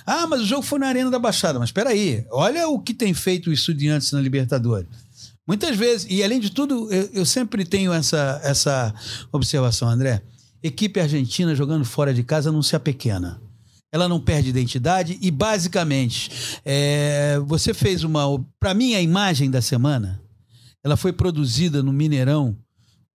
Ah, 0.06 0.26
mas 0.26 0.40
o 0.40 0.46
jogo 0.46 0.62
foi 0.62 0.78
na 0.78 0.86
Arena 0.88 1.10
da 1.10 1.18
Baixada. 1.18 1.58
Mas 1.58 1.68
espera 1.68 1.90
aí, 1.90 2.24
olha 2.30 2.66
o 2.68 2.80
que 2.80 2.94
tem 2.94 3.12
feito 3.12 3.50
o 3.50 3.52
Estudiantes 3.52 4.10
na 4.12 4.20
Libertadores. 4.20 4.88
Muitas 5.46 5.76
vezes, 5.76 6.06
e 6.08 6.24
além 6.24 6.40
de 6.40 6.50
tudo, 6.50 6.90
eu, 6.90 7.10
eu 7.12 7.26
sempre 7.26 7.66
tenho 7.66 7.92
essa, 7.92 8.40
essa 8.42 8.94
observação, 9.30 9.88
André. 9.88 10.22
Equipe 10.62 10.98
argentina 10.98 11.54
jogando 11.54 11.84
fora 11.84 12.14
de 12.14 12.22
casa 12.22 12.50
não 12.50 12.62
se 12.62 12.74
apequena. 12.74 13.42
Ela 13.92 14.08
não 14.08 14.20
perde 14.20 14.48
identidade 14.48 15.18
e, 15.20 15.30
basicamente, 15.30 16.30
é, 16.64 17.38
você 17.44 17.74
fez 17.74 18.04
uma. 18.04 18.22
Para 18.58 18.72
mim, 18.72 18.94
a 18.94 19.02
imagem 19.02 19.50
da 19.50 19.60
semana 19.60 20.22
ela 20.82 20.96
foi 20.96 21.12
produzida 21.12 21.82
no 21.82 21.92
Mineirão 21.92 22.56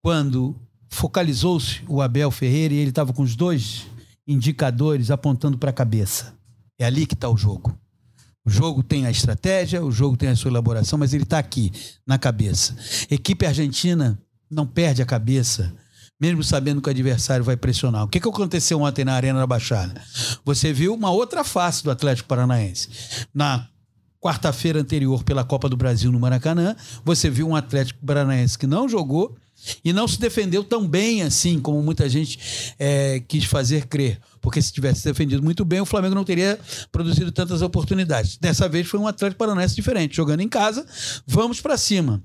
quando 0.05 0.55
focalizou-se 0.87 1.81
o 1.87 1.99
Abel 1.99 2.29
Ferreira 2.29 2.75
e 2.75 2.77
ele 2.77 2.91
estava 2.91 3.11
com 3.11 3.23
os 3.23 3.35
dois 3.35 3.87
indicadores 4.27 5.09
apontando 5.09 5.57
para 5.57 5.71
a 5.71 5.73
cabeça. 5.73 6.35
É 6.77 6.85
ali 6.85 7.07
que 7.07 7.15
está 7.15 7.27
o 7.27 7.35
jogo. 7.35 7.75
O 8.45 8.49
jogo 8.51 8.83
tem 8.83 9.07
a 9.07 9.09
estratégia, 9.09 9.83
o 9.83 9.91
jogo 9.91 10.15
tem 10.15 10.29
a 10.29 10.35
sua 10.35 10.51
elaboração, 10.51 10.99
mas 10.99 11.11
ele 11.11 11.23
está 11.23 11.39
aqui, 11.39 11.71
na 12.05 12.19
cabeça. 12.19 12.75
Equipe 13.09 13.47
argentina 13.47 14.21
não 14.47 14.67
perde 14.67 15.01
a 15.01 15.07
cabeça, 15.07 15.73
mesmo 16.21 16.43
sabendo 16.43 16.83
que 16.83 16.87
o 16.87 16.91
adversário 16.91 17.43
vai 17.43 17.57
pressionar. 17.57 18.03
O 18.03 18.07
que, 18.07 18.19
que 18.19 18.29
aconteceu 18.29 18.79
ontem 18.81 19.03
na 19.03 19.15
Arena 19.15 19.39
da 19.39 19.47
Baixada? 19.47 19.99
Você 20.45 20.71
viu 20.71 20.93
uma 20.93 21.09
outra 21.09 21.43
face 21.43 21.83
do 21.83 21.89
Atlético 21.89 22.29
Paranaense. 22.29 22.89
Na 23.33 23.67
quarta-feira 24.21 24.79
anterior 24.79 25.23
pela 25.23 25.43
Copa 25.43 25.67
do 25.67 25.75
Brasil 25.75 26.11
no 26.11 26.19
Maracanã, 26.19 26.75
você 27.03 27.27
viu 27.27 27.47
um 27.47 27.55
Atlético 27.55 28.05
Paranaense 28.05 28.55
que 28.55 28.67
não 28.67 28.87
jogou 28.87 29.35
e 29.83 29.93
não 29.93 30.07
se 30.07 30.19
defendeu 30.19 30.63
tão 30.63 30.87
bem 30.87 31.21
assim 31.21 31.59
como 31.59 31.81
muita 31.81 32.07
gente 32.09 32.73
é, 32.77 33.21
quis 33.27 33.45
fazer 33.45 33.87
crer. 33.87 34.19
Porque 34.41 34.61
se 34.61 34.71
tivesse 34.71 35.03
defendido 35.03 35.41
muito 35.41 35.65
bem, 35.65 35.81
o 35.81 35.85
Flamengo 35.85 36.15
não 36.15 36.23
teria 36.23 36.59
produzido 36.91 37.31
tantas 37.31 37.61
oportunidades. 37.61 38.37
Dessa 38.37 38.69
vez 38.69 38.87
foi 38.87 38.99
um 38.99 39.07
Atlético 39.07 39.39
Paranaense 39.39 39.75
diferente, 39.75 40.15
jogando 40.15 40.41
em 40.41 40.49
casa, 40.49 40.85
vamos 41.25 41.61
para 41.61 41.77
cima. 41.77 42.23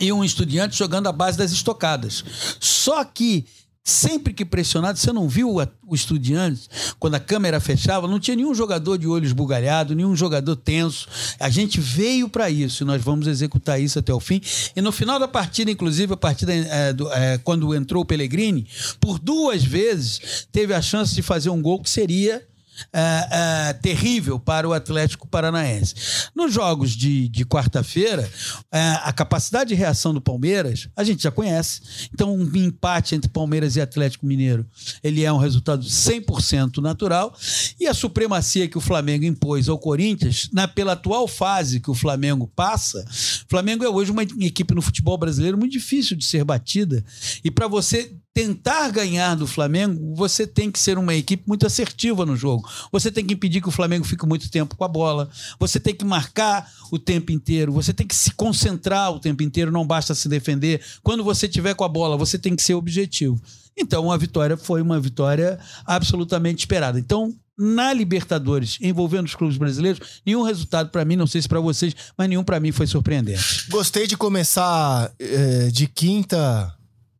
E 0.00 0.12
um 0.12 0.24
estudiante 0.24 0.76
jogando 0.76 1.08
a 1.08 1.12
base 1.12 1.36
das 1.36 1.50
estocadas. 1.52 2.24
Só 2.60 3.04
que 3.04 3.46
sempre 3.88 4.32
que 4.32 4.44
pressionado, 4.44 4.98
você 4.98 5.12
não 5.12 5.28
viu 5.28 5.56
o 5.86 5.94
Estudiantes, 5.94 6.68
quando 6.98 7.14
a 7.14 7.20
câmera 7.20 7.60
fechava, 7.60 8.06
não 8.06 8.20
tinha 8.20 8.36
nenhum 8.36 8.54
jogador 8.54 8.98
de 8.98 9.06
olhos 9.06 9.32
bugalhados, 9.32 9.96
nenhum 9.96 10.14
jogador 10.14 10.56
tenso. 10.56 11.08
A 11.40 11.48
gente 11.48 11.80
veio 11.80 12.28
para 12.28 12.50
isso 12.50 12.82
e 12.82 12.86
nós 12.86 13.02
vamos 13.02 13.26
executar 13.26 13.80
isso 13.80 13.98
até 13.98 14.12
o 14.12 14.20
fim. 14.20 14.40
E 14.76 14.80
no 14.80 14.92
final 14.92 15.18
da 15.18 15.28
partida, 15.28 15.70
inclusive, 15.70 16.12
a 16.12 16.16
partida 16.16 16.52
é, 16.52 16.92
do, 16.92 17.10
é, 17.12 17.38
quando 17.38 17.74
entrou 17.74 18.02
o 18.02 18.06
Pellegrini, 18.06 18.66
por 19.00 19.18
duas 19.18 19.64
vezes 19.64 20.46
teve 20.52 20.74
a 20.74 20.82
chance 20.82 21.14
de 21.14 21.22
fazer 21.22 21.50
um 21.50 21.62
gol 21.62 21.82
que 21.82 21.90
seria 21.90 22.47
é, 22.92 23.72
terrível 23.74 24.38
para 24.38 24.68
o 24.68 24.72
Atlético 24.72 25.26
Paranaense. 25.28 25.94
Nos 26.34 26.52
jogos 26.52 26.92
de, 26.92 27.28
de 27.28 27.44
quarta-feira, 27.44 28.28
é, 28.72 28.80
a 29.02 29.12
capacidade 29.12 29.68
de 29.68 29.74
reação 29.74 30.14
do 30.14 30.20
Palmeiras 30.20 30.88
a 30.96 31.04
gente 31.04 31.22
já 31.22 31.30
conhece. 31.30 32.08
Então, 32.12 32.34
um 32.34 32.56
empate 32.56 33.14
entre 33.14 33.28
Palmeiras 33.28 33.76
e 33.76 33.80
Atlético 33.80 34.26
Mineiro 34.26 34.66
ele 35.02 35.24
é 35.24 35.32
um 35.32 35.38
resultado 35.38 35.84
100% 35.84 36.78
natural. 36.78 37.34
E 37.78 37.86
a 37.86 37.94
supremacia 37.94 38.68
que 38.68 38.78
o 38.78 38.80
Flamengo 38.80 39.24
impôs 39.24 39.68
ao 39.68 39.78
Corinthians, 39.78 40.48
na, 40.52 40.66
pela 40.66 40.92
atual 40.92 41.26
fase 41.28 41.80
que 41.80 41.90
o 41.90 41.94
Flamengo 41.94 42.50
passa, 42.54 43.04
o 43.46 43.48
Flamengo 43.48 43.84
é 43.84 43.88
hoje 43.88 44.10
uma 44.10 44.22
equipe 44.22 44.74
no 44.74 44.82
futebol 44.82 45.16
brasileiro 45.16 45.58
muito 45.58 45.72
difícil 45.72 46.16
de 46.16 46.24
ser 46.24 46.44
batida. 46.44 47.04
E 47.44 47.50
para 47.50 47.68
você 47.68 48.14
tentar 48.38 48.90
ganhar 48.90 49.34
do 49.34 49.48
Flamengo, 49.48 50.14
você 50.14 50.46
tem 50.46 50.70
que 50.70 50.78
ser 50.78 50.96
uma 50.96 51.12
equipe 51.12 51.42
muito 51.44 51.66
assertiva 51.66 52.24
no 52.24 52.36
jogo. 52.36 52.68
Você 52.92 53.10
tem 53.10 53.26
que 53.26 53.34
impedir 53.34 53.60
que 53.60 53.68
o 53.68 53.72
Flamengo 53.72 54.04
fique 54.04 54.24
muito 54.24 54.48
tempo 54.48 54.76
com 54.76 54.84
a 54.84 54.88
bola. 54.88 55.28
Você 55.58 55.80
tem 55.80 55.92
que 55.92 56.04
marcar 56.04 56.70
o 56.92 57.00
tempo 57.00 57.32
inteiro. 57.32 57.72
Você 57.72 57.92
tem 57.92 58.06
que 58.06 58.14
se 58.14 58.30
concentrar 58.34 59.10
o 59.10 59.18
tempo 59.18 59.42
inteiro. 59.42 59.72
Não 59.72 59.84
basta 59.84 60.14
se 60.14 60.28
defender. 60.28 60.80
Quando 61.02 61.24
você 61.24 61.48
tiver 61.48 61.74
com 61.74 61.82
a 61.82 61.88
bola, 61.88 62.16
você 62.16 62.38
tem 62.38 62.54
que 62.54 62.62
ser 62.62 62.74
objetivo. 62.74 63.42
Então, 63.76 64.12
a 64.12 64.16
vitória 64.16 64.56
foi 64.56 64.82
uma 64.82 65.00
vitória 65.00 65.58
absolutamente 65.84 66.60
esperada. 66.60 66.96
Então, 66.96 67.34
na 67.58 67.92
Libertadores, 67.92 68.78
envolvendo 68.80 69.26
os 69.26 69.34
clubes 69.34 69.56
brasileiros, 69.56 70.20
nenhum 70.24 70.42
resultado 70.42 70.90
para 70.90 71.04
mim, 71.04 71.16
não 71.16 71.26
sei 71.26 71.42
se 71.42 71.48
para 71.48 71.58
vocês, 71.58 71.92
mas 72.16 72.28
nenhum 72.28 72.44
para 72.44 72.60
mim 72.60 72.70
foi 72.70 72.86
surpreendente. 72.86 73.66
Gostei 73.68 74.06
de 74.06 74.16
começar 74.16 75.12
é, 75.18 75.70
de 75.72 75.88
quinta 75.88 76.72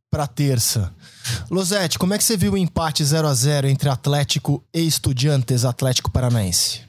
para 0.09 0.27
terça. 0.27 0.93
Losete, 1.49 1.99
como 1.99 2.13
é 2.13 2.17
que 2.17 2.23
você 2.23 2.35
viu 2.35 2.53
o 2.53 2.57
empate 2.57 3.03
0 3.03 3.27
a 3.27 3.33
0 3.33 3.67
entre 3.67 3.89
Atlético 3.89 4.63
e 4.73 4.85
Estudiantes 4.85 5.65
Atlético 5.65 6.11
Paranaense? 6.11 6.81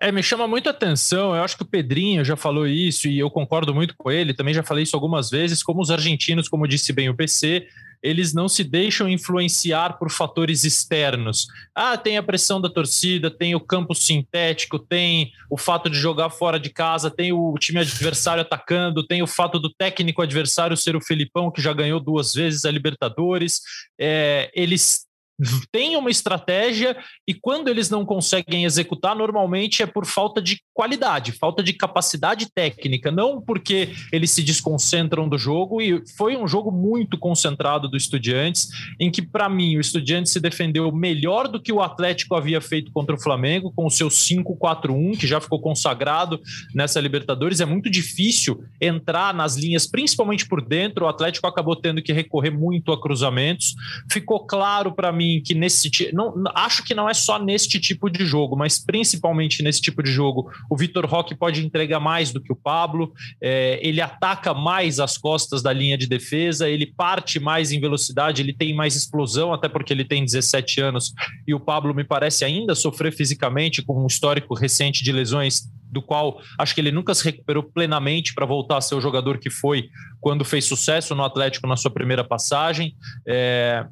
É, 0.00 0.10
me 0.10 0.22
chama 0.22 0.48
muito 0.48 0.68
atenção. 0.68 1.34
Eu 1.34 1.44
acho 1.44 1.56
que 1.56 1.62
o 1.62 1.66
Pedrinho 1.66 2.24
já 2.24 2.34
falou 2.34 2.66
isso 2.66 3.06
e 3.06 3.18
eu 3.18 3.30
concordo 3.30 3.74
muito 3.74 3.94
com 3.96 4.10
ele. 4.10 4.32
Também 4.32 4.54
já 4.54 4.62
falei 4.62 4.84
isso 4.84 4.96
algumas 4.96 5.28
vezes. 5.28 5.62
Como 5.62 5.82
os 5.82 5.90
argentinos, 5.90 6.48
como 6.48 6.66
disse 6.66 6.90
bem 6.92 7.10
o 7.10 7.14
PC, 7.14 7.66
eles 8.02 8.32
não 8.32 8.48
se 8.48 8.64
deixam 8.64 9.08
influenciar 9.08 9.98
por 9.98 10.10
fatores 10.10 10.64
externos. 10.64 11.46
Ah, 11.74 11.96
tem 11.96 12.16
a 12.16 12.22
pressão 12.22 12.60
da 12.60 12.68
torcida, 12.68 13.30
tem 13.30 13.54
o 13.54 13.60
campo 13.60 13.94
sintético, 13.94 14.78
tem 14.78 15.32
o 15.50 15.58
fato 15.58 15.90
de 15.90 15.98
jogar 15.98 16.30
fora 16.30 16.58
de 16.58 16.70
casa, 16.70 17.10
tem 17.10 17.32
o 17.32 17.54
time 17.58 17.80
adversário 17.80 18.42
atacando, 18.42 19.06
tem 19.06 19.22
o 19.22 19.26
fato 19.26 19.58
do 19.58 19.72
técnico 19.72 20.22
adversário 20.22 20.76
ser 20.76 20.96
o 20.96 21.00
Felipão, 21.00 21.50
que 21.50 21.60
já 21.60 21.72
ganhou 21.72 22.00
duas 22.00 22.32
vezes 22.32 22.64
a 22.64 22.70
Libertadores. 22.70 23.60
É, 23.98 24.50
eles 24.54 25.09
têm 25.72 25.96
uma 25.96 26.10
estratégia 26.10 26.96
e 27.26 27.34
quando 27.34 27.68
eles 27.68 27.88
não 27.88 28.04
conseguem 28.04 28.64
executar, 28.64 29.14
normalmente 29.16 29.82
é 29.82 29.86
por 29.86 30.06
falta 30.06 30.40
de 30.40 30.60
qualidade, 30.74 31.32
falta 31.32 31.62
de 31.62 31.72
capacidade 31.72 32.46
técnica, 32.52 33.10
não 33.10 33.40
porque 33.40 33.90
eles 34.12 34.30
se 34.30 34.42
desconcentram 34.42 35.28
do 35.28 35.38
jogo. 35.38 35.80
E 35.80 36.02
foi 36.16 36.36
um 36.36 36.46
jogo 36.46 36.70
muito 36.70 37.18
concentrado 37.18 37.88
do 37.88 37.96
Estudiantes, 37.96 38.68
em 38.98 39.10
que, 39.10 39.22
para 39.22 39.48
mim, 39.48 39.76
o 39.76 39.80
Estudiantes 39.80 40.32
se 40.32 40.40
defendeu 40.40 40.90
melhor 40.92 41.48
do 41.48 41.60
que 41.60 41.72
o 41.72 41.80
Atlético 41.80 42.34
havia 42.34 42.60
feito 42.60 42.92
contra 42.92 43.14
o 43.14 43.20
Flamengo, 43.20 43.72
com 43.74 43.86
o 43.86 43.90
seu 43.90 44.08
5-4-1, 44.08 45.18
que 45.18 45.26
já 45.26 45.40
ficou 45.40 45.60
consagrado 45.60 46.40
nessa 46.74 47.00
Libertadores. 47.00 47.60
É 47.60 47.66
muito 47.66 47.90
difícil 47.90 48.62
entrar 48.80 49.34
nas 49.34 49.56
linhas, 49.56 49.86
principalmente 49.86 50.46
por 50.46 50.64
dentro. 50.64 51.04
O 51.04 51.08
Atlético 51.08 51.46
acabou 51.46 51.76
tendo 51.76 52.02
que 52.02 52.12
recorrer 52.12 52.50
muito 52.50 52.92
a 52.92 53.00
cruzamentos. 53.00 53.74
Ficou 54.10 54.46
claro 54.46 54.92
para 54.92 55.12
mim 55.12 55.29
que 55.44 55.54
nesse 55.54 55.90
não 56.12 56.34
acho 56.54 56.82
que 56.84 56.94
não 56.94 57.08
é 57.08 57.14
só 57.14 57.38
neste 57.38 57.78
tipo 57.78 58.08
de 58.08 58.24
jogo, 58.24 58.56
mas 58.56 58.78
principalmente 58.78 59.62
nesse 59.62 59.80
tipo 59.80 60.02
de 60.02 60.10
jogo, 60.10 60.50
o 60.70 60.76
Vitor 60.76 61.06
Roque 61.06 61.34
pode 61.34 61.64
entregar 61.64 62.00
mais 62.00 62.32
do 62.32 62.40
que 62.40 62.52
o 62.52 62.56
Pablo. 62.56 63.12
É, 63.42 63.78
ele 63.82 64.00
ataca 64.00 64.54
mais 64.54 64.98
as 64.98 65.16
costas 65.16 65.62
da 65.62 65.72
linha 65.72 65.96
de 65.96 66.06
defesa, 66.06 66.68
ele 66.68 66.86
parte 66.86 67.38
mais 67.38 67.72
em 67.72 67.80
velocidade, 67.80 68.42
ele 68.42 68.52
tem 68.52 68.74
mais 68.74 68.96
explosão, 68.96 69.52
até 69.52 69.68
porque 69.68 69.92
ele 69.92 70.04
tem 70.04 70.24
17 70.24 70.80
anos 70.80 71.12
e 71.46 71.54
o 71.54 71.60
Pablo 71.60 71.94
me 71.94 72.04
parece 72.04 72.44
ainda 72.44 72.74
sofrer 72.74 73.12
fisicamente 73.12 73.82
com 73.82 74.02
um 74.02 74.06
histórico 74.06 74.54
recente 74.54 75.04
de 75.04 75.12
lesões 75.12 75.68
do 75.90 76.00
qual 76.00 76.40
acho 76.58 76.74
que 76.74 76.80
ele 76.80 76.92
nunca 76.92 77.14
se 77.14 77.24
recuperou 77.24 77.62
plenamente 77.62 78.32
para 78.32 78.46
voltar 78.46 78.76
a 78.76 78.80
ser 78.80 78.94
o 78.94 79.00
jogador 79.00 79.38
que 79.38 79.50
foi 79.50 79.88
quando 80.20 80.44
fez 80.44 80.64
sucesso 80.64 81.14
no 81.14 81.24
Atlético 81.24 81.66
na 81.66 81.76
sua 81.76 81.90
primeira 81.90 82.22
passagem. 82.22 82.94
É, 83.26 83.84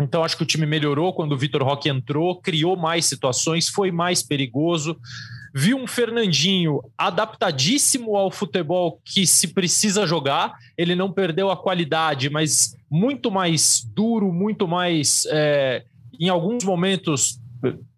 então 0.00 0.24
acho 0.24 0.36
que 0.36 0.42
o 0.42 0.46
time 0.46 0.66
melhorou 0.66 1.12
quando 1.12 1.32
o 1.32 1.36
Vitor 1.36 1.62
Roque 1.62 1.88
entrou, 1.88 2.40
criou 2.40 2.76
mais 2.76 3.06
situações, 3.06 3.68
foi 3.68 3.90
mais 3.90 4.22
perigoso. 4.22 4.96
Vi 5.54 5.74
um 5.74 5.86
Fernandinho 5.86 6.80
adaptadíssimo 6.96 8.16
ao 8.16 8.30
futebol 8.30 9.00
que 9.04 9.26
se 9.26 9.48
precisa 9.48 10.06
jogar. 10.06 10.54
Ele 10.78 10.94
não 10.94 11.12
perdeu 11.12 11.50
a 11.50 11.56
qualidade, 11.56 12.30
mas 12.30 12.74
muito 12.90 13.30
mais 13.30 13.86
duro, 13.94 14.32
muito 14.32 14.66
mais, 14.66 15.26
é, 15.30 15.84
em 16.18 16.30
alguns 16.30 16.64
momentos, 16.64 17.38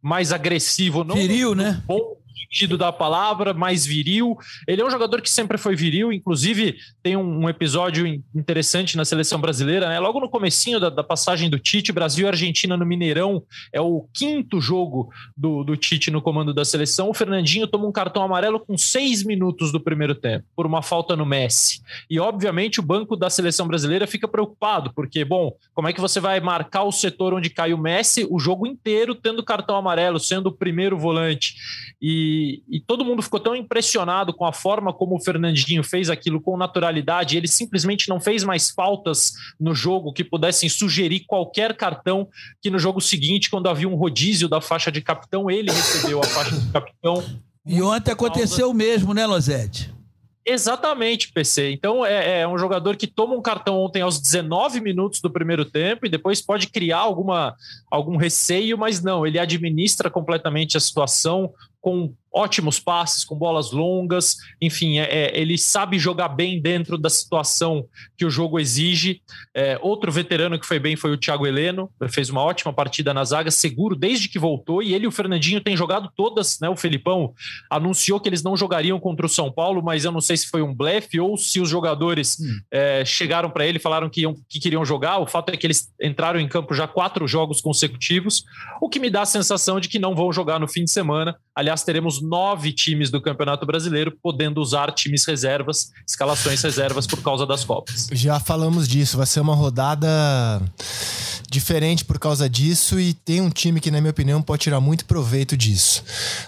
mais 0.02 0.32
agressivo. 0.32 1.04
Não 1.04 1.14
Viril, 1.14 1.54
né? 1.54 1.80
Bom 1.86 2.23
sentido 2.54 2.78
da 2.78 2.92
palavra, 2.92 3.52
mais 3.52 3.84
viril. 3.84 4.38
Ele 4.66 4.80
é 4.80 4.86
um 4.86 4.90
jogador 4.90 5.20
que 5.20 5.28
sempre 5.28 5.58
foi 5.58 5.74
viril, 5.74 6.12
inclusive 6.12 6.76
tem 7.02 7.16
um, 7.16 7.48
episódio 7.48 8.06
interessante 8.34 8.96
na 8.96 9.04
seleção 9.04 9.40
brasileira, 9.40 9.88
né? 9.88 9.98
Logo 9.98 10.20
no 10.20 10.30
comecinho 10.30 10.78
da, 10.78 10.88
da, 10.88 11.02
passagem 11.02 11.50
do 11.50 11.58
Tite, 11.58 11.92
Brasil 11.92 12.26
e 12.26 12.28
Argentina 12.28 12.76
no 12.76 12.86
Mineirão, 12.86 13.42
é 13.72 13.80
o 13.80 14.06
quinto 14.14 14.60
jogo 14.60 15.10
do, 15.36 15.64
do 15.64 15.76
Tite 15.76 16.10
no 16.10 16.22
comando 16.22 16.54
da 16.54 16.64
seleção. 16.64 17.10
O 17.10 17.14
Fernandinho 17.14 17.66
toma 17.66 17.86
um 17.86 17.92
cartão 17.92 18.22
amarelo 18.22 18.60
com 18.60 18.78
seis 18.78 19.24
minutos 19.24 19.72
do 19.72 19.80
primeiro 19.80 20.14
tempo, 20.14 20.46
por 20.54 20.64
uma 20.64 20.80
falta 20.80 21.16
no 21.16 21.26
Messi. 21.26 21.80
E 22.08 22.20
obviamente 22.20 22.78
o 22.78 22.82
banco 22.82 23.16
da 23.16 23.28
seleção 23.28 23.66
brasileira 23.66 24.06
fica 24.06 24.28
preocupado, 24.28 24.92
porque, 24.94 25.24
bom, 25.24 25.52
como 25.74 25.88
é 25.88 25.92
que 25.92 26.00
você 26.00 26.20
vai 26.20 26.38
marcar 26.40 26.84
o 26.84 26.92
setor 26.92 27.34
onde 27.34 27.50
cai 27.50 27.74
o 27.74 27.78
Messi 27.78 28.26
o 28.30 28.38
jogo 28.38 28.66
inteiro 28.66 29.14
tendo 29.14 29.42
cartão 29.42 29.76
amarelo, 29.76 30.20
sendo 30.20 30.46
o 30.48 30.52
primeiro 30.52 30.96
volante? 30.96 31.54
E 32.00 32.43
e, 32.68 32.80
todo 32.80 33.04
mundo 33.04 33.22
ficou 33.22 33.40
tão 33.40 33.54
impressionado 33.54 34.32
com 34.32 34.44
a 34.44 34.52
forma 34.52 34.92
como 34.92 35.16
o 35.16 35.20
Fernandinho 35.20 35.82
fez 35.82 36.10
aquilo 36.10 36.40
com 36.40 36.56
naturalidade. 36.56 37.36
Ele 37.36 37.48
simplesmente 37.48 38.08
não 38.08 38.20
fez 38.20 38.44
mais 38.44 38.70
faltas 38.70 39.32
no 39.58 39.74
jogo 39.74 40.12
que 40.12 40.24
pudessem 40.24 40.68
sugerir 40.68 41.24
qualquer 41.26 41.76
cartão. 41.76 42.28
Que 42.62 42.70
no 42.70 42.78
jogo 42.78 43.00
seguinte, 43.00 43.50
quando 43.50 43.68
havia 43.68 43.88
um 43.88 43.94
rodízio 43.94 44.48
da 44.48 44.60
faixa 44.60 44.90
de 44.90 45.00
capitão, 45.00 45.50
ele 45.50 45.70
recebeu 45.70 46.20
a 46.20 46.24
faixa 46.24 46.58
de 46.58 46.70
capitão. 46.70 47.24
E 47.66 47.80
ontem 47.80 48.12
aconteceu 48.12 48.70
o 48.70 48.74
mesmo, 48.74 49.14
né, 49.14 49.26
Losete? 49.26 49.94
Exatamente, 50.46 51.32
PC. 51.32 51.70
Então 51.70 52.04
é, 52.04 52.40
é, 52.40 52.48
um 52.48 52.58
jogador 52.58 52.96
que 52.96 53.06
toma 53.06 53.34
um 53.34 53.40
cartão 53.40 53.80
ontem 53.80 54.02
aos 54.02 54.20
19 54.20 54.78
minutos 54.80 55.20
do 55.22 55.30
primeiro 55.30 55.64
tempo 55.64 56.04
e 56.04 56.10
depois 56.10 56.42
pode 56.42 56.66
criar 56.66 56.98
alguma, 56.98 57.56
algum 57.90 58.18
receio, 58.18 58.76
mas 58.76 59.02
não, 59.02 59.26
ele 59.26 59.38
administra 59.38 60.10
completamente 60.10 60.76
a 60.76 60.80
situação 60.80 61.50
com 61.84 62.14
ótimos 62.34 62.80
passes, 62.80 63.24
com 63.24 63.36
bolas 63.36 63.70
longas, 63.70 64.38
enfim, 64.60 64.98
é, 64.98 65.04
é, 65.04 65.40
ele 65.40 65.56
sabe 65.56 65.98
jogar 65.98 66.28
bem 66.28 66.60
dentro 66.60 66.98
da 66.98 67.08
situação 67.08 67.86
que 68.16 68.24
o 68.24 68.30
jogo 68.30 68.58
exige. 68.58 69.20
É, 69.54 69.78
outro 69.80 70.10
veterano 70.10 70.58
que 70.58 70.66
foi 70.66 70.80
bem 70.80 70.96
foi 70.96 71.12
o 71.12 71.16
Thiago 71.18 71.46
Heleno, 71.46 71.88
fez 72.08 72.30
uma 72.30 72.42
ótima 72.42 72.72
partida 72.72 73.14
na 73.14 73.22
zaga, 73.22 73.50
seguro 73.50 73.94
desde 73.94 74.28
que 74.28 74.38
voltou, 74.38 74.82
e 74.82 74.94
ele 74.94 75.04
e 75.04 75.06
o 75.06 75.12
Fernandinho 75.12 75.60
têm 75.60 75.76
jogado 75.76 76.10
todas, 76.16 76.58
né? 76.58 76.68
O 76.68 76.76
Felipão 76.76 77.34
anunciou 77.70 78.18
que 78.18 78.28
eles 78.28 78.42
não 78.42 78.56
jogariam 78.56 78.98
contra 78.98 79.26
o 79.26 79.28
São 79.28 79.52
Paulo, 79.52 79.82
mas 79.82 80.06
eu 80.06 80.10
não 80.10 80.22
sei 80.22 80.38
se 80.38 80.48
foi 80.48 80.62
um 80.62 80.74
blefe 80.74 81.20
ou 81.20 81.36
se 81.36 81.60
os 81.60 81.68
jogadores 81.68 82.38
hum. 82.40 82.54
É, 82.70 83.04
chegaram 83.04 83.50
para 83.50 83.66
ele 83.66 83.78
falaram 83.78 84.08
que, 84.08 84.22
iam, 84.22 84.34
que 84.48 84.58
queriam 84.58 84.84
jogar. 84.84 85.18
O 85.18 85.26
fato 85.26 85.50
é 85.50 85.56
que 85.56 85.66
eles 85.66 85.92
entraram 86.02 86.40
em 86.40 86.48
campo 86.48 86.74
já 86.74 86.88
quatro 86.88 87.28
jogos 87.28 87.60
consecutivos, 87.60 88.42
o 88.80 88.88
que 88.88 88.98
me 88.98 89.10
dá 89.10 89.22
a 89.22 89.26
sensação 89.26 89.78
de 89.78 89.88
que 89.88 89.98
não 89.98 90.14
vão 90.14 90.32
jogar 90.32 90.58
no 90.58 90.66
fim 90.66 90.84
de 90.84 90.90
semana. 90.90 91.36
Aliás, 91.54 91.73
teremos 91.82 92.22
nove 92.22 92.72
times 92.72 93.10
do 93.10 93.20
Campeonato 93.20 93.66
Brasileiro 93.66 94.16
podendo 94.22 94.60
usar 94.60 94.92
times 94.92 95.24
reservas, 95.24 95.90
escalações 96.06 96.62
reservas 96.62 97.06
por 97.06 97.22
causa 97.22 97.46
das 97.46 97.64
Copas. 97.64 98.08
Já 98.12 98.38
falamos 98.38 98.86
disso, 98.86 99.16
vai 99.16 99.26
ser 99.26 99.40
uma 99.40 99.54
rodada 99.54 100.62
diferente 101.50 102.04
por 102.04 102.18
causa 102.18 102.48
disso 102.48 102.98
e 102.98 103.14
tem 103.14 103.40
um 103.40 103.50
time 103.50 103.80
que, 103.80 103.90
na 103.90 104.00
minha 104.00 104.10
opinião, 104.10 104.42
pode 104.42 104.62
tirar 104.62 104.80
muito 104.80 105.04
proveito 105.04 105.56
disso. 105.56 106.02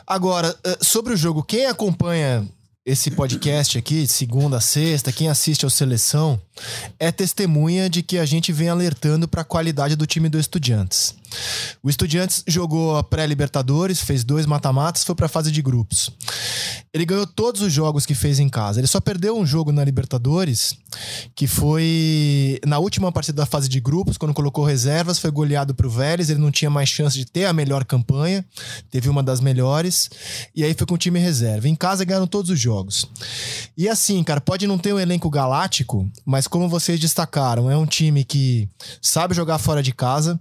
Agora, 0.06 0.54
eh, 0.64 0.78
sobre 0.80 1.14
o 1.14 1.16
jogo, 1.16 1.42
quem 1.42 1.66
acompanha 1.66 2.46
esse 2.84 3.10
podcast 3.10 3.76
aqui, 3.76 4.02
de 4.02 4.08
segunda 4.08 4.58
a 4.58 4.60
sexta, 4.60 5.12
quem 5.12 5.28
assiste 5.28 5.64
ao 5.64 5.70
Seleção, 5.70 6.40
é 6.99 7.11
testemunha 7.12 7.88
de 7.88 8.03
que 8.03 8.19
a 8.19 8.25
gente 8.25 8.53
vem 8.53 8.69
alertando 8.69 9.29
para 9.29 9.42
a 9.42 9.45
qualidade 9.45 9.97
do 9.97 10.07
time 10.07 10.29
do 10.29 10.38
Estudiantes. 10.38 11.14
O 11.83 11.90
Estudiantes 11.90 12.42
jogou 12.47 12.97
a 12.97 13.03
pré-Libertadores, 13.03 14.01
fez 14.01 14.25
dois 14.25 14.47
mata-matas, 14.47 15.05
foi 15.05 15.14
para 15.14 15.27
a 15.27 15.29
fase 15.29 15.51
de 15.51 15.62
grupos. 15.62 16.11
Ele 16.92 17.05
ganhou 17.05 17.27
todos 17.27 17.61
os 17.61 17.73
jogos 17.73 18.07
que 18.07 18.14
fez 18.14 18.38
em 18.38 18.49
casa. 18.49 18.81
Ele 18.81 18.87
só 18.87 19.01
perdeu 19.01 19.37
um 19.37 19.45
jogo 19.45 19.71
na 19.71 19.85
Libertadores, 19.85 20.75
que 21.35 21.47
foi 21.47 22.59
na 22.64 22.79
última 22.79 23.12
partida 23.12 23.37
da 23.37 23.47
fase 23.47 23.69
de 23.69 23.81
grupos, 23.81 24.16
quando 24.16 24.33
colocou 24.33 24.64
reservas, 24.64 25.19
foi 25.19 25.31
goleado 25.31 25.75
para 25.75 25.87
o 25.87 25.90
Vélez. 25.90 26.31
Ele 26.31 26.40
não 26.40 26.51
tinha 26.51 26.71
mais 26.71 26.88
chance 26.88 27.16
de 27.16 27.27
ter 27.27 27.45
a 27.45 27.53
melhor 27.53 27.85
campanha, 27.85 28.45
teve 28.90 29.09
uma 29.09 29.23
das 29.23 29.40
melhores, 29.40 30.09
e 30.55 30.64
aí 30.64 30.73
foi 30.75 30.87
com 30.87 30.95
o 30.95 30.99
time 30.99 31.19
reserva. 31.19 31.69
Em 31.69 31.75
casa 31.75 32.05
ganharam 32.05 32.27
todos 32.27 32.51
os 32.51 32.59
jogos. 32.59 33.07
E 33.77 33.88
assim, 33.88 34.23
cara, 34.25 34.40
pode 34.40 34.66
não 34.66 34.79
ter 34.79 34.95
um 34.95 35.01
elenco 35.01 35.29
galáctico, 35.29 36.09
mas 36.25 36.45
como 36.48 36.68
vocês 36.68 36.98
destacaram, 36.98 37.70
é 37.70 37.76
um 37.76 37.87
time 37.87 38.24
que 38.24 38.68
sabe 39.00 39.35
jogar 39.35 39.59
fora 39.59 39.82
de 39.82 39.92
casa. 39.92 40.38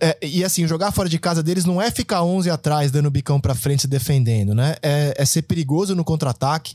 É, 0.00 0.16
e 0.22 0.44
assim, 0.44 0.66
jogar 0.66 0.92
fora 0.92 1.08
de 1.08 1.18
casa 1.18 1.42
deles 1.42 1.64
não 1.64 1.80
é 1.80 1.90
ficar 1.90 2.22
11 2.22 2.50
atrás, 2.50 2.90
dando 2.90 3.10
bicão 3.10 3.40
para 3.40 3.54
frente 3.54 3.82
se 3.82 3.88
defendendo, 3.88 4.54
né? 4.54 4.76
É, 4.82 5.14
é 5.16 5.24
ser 5.24 5.42
perigoso 5.42 5.94
no 5.94 6.04
contra-ataque. 6.04 6.74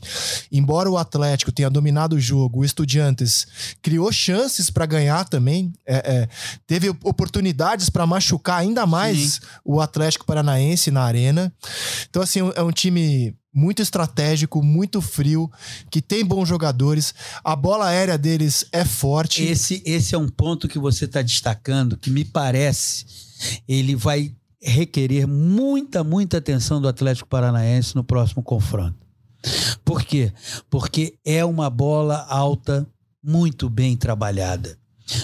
Embora 0.50 0.90
o 0.90 0.96
Atlético 0.96 1.52
tenha 1.52 1.70
dominado 1.70 2.16
o 2.16 2.20
jogo, 2.20 2.60
o 2.60 2.64
Estudiantes 2.64 3.46
criou 3.82 4.10
chances 4.12 4.70
para 4.70 4.86
ganhar 4.86 5.28
também. 5.28 5.72
É, 5.86 5.96
é, 5.96 6.28
teve 6.66 6.88
oportunidades 7.02 7.90
para 7.90 8.06
machucar 8.06 8.60
ainda 8.60 8.86
mais 8.86 9.34
Sim. 9.34 9.40
o 9.64 9.80
Atlético 9.80 10.26
Paranaense 10.26 10.90
na 10.90 11.02
arena. 11.02 11.52
Então, 12.08 12.22
assim, 12.22 12.40
é 12.54 12.62
um 12.62 12.72
time 12.72 13.34
muito 13.52 13.82
estratégico, 13.82 14.62
muito 14.62 15.00
frio, 15.00 15.50
que 15.90 16.00
tem 16.00 16.24
bons 16.24 16.48
jogadores. 16.48 17.14
A 17.42 17.56
bola 17.56 17.88
aérea 17.88 18.16
deles 18.16 18.64
é 18.72 18.84
forte. 18.84 19.42
Esse, 19.42 19.82
esse 19.84 20.14
é 20.14 20.18
um 20.18 20.28
ponto 20.28 20.68
que 20.68 20.78
você 20.78 21.04
está 21.04 21.22
destacando, 21.22 21.96
que 21.96 22.10
me 22.10 22.24
parece 22.24 23.04
ele 23.66 23.94
vai 23.94 24.34
requerer 24.62 25.26
muita, 25.26 26.04
muita 26.04 26.38
atenção 26.38 26.80
do 26.80 26.88
Atlético 26.88 27.28
Paranaense 27.28 27.94
no 27.94 28.04
próximo 28.04 28.42
confronto. 28.42 28.98
Por 29.84 30.02
quê? 30.04 30.32
Porque 30.68 31.14
é 31.24 31.44
uma 31.44 31.70
bola 31.70 32.26
alta 32.28 32.86
muito 33.22 33.68
bem 33.70 33.96
trabalhada. 33.96 34.78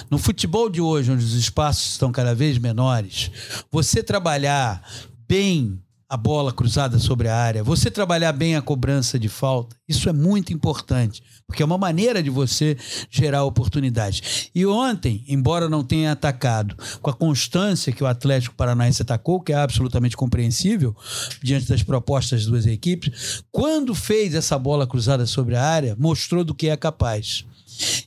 No 0.09 0.17
futebol 0.17 0.69
de 0.69 0.81
hoje, 0.81 1.11
onde 1.11 1.23
os 1.23 1.33
espaços 1.33 1.91
estão 1.91 2.11
cada 2.11 2.35
vez 2.35 2.57
menores, 2.57 3.31
você 3.71 4.03
trabalhar 4.03 4.83
bem 5.27 5.79
a 6.09 6.15
bola 6.15 6.53
cruzada 6.53 6.97
sobre 6.99 7.27
a 7.27 7.35
área, 7.35 7.63
você 7.63 7.91
trabalhar 7.91 8.31
bem 8.31 8.55
a 8.55 8.61
cobrança 8.61 9.19
de 9.19 9.27
falta, 9.27 9.75
isso 9.87 10.07
é 10.07 10.13
muito 10.13 10.53
importante, 10.53 11.21
porque 11.45 11.61
é 11.61 11.65
uma 11.65 11.77
maneira 11.77 12.23
de 12.23 12.29
você 12.29 12.77
gerar 13.09 13.43
oportunidades. 13.43 14.49
E 14.55 14.65
ontem, 14.65 15.25
embora 15.27 15.67
não 15.67 15.83
tenha 15.83 16.13
atacado 16.13 16.77
com 17.01 17.09
a 17.09 17.13
constância 17.13 17.91
que 17.91 18.03
o 18.03 18.07
Atlético 18.07 18.55
Paranaense 18.55 19.01
atacou, 19.01 19.41
que 19.41 19.51
é 19.51 19.55
absolutamente 19.57 20.15
compreensível 20.15 20.95
diante 21.43 21.67
das 21.67 21.83
propostas 21.83 22.41
das 22.41 22.49
duas 22.49 22.65
equipes, 22.65 23.43
quando 23.51 23.93
fez 23.93 24.33
essa 24.33 24.57
bola 24.57 24.87
cruzada 24.87 25.25
sobre 25.25 25.55
a 25.55 25.63
área, 25.63 25.95
mostrou 25.99 26.43
do 26.43 26.55
que 26.55 26.69
é 26.69 26.77
capaz. 26.77 27.45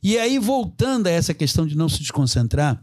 E 0.03 0.19
aí, 0.19 0.39
voltando 0.39 1.07
a 1.07 1.11
essa 1.11 1.35
questão 1.35 1.67
de 1.67 1.77
não 1.77 1.89
se 1.89 1.99
desconcentrar, 1.99 2.83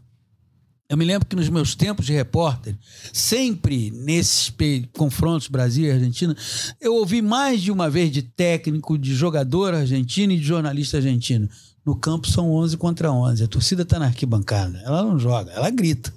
Eu 0.89 0.95
me 0.95 1.03
lembro 1.03 1.27
que 1.27 1.35
nos 1.35 1.49
meus 1.49 1.75
tempos 1.75 2.05
de 2.05 2.13
repórter, 2.13 2.73
sempre 3.11 3.91
nesses 3.91 4.53
confrontos 4.93 5.49
Brasil 5.49 5.85
e 5.85 5.91
Argentina, 5.91 6.33
eu 6.79 6.95
ouvi 6.95 7.21
mais 7.21 7.61
de 7.61 7.73
uma 7.73 7.89
vez 7.89 8.09
de 8.09 8.21
técnico, 8.21 8.97
de 8.97 9.13
jogador 9.13 9.73
argentino 9.73 10.31
e 10.31 10.37
de 10.37 10.45
jornalista 10.45 10.95
argentino. 10.95 11.49
No 11.85 11.93
campo 11.93 12.29
são 12.29 12.53
11 12.53 12.77
contra 12.77 13.11
11. 13.11 13.43
A 13.43 13.47
torcida 13.49 13.81
está 13.81 13.99
na 13.99 14.05
arquibancada. 14.05 14.81
Ela 14.85 15.03
não 15.03 15.19
joga, 15.19 15.51
ela 15.51 15.69
grita. 15.69 16.13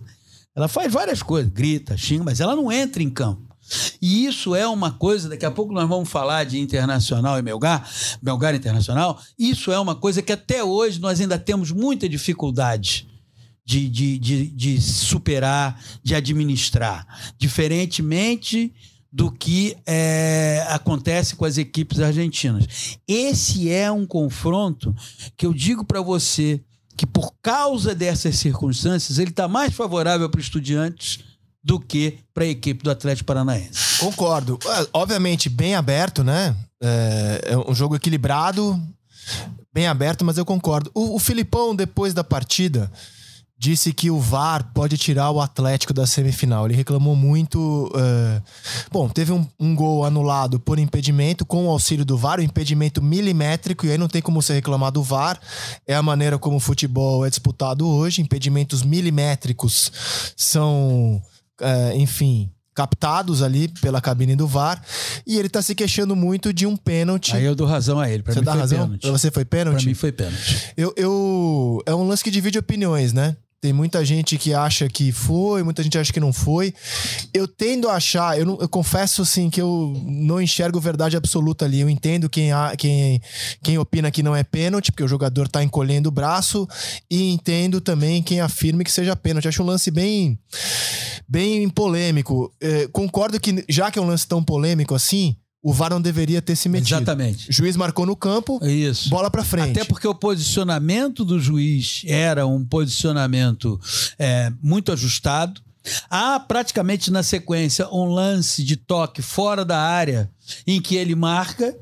Ela 0.55 0.69
faz 0.69 0.93
várias 0.93 1.21
coisas, 1.21 1.53
grita, 1.53 1.97
xinga, 1.97 2.23
mas 2.23 2.39
ela 2.39 2.55
não 2.55 2.71
entra 2.71 3.03
em 3.03 3.11
campo. 3.11 3.43
E 4.01 4.25
isso 4.25 4.55
é 4.55 4.69
uma 4.69 4.93
coisa, 4.93 5.29
daqui 5.29 5.45
a 5.45 5.51
pouco 5.51 5.73
nós 5.73 5.89
vamos 5.89 6.09
falar 6.09 6.45
de 6.45 6.61
internacional 6.61 7.37
e 7.41 7.43
Melgar, 7.43 7.89
Melgar 8.23 8.55
Internacional. 8.55 9.21
Isso 9.37 9.73
é 9.73 9.81
uma 9.81 9.97
coisa 9.97 10.23
que 10.23 10.33
até 10.33 10.63
hoje 10.63 11.01
nós 11.01 11.21
ainda 11.21 11.41
temos 11.41 11.73
muita 11.73 12.09
dificuldade 12.09 13.10
de, 13.71 13.89
de, 13.89 14.19
de, 14.19 14.47
de 14.49 14.81
superar, 14.81 15.81
de 16.03 16.17
administrar. 16.17 17.07
Diferentemente 17.39 18.75
do 19.13 19.31
que 19.31 19.77
é, 19.87 20.65
acontece 20.69 21.37
com 21.37 21.45
as 21.45 21.57
equipes 21.57 22.01
argentinas. 22.01 22.99
Esse 23.07 23.71
é 23.71 23.91
um 23.91 24.05
confronto 24.05 24.95
que 25.37 25.47
eu 25.47 25.55
digo 25.55 25.85
para 25.85 26.01
você 26.01 26.61
que 26.97 27.07
por 27.07 27.33
causa 27.41 27.95
dessas 27.95 28.37
circunstâncias 28.37 29.19
ele 29.19 29.31
está 29.31 29.47
mais 29.47 29.73
favorável 29.73 30.29
para 30.29 30.41
os 30.41 30.47
estudiantes 30.47 31.21
do 31.63 31.79
que 31.79 32.19
para 32.35 32.45
a 32.45 32.49
equipe 32.49 32.83
do 32.83 32.91
Atlético 32.91 33.27
Paranaense. 33.27 34.01
Concordo. 34.01 34.59
É, 34.67 34.89
obviamente, 34.93 35.49
bem 35.49 35.77
aberto, 35.77 36.25
né? 36.25 36.57
É, 36.83 37.53
é, 37.53 37.59
um 37.59 37.75
jogo 37.75 37.95
equilibrado, 37.95 38.81
bem 39.73 39.87
aberto, 39.87 40.25
mas 40.25 40.39
eu 40.39 40.45
concordo. 40.45 40.91
O, 40.93 41.17
o 41.17 41.19
Filipão, 41.19 41.75
depois 41.75 42.13
da 42.13 42.25
partida, 42.25 42.91
disse 43.61 43.93
que 43.93 44.11
o 44.11 44.19
VAR 44.19 44.73
pode 44.73 44.97
tirar 44.97 45.31
o 45.31 45.39
Atlético 45.39 45.93
da 45.93 46.07
semifinal. 46.07 46.65
Ele 46.65 46.75
reclamou 46.75 47.15
muito. 47.15 47.93
Uh... 47.95 48.43
Bom, 48.91 49.07
teve 49.07 49.33
um, 49.33 49.47
um, 49.61 49.75
gol 49.75 50.03
anulado 50.03 50.59
por 50.59 50.79
impedimento 50.79 51.45
com 51.45 51.67
o 51.67 51.71
auxílio 51.71 52.03
do 52.03 52.17
VAR, 52.17 52.41
um 52.41 52.43
impedimento 52.43 53.03
milimétrico, 53.03 53.85
e 53.85 53.91
aí 53.91 53.99
não 53.99 54.09
tem 54.09 54.23
como 54.23 54.41
você 54.41 54.55
reclamar 54.55 54.91
do 54.91 55.03
VAR. 55.03 55.39
É 55.87 55.95
a 55.95 56.03
maneira 56.03 56.39
como 56.39 56.57
o 56.57 56.61
futebol 56.61 57.27
é 57.27 57.29
disputado 57.29 57.87
hoje. 57.87 58.23
Impedimentos 58.23 58.83
milimétricos 58.83 59.93
são, 60.35 61.23
uh, 61.61 61.97
enfim. 61.97 62.51
Captados 62.73 63.43
ali 63.43 63.69
pela 63.83 64.01
cabine 64.01 64.35
do 64.35 64.47
VAR 64.47 64.83
e 65.27 65.37
ele 65.37 65.51
tá 65.51 65.61
se 65.61 65.75
queixando 65.75 66.17
muito 66.17 66.51
de 66.51 66.67
um 66.67 66.77
pênalti. 66.77 67.37
Aí 67.37 67.45
eu 67.45 67.55
dou 67.55 67.67
razão 67.67 68.01
a 68.01 68.09
ele. 68.09 68.23
Pra 68.23 68.33
você 68.33 68.39
mim 68.39 68.47
dá 68.47 68.53
foi 68.53 68.61
razão? 68.61 68.79
pênalti. 68.79 69.01
Pra 69.03 69.11
você 69.11 69.31
foi 69.31 69.45
pênalti? 69.45 69.81
Pra 69.83 69.87
mim 69.87 69.95
foi 69.95 70.13
pênalti. 70.13 70.73
Eu, 70.79 70.95
eu, 70.97 71.83
é 71.85 71.95
um 71.95 72.09
lance 72.09 72.25
que 72.25 72.31
divide 72.31 72.59
opiniões, 72.59 73.13
né? 73.13 73.37
Tem 73.61 73.75
muita 73.75 74.03
gente 74.03 74.39
que 74.39 74.55
acha 74.55 74.89
que 74.89 75.13
foi, 75.13 75.63
muita 75.63 75.83
gente 75.83 75.99
acha 75.99 76.11
que 76.11 76.19
não 76.19 76.33
foi. 76.33 76.73
Eu 77.35 77.47
tendo 77.47 77.91
a 77.91 77.97
achar, 77.97 78.39
eu, 78.39 78.47
não, 78.47 78.59
eu 78.59 78.69
confesso 78.69 79.21
assim 79.21 79.51
que 79.51 79.61
eu 79.61 79.95
não 80.07 80.41
enxergo 80.41 80.81
verdade 80.81 81.15
absoluta 81.15 81.67
ali. 81.67 81.79
Eu 81.79 81.91
entendo 81.91 82.31
quem, 82.31 82.51
quem, 82.79 83.21
quem 83.63 83.77
opina 83.77 84.11
que 84.11 84.23
não 84.23 84.35
é 84.35 84.43
pênalti, 84.43 84.91
porque 84.91 85.05
o 85.05 85.09
jogador 85.09 85.47
tá 85.47 85.63
encolhendo 85.63 86.09
o 86.09 86.13
braço, 86.13 86.67
e 87.11 87.31
entendo 87.31 87.83
também 87.83 88.23
quem 88.23 88.41
afirma 88.41 88.83
que 88.83 88.91
seja 88.91 89.15
pênalti. 89.15 89.49
Acho 89.49 89.63
um 89.63 89.67
lance 89.67 89.91
bem, 89.91 90.39
bem 91.29 91.69
polêmico. 91.69 92.51
É, 92.63 92.89
concordo 92.89 93.39
que, 93.39 93.63
já 93.69 93.91
que 93.91 93.99
é 93.99 94.03
um 94.03 94.07
lance 94.07 94.27
tão 94.27 94.43
polêmico 94.43 94.95
assim, 94.95 95.37
o 95.63 95.73
VAR 95.73 95.91
não 95.91 96.01
deveria 96.01 96.41
ter 96.41 96.57
se 96.57 96.69
metido. 96.69 96.97
Exatamente. 96.97 97.51
O 97.51 97.53
juiz 97.53 97.77
marcou 97.77 98.07
no 98.07 98.17
campo, 98.17 98.59
Isso. 98.65 99.11
bola 99.11 99.31
para 99.31 99.45
frente. 99.45 99.79
Até 99.79 99.85
porque 99.85 100.09
o 100.09 100.15
posicionamento 100.15 101.25
do 101.25 101.39
juiz 101.39 102.03
era 102.07 102.47
um 102.47 102.65
posicionamento 102.65 103.79
é, 104.19 104.51
muito 104.63 104.91
ajustado. 104.91 105.61
Há 106.09 106.41
praticamente 106.41 107.11
na 107.11 107.23
sequência 107.23 107.89
um 107.89 108.07
lance 108.07 108.63
de 108.63 108.77
toque 108.77 109.23
fora 109.23 109.65
da 109.65 109.79
área 109.79 110.31
em 110.67 110.81
que 110.81 110.97
ele 110.97 111.15
marca. 111.15 111.77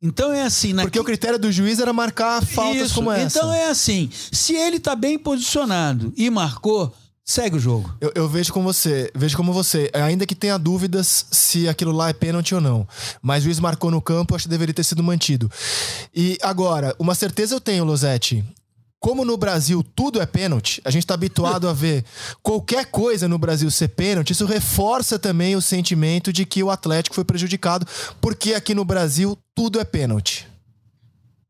Então 0.00 0.32
é 0.32 0.42
assim. 0.42 0.74
Porque 0.76 0.98
o 0.98 1.04
critério 1.04 1.38
do 1.38 1.50
juiz 1.50 1.80
era 1.80 1.92
marcar 1.92 2.44
faltas 2.44 2.86
Isso. 2.86 2.94
como 2.94 3.10
essa. 3.10 3.38
Então 3.38 3.52
é 3.52 3.68
assim. 3.68 4.08
Se 4.12 4.54
ele 4.54 4.78
tá 4.78 4.94
bem 4.94 5.18
posicionado 5.18 6.12
e 6.16 6.30
marcou, 6.30 6.94
Segue 7.28 7.56
o 7.56 7.60
jogo. 7.60 7.94
Eu, 8.00 8.10
eu, 8.14 8.26
vejo 8.26 8.50
como 8.54 8.72
você, 8.72 9.12
vejo 9.14 9.36
como 9.36 9.52
você, 9.52 9.90
ainda 9.92 10.24
que 10.24 10.34
tenha 10.34 10.56
dúvidas 10.56 11.26
se 11.30 11.68
aquilo 11.68 11.92
lá 11.92 12.08
é 12.08 12.14
pênalti 12.14 12.54
ou 12.54 12.60
não. 12.60 12.88
Mas 13.20 13.42
o 13.42 13.44
juiz 13.44 13.60
marcou 13.60 13.90
no 13.90 14.00
campo, 14.00 14.34
acho 14.34 14.44
que 14.44 14.48
deveria 14.48 14.72
ter 14.72 14.82
sido 14.82 15.02
mantido. 15.02 15.50
E 16.14 16.38
agora, 16.40 16.96
uma 16.98 17.14
certeza 17.14 17.54
eu 17.54 17.60
tenho, 17.60 17.84
Losetti. 17.84 18.42
Como 18.98 19.26
no 19.26 19.36
Brasil 19.36 19.84
tudo 19.94 20.22
é 20.22 20.24
pênalti, 20.24 20.80
a 20.86 20.90
gente 20.90 21.02
está 21.02 21.12
habituado 21.12 21.68
a 21.68 21.74
ver 21.74 22.02
qualquer 22.42 22.86
coisa 22.86 23.28
no 23.28 23.36
Brasil 23.36 23.70
ser 23.70 23.88
pênalti, 23.88 24.30
isso 24.30 24.46
reforça 24.46 25.18
também 25.18 25.54
o 25.54 25.60
sentimento 25.60 26.32
de 26.32 26.46
que 26.46 26.62
o 26.62 26.70
Atlético 26.70 27.14
foi 27.14 27.24
prejudicado, 27.24 27.86
porque 28.22 28.54
aqui 28.54 28.74
no 28.74 28.86
Brasil 28.86 29.36
tudo 29.54 29.78
é 29.78 29.84
pênalti. 29.84 30.48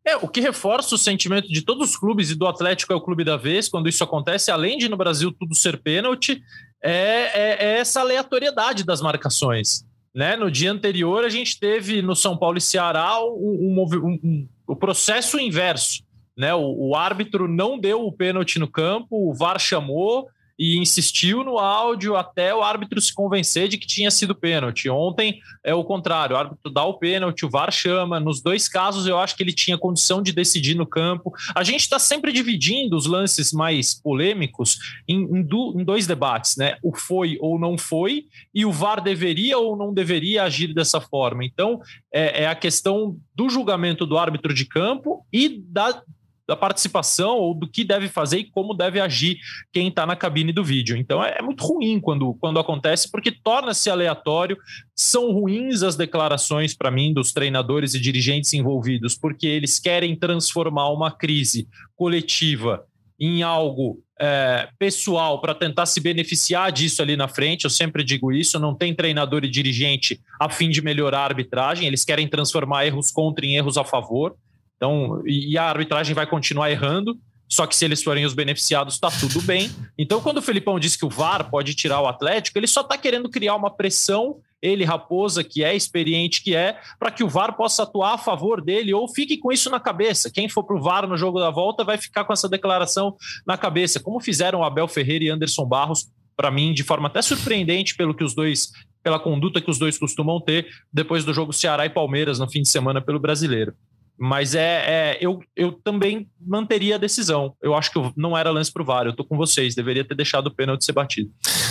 É, 0.09 0.17
o 0.17 0.27
que 0.27 0.41
reforça 0.41 0.95
o 0.95 0.99
sentimento 0.99 1.49
de 1.49 1.61
todos 1.61 1.91
os 1.91 1.97
clubes 1.97 2.31
e 2.31 2.35
do 2.35 2.47
Atlético 2.47 2.95
é 2.95 2.97
o 2.97 3.01
clube 3.01 3.25
da 3.25 3.37
vez, 3.37 3.69
quando 3.69 3.91
isso 3.91 4.03
acontece, 4.03 4.51
além 4.51 4.79
de 4.79 4.89
no 4.89 4.97
Brasil 4.97 5.31
tudo 5.31 5.55
ser 5.55 5.77
pênalti, 5.83 6.43
é, 6.83 6.93
é, 6.93 7.57
é 7.61 7.79
essa 7.79 8.01
aleatoriedade 8.01 8.85
das 8.85 9.03
marcações. 9.03 9.85
Né? 10.15 10.35
No 10.35 10.51
dia 10.51 10.73
anterior, 10.73 11.25
a 11.25 11.29
gente 11.29 11.61
teve 11.61 12.01
no 12.01 12.17
São 12.17 12.39
Paulo 12.39 12.57
e 12.57 12.61
Ceará 12.61 13.23
um, 13.23 13.85
um, 13.85 14.19
um, 14.25 14.49
o 14.67 14.75
processo 14.75 15.39
inverso. 15.39 16.03
Né? 16.35 16.55
O, 16.55 16.89
o 16.89 16.97
árbitro 16.97 17.47
não 17.47 17.79
deu 17.79 18.07
o 18.07 18.11
pênalti 18.11 18.59
no 18.59 18.67
campo, 18.67 19.29
o 19.29 19.35
VAR 19.35 19.59
chamou, 19.59 20.27
e 20.59 20.79
insistiu 20.79 21.45
no 21.45 21.59
áudio 21.59 22.17
até 22.17 22.55
o 22.55 22.63
árbitro 22.63 23.01
se 23.01 23.15
convencer 23.15 23.69
de 23.69 23.79
que 23.79 23.87
tinha 23.87 24.11
sido 24.11 24.35
pênalti. 24.35 24.91
Ontem 24.91 25.41
é 25.63 25.73
o 25.75 25.85
contrário, 25.85 26.35
o 26.35 26.39
árbitro 26.39 26.73
dá 26.73 26.83
o 26.85 26.95
pênalti, 26.95 27.47
o 27.47 27.51
VAR 27.51 27.71
chama. 27.71 28.19
Nos 28.19 28.43
dois 28.43 28.69
casos, 28.69 29.07
eu 29.07 29.19
acho 29.19 29.37
que 29.37 29.43
ele 29.43 29.53
tinha 29.53 29.79
condição 29.79 30.21
de 30.21 30.33
decidir 30.33 30.75
no 30.75 30.87
campo. 30.87 31.33
A 31.55 31.63
gente 31.63 31.81
está 31.81 31.99
sempre 31.99 32.33
dividindo 32.33 32.97
os 32.97 33.07
lances 33.07 33.53
mais 33.53 33.95
polêmicos 33.95 34.79
em, 35.07 35.23
em, 35.23 35.43
do, 35.43 35.75
em, 35.79 35.85
dois 35.85 36.07
debates, 36.07 36.57
né? 36.57 36.77
O 36.83 36.97
foi 36.97 37.39
ou 37.41 37.59
não 37.59 37.79
foi, 37.79 38.25
e 38.53 38.67
o 38.67 38.73
VAR 38.73 39.01
deveria 39.01 39.59
ou 39.59 39.77
não 39.77 39.95
deveria 39.95 40.43
agir 40.43 40.75
dessa 40.75 41.01
forma. 41.01 41.45
Então, 41.45 41.81
é, 42.13 42.43
é 42.43 42.47
a 42.47 42.55
questão 42.55 43.17
do 43.35 43.49
julgamento 43.49 44.05
do 44.05 44.19
árbitro 44.19 44.53
de 44.53 44.65
campo 44.65 45.25
e 45.33 45.49
da 45.49 46.03
da 46.49 46.57
participação 46.57 47.37
ou 47.37 47.53
do 47.53 47.69
que 47.69 47.85
deve 47.85 48.09
fazer 48.09 48.39
e 48.39 48.51
como 48.51 48.73
deve 48.73 48.99
agir 48.99 49.39
quem 49.71 49.89
está 49.89 50.07
na 50.07 50.17
cabine 50.17 50.51
do 50.51 50.65
vídeo. 50.65 50.97
Então 50.97 51.23
é, 51.23 51.37
é, 51.39 51.43
muito 51.43 51.63
ruim 51.63 52.01
quando, 52.01 52.33
quando 52.41 52.59
acontece, 52.59 53.11
porque 53.11 53.31
torna-se 53.31 53.91
aleatório. 53.91 54.57
São 54.97 55.31
ruins 55.31 55.83
as 55.83 55.95
declarações, 55.95 56.75
para 56.75 56.91
mim, 56.91 57.13
dos 57.13 57.33
treinadores 57.33 57.93
e 57.93 58.01
dirigentes 58.01 58.55
envolvidos, 58.55 59.15
porque 59.15 59.47
eles 59.47 59.79
querem 59.79 60.17
transformar 60.17 60.89
uma 60.89 61.11
crise 61.11 61.69
coletiva 61.95 62.83
em 63.21 63.43
algo 63.43 64.03
é, 64.19 64.69
pessoal 64.79 65.41
para 65.41 65.55
tentar 65.55 65.87
se 65.87 66.01
beneficiar 66.01 66.73
disso 66.73 67.03
ali 67.03 67.15
na 67.15 67.29
frente. 67.29 67.65
Eu 67.65 67.71
sempre 67.71 68.03
digo 68.03 68.33
isso: 68.33 68.59
não 68.59 68.75
tem 68.75 68.95
treinador 68.95 69.45
e 69.45 69.51
dirigente 69.51 70.19
a 70.41 70.49
fim 70.49 70.71
de 70.71 70.81
melhorar 70.81 71.21
a 71.21 71.25
arbitragem, 71.25 71.87
eles 71.87 72.05
querem 72.05 72.27
transformar 72.27 72.87
erros 72.87 73.11
contra 73.11 73.45
em 73.45 73.57
erros 73.57 73.77
a 73.77 73.85
favor. 73.85 74.35
Então, 74.79 75.23
e 75.27 75.59
a 75.59 75.65
arbitragem 75.65 76.15
vai 76.15 76.27
continuar 76.27 76.71
errando, 76.71 77.19
só 77.49 77.67
que 77.67 77.75
se 77.75 77.85
eles 77.85 78.03
forem 78.03 78.25
os 78.25 78.35
beneficiados, 78.35 78.95
está 78.95 79.11
tudo 79.11 79.43
bem. 79.43 79.71
Então, 79.99 80.21
quando 80.21 80.39
o 80.39 80.43
Felipão 80.43 80.79
diz 80.79 80.95
que 80.95 81.05
o 81.05 81.09
VAR 81.09 81.51
pode 81.51 81.75
tirar 81.75 82.01
o 82.01 82.07
Atlético, 82.07 82.59
ele 82.59 82.67
só 82.67 82.83
está 82.83 82.97
querendo 82.97 83.29
criar 83.29 83.57
uma 83.57 83.75
pressão, 83.75 84.37
ele, 84.61 84.85
Raposa, 84.85 85.43
que 85.43 85.65
é 85.65 85.75
experiente 85.75 86.43
que 86.43 86.55
é, 86.55 86.79
para 86.99 87.11
que 87.11 87.25
o 87.25 87.29
VAR 87.29 87.57
possa 87.57 87.83
atuar 87.83 88.15
a 88.15 88.19
favor 88.19 88.61
dele, 88.63 88.95
ou 88.95 89.09
fique 89.09 89.37
com 89.39 89.51
isso 89.51 89.69
na 89.71 89.81
cabeça. 89.81 90.31
Quem 90.31 90.49
for 90.49 90.63
para 90.63 90.77
o 90.77 90.83
VAR 90.83 91.09
no 91.09 91.17
jogo 91.17 91.41
da 91.41 91.51
volta 91.51 91.83
vai 91.83 91.97
ficar 91.97 92.25
com 92.25 92.33
essa 92.33 92.49
declaração 92.49 93.17
na 93.47 93.57
cabeça, 93.57 93.99
como 93.99 94.21
fizeram 94.21 94.63
Abel 94.63 94.87
Ferreira 94.87 95.25
e 95.25 95.31
Anderson 95.31 95.65
Barros, 95.65 96.07
para 96.37 96.51
mim, 96.53 96.73
de 96.73 96.85
forma 96.85 97.09
até 97.09 97.21
surpreendente 97.21 97.97
pelo 97.97 98.15
que 98.15 98.23
os 98.23 98.33
dois, 98.33 98.71
pela 99.03 99.19
conduta 99.19 99.61
que 99.61 99.71
os 99.71 99.79
dois 99.79 99.99
costumam 99.99 100.41
ter 100.41 100.69
depois 100.93 101.25
do 101.25 101.35
jogo 101.35 101.53
Ceará 101.53 101.85
e 101.85 101.91
Palmeiras 101.91 102.39
no 102.39 102.49
fim 102.49 102.63
de 102.63 102.69
semana 102.69 103.01
pelo 103.01 103.19
brasileiro. 103.19 103.75
Mas 104.19 104.55
é, 104.55 104.61
é, 104.61 105.19
eu, 105.21 105.41
eu 105.55 105.73
também 105.73 106.29
manteria 106.41 106.97
a 106.97 106.99
decisão. 106.99 107.55
Eu 107.63 107.75
acho 107.75 107.93
que 107.93 108.13
não 108.17 108.37
era 108.37 108.51
lance 108.51 108.73
pro 108.73 108.85
VAR. 108.85 109.07
Eu 109.07 109.15
tô 109.15 109.25
com 109.25 109.37
vocês. 109.37 109.77
Deveria 109.77 110.05
ter 110.05 110.17
deixado 110.17 110.49
o 110.49 110.55
pênalti 110.55 110.85
ser 110.85 110.93
batido. 110.93 111.31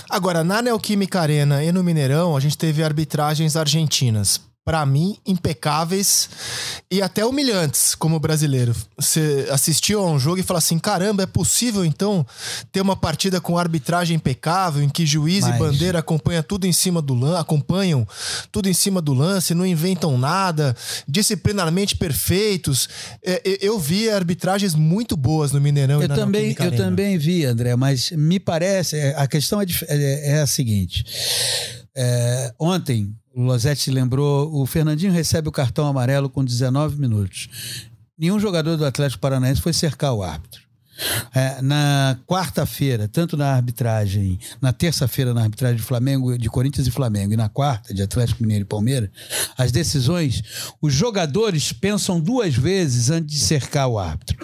Agora, 0.10 0.44
na 0.44 0.62
Neoquímica 0.62 1.20
Arena 1.20 1.62
e 1.64 1.72
no 1.72 1.84
Mineirão, 1.84 2.38
a 2.38 2.40
gente 2.40 2.58
teve 2.58 2.82
arbitragens 2.82 3.58
argentinas. 3.58 4.47
Para 4.68 4.86
mim, 4.86 5.16
impecáveis 5.26 6.30
e 6.92 7.02
até 7.02 7.26
humilhantes 7.26 7.96
como 7.96 8.20
brasileiro. 8.20 8.76
Você 8.98 9.48
assistiu 9.50 10.02
a 10.02 10.12
um 10.12 10.20
jogo 10.20 10.42
e 10.42 10.44
fala 10.44 10.58
assim: 10.58 10.78
caramba, 10.78 11.24
é 11.24 11.26
possível 11.26 11.86
então 11.86 12.28
ter 12.70 12.82
uma 12.82 12.98
partida 12.98 13.40
com 13.40 13.58
arbitragem 13.58 14.18
impecável, 14.18 14.84
em 14.84 14.90
que 14.90 15.06
juiz 15.06 15.46
Mas... 15.46 15.56
e 15.56 15.58
bandeira 15.58 16.00
acompanham 16.00 16.44
tudo 16.44 16.68
em 16.68 16.74
cima 16.74 17.02
do 17.02 17.14
lance, 17.14 17.40
acompanham 17.40 18.06
tudo 18.52 18.68
em 18.68 18.74
cima 18.74 19.02
do 19.02 19.14
lance, 19.14 19.56
não 19.56 19.66
inventam 19.66 20.18
nada, 20.18 20.76
disciplinarmente 21.08 21.96
perfeitos. 21.96 22.90
É, 23.24 23.42
eu 23.62 23.80
vi 23.80 24.10
arbitragens 24.10 24.76
muito 24.76 25.16
boas 25.16 25.54
no 25.54 25.62
Mineirão 25.62 26.02
eu 26.02 26.04
e 26.04 26.08
na 26.10 26.16
também 26.16 26.54
Eu 26.60 26.76
também 26.76 27.18
vi, 27.18 27.46
André, 27.46 27.74
mas 27.78 28.12
me 28.12 28.38
parece, 28.38 28.98
é, 28.98 29.16
a 29.16 29.28
questão 29.28 29.62
é, 29.62 29.66
é, 29.88 30.32
é 30.32 30.42
a 30.42 30.48
seguinte. 30.48 31.06
É, 32.00 32.54
ontem, 32.60 33.12
o 33.34 33.42
Losetti 33.42 33.90
lembrou, 33.90 34.54
o 34.54 34.68
Fernandinho 34.68 35.12
recebe 35.12 35.50
o 35.50 35.52
cartão 35.52 35.88
amarelo 35.88 36.30
com 36.30 36.46
19 36.46 37.00
minutos. 37.00 37.50
Nenhum 38.16 38.40
jogador 38.40 38.78
do 38.78 38.86
Atlético 38.86 39.20
Paranaense 39.20 39.62
foi 39.62 39.74
cercar 39.74 40.14
o 40.14 40.22
árbitro. 40.22 40.62
É, 41.34 41.62
na 41.62 42.20
quarta-feira, 42.26 43.08
tanto 43.08 43.38
na 43.38 43.54
arbitragem, 43.54 44.40
na 44.62 44.74
terça-feira 44.74 45.34
na 45.34 45.42
arbitragem 45.42 45.78
de 45.78 45.84
Flamengo, 45.84 46.38
de 46.38 46.50
Corinthians 46.50 46.88
e 46.88 46.92
Flamengo, 46.92 47.34
e 47.34 47.38
na 47.38 47.50
quarta 47.50 47.94
de 47.94 48.02
Atlético 48.02 48.42
Mineiro 48.42 48.64
e 48.64 48.68
Palmeiras, 48.68 49.10
as 49.58 49.72
decisões, 49.72 50.44
os 50.82 50.94
jogadores 50.94 51.72
pensam 51.72 52.20
duas 52.20 52.56
vezes 52.56 53.10
antes 53.10 53.36
de 53.36 53.40
cercar 53.40 53.88
o 53.88 54.00
árbitro. 54.00 54.38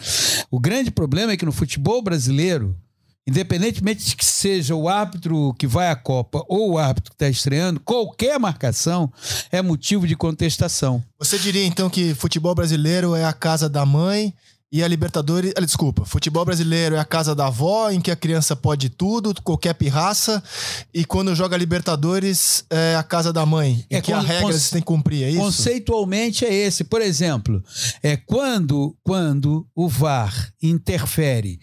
O 0.52 0.60
grande 0.60 0.92
problema 0.92 1.32
é 1.32 1.38
que 1.38 1.46
no 1.46 1.52
futebol 1.52 2.02
brasileiro, 2.02 2.78
Independentemente 3.26 4.06
de 4.06 4.16
que 4.18 4.26
seja 4.26 4.76
o 4.76 4.90
árbitro 4.90 5.54
que 5.58 5.66
vai 5.66 5.90
à 5.90 5.96
Copa 5.96 6.44
ou 6.48 6.72
o 6.72 6.78
árbitro 6.78 7.12
que 7.12 7.16
está 7.16 7.30
estreando, 7.30 7.80
qualquer 7.80 8.38
marcação 8.38 9.12
é 9.50 9.62
motivo 9.62 10.06
de 10.06 10.16
contestação. 10.16 11.02
Você 11.18 11.40
diria 11.40 11.66
então 11.66 11.90
que 11.90 12.14
futebol 12.14 12.54
brasileiro 12.54 13.16
é 13.16 13.24
a 13.24 13.32
casa 13.32 13.70
da 13.70 13.86
mãe 13.86 14.34
e 14.74 14.82
a 14.82 14.88
Libertadores. 14.88 15.54
Ah, 15.56 15.62
desculpa, 15.62 16.04
futebol 16.04 16.44
brasileiro 16.44 16.96
é 16.96 17.00
a 17.00 17.06
casa 17.06 17.36
da 17.36 17.46
avó, 17.46 17.92
em 17.92 18.02
que 18.02 18.10
a 18.10 18.16
criança 18.16 18.56
pode 18.56 18.90
tudo, 18.90 19.32
qualquer 19.44 19.76
pirraça. 19.76 20.44
E 20.92 21.06
quando 21.06 21.36
joga 21.36 21.56
Libertadores 21.56 22.66
é 22.72 22.96
a 22.96 23.04
casa 23.04 23.32
da 23.32 23.46
mãe, 23.46 23.86
em 23.92 23.98
é 23.98 24.02
que 24.02 24.12
a 24.12 24.20
regra 24.20 24.52
você 24.52 24.72
tem 24.72 24.82
que 24.82 24.88
cumprir, 24.88 25.26
é 25.26 25.30
isso? 25.30 25.40
Conceitualmente 25.40 26.44
é 26.44 26.52
esse. 26.52 26.84
Por 26.84 27.02
exemplo, 27.02 27.64
é 28.02 28.18
quando, 28.18 28.98
quando 29.04 29.68
o 29.76 29.88
VAR 29.88 30.52
interfere, 30.60 31.60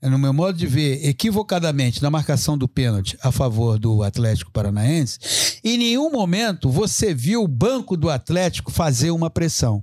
no 0.00 0.16
meu 0.16 0.32
modo 0.32 0.56
de 0.56 0.68
ver, 0.68 1.04
equivocadamente 1.04 2.00
na 2.00 2.10
marcação 2.10 2.56
do 2.56 2.68
pênalti 2.68 3.18
a 3.24 3.32
favor 3.32 3.76
do 3.76 4.04
Atlético 4.04 4.52
Paranaense, 4.52 5.18
em 5.64 5.76
nenhum 5.76 6.12
momento 6.12 6.70
você 6.70 7.12
viu 7.12 7.42
o 7.42 7.48
banco 7.48 7.96
do 7.96 8.08
Atlético 8.08 8.70
fazer 8.70 9.10
uma 9.10 9.28
pressão. 9.28 9.82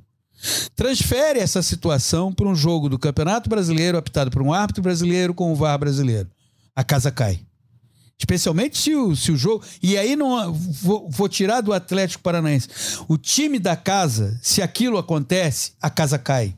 Transfere 0.76 1.40
essa 1.40 1.62
situação 1.62 2.34
para 2.34 2.48
um 2.48 2.56
jogo 2.56 2.88
do 2.90 2.98
Campeonato 2.98 3.50
Brasileiro 3.50 3.98
apitado 3.98 4.32
por 4.32 4.42
um 4.42 4.54
árbitro 4.54 4.82
brasileiro 4.82 5.34
com 5.34 5.52
o 5.52 5.56
VAR 5.56 5.78
brasileiro. 5.78 6.30
A 6.76 6.84
casa 6.84 7.12
cai. 7.12 7.42
Especialmente 8.18 8.78
se 8.78 8.94
o, 8.94 9.16
se 9.16 9.32
o 9.32 9.38
jogo. 9.38 9.64
E 9.82 9.98
aí 9.98 10.16
não 10.16 10.54
vou, 10.54 11.10
vou, 11.10 11.30
tirar 11.30 11.62
do 11.62 11.72
Atlético 11.72 12.22
Paranaense. 12.22 12.68
O 13.08 13.18
time 13.18 13.58
da 13.60 13.76
casa, 13.76 14.38
se 14.42 14.62
aquilo 14.62 14.98
acontece, 14.98 15.72
a 15.82 15.90
casa 15.90 16.20
cai. 16.20 16.56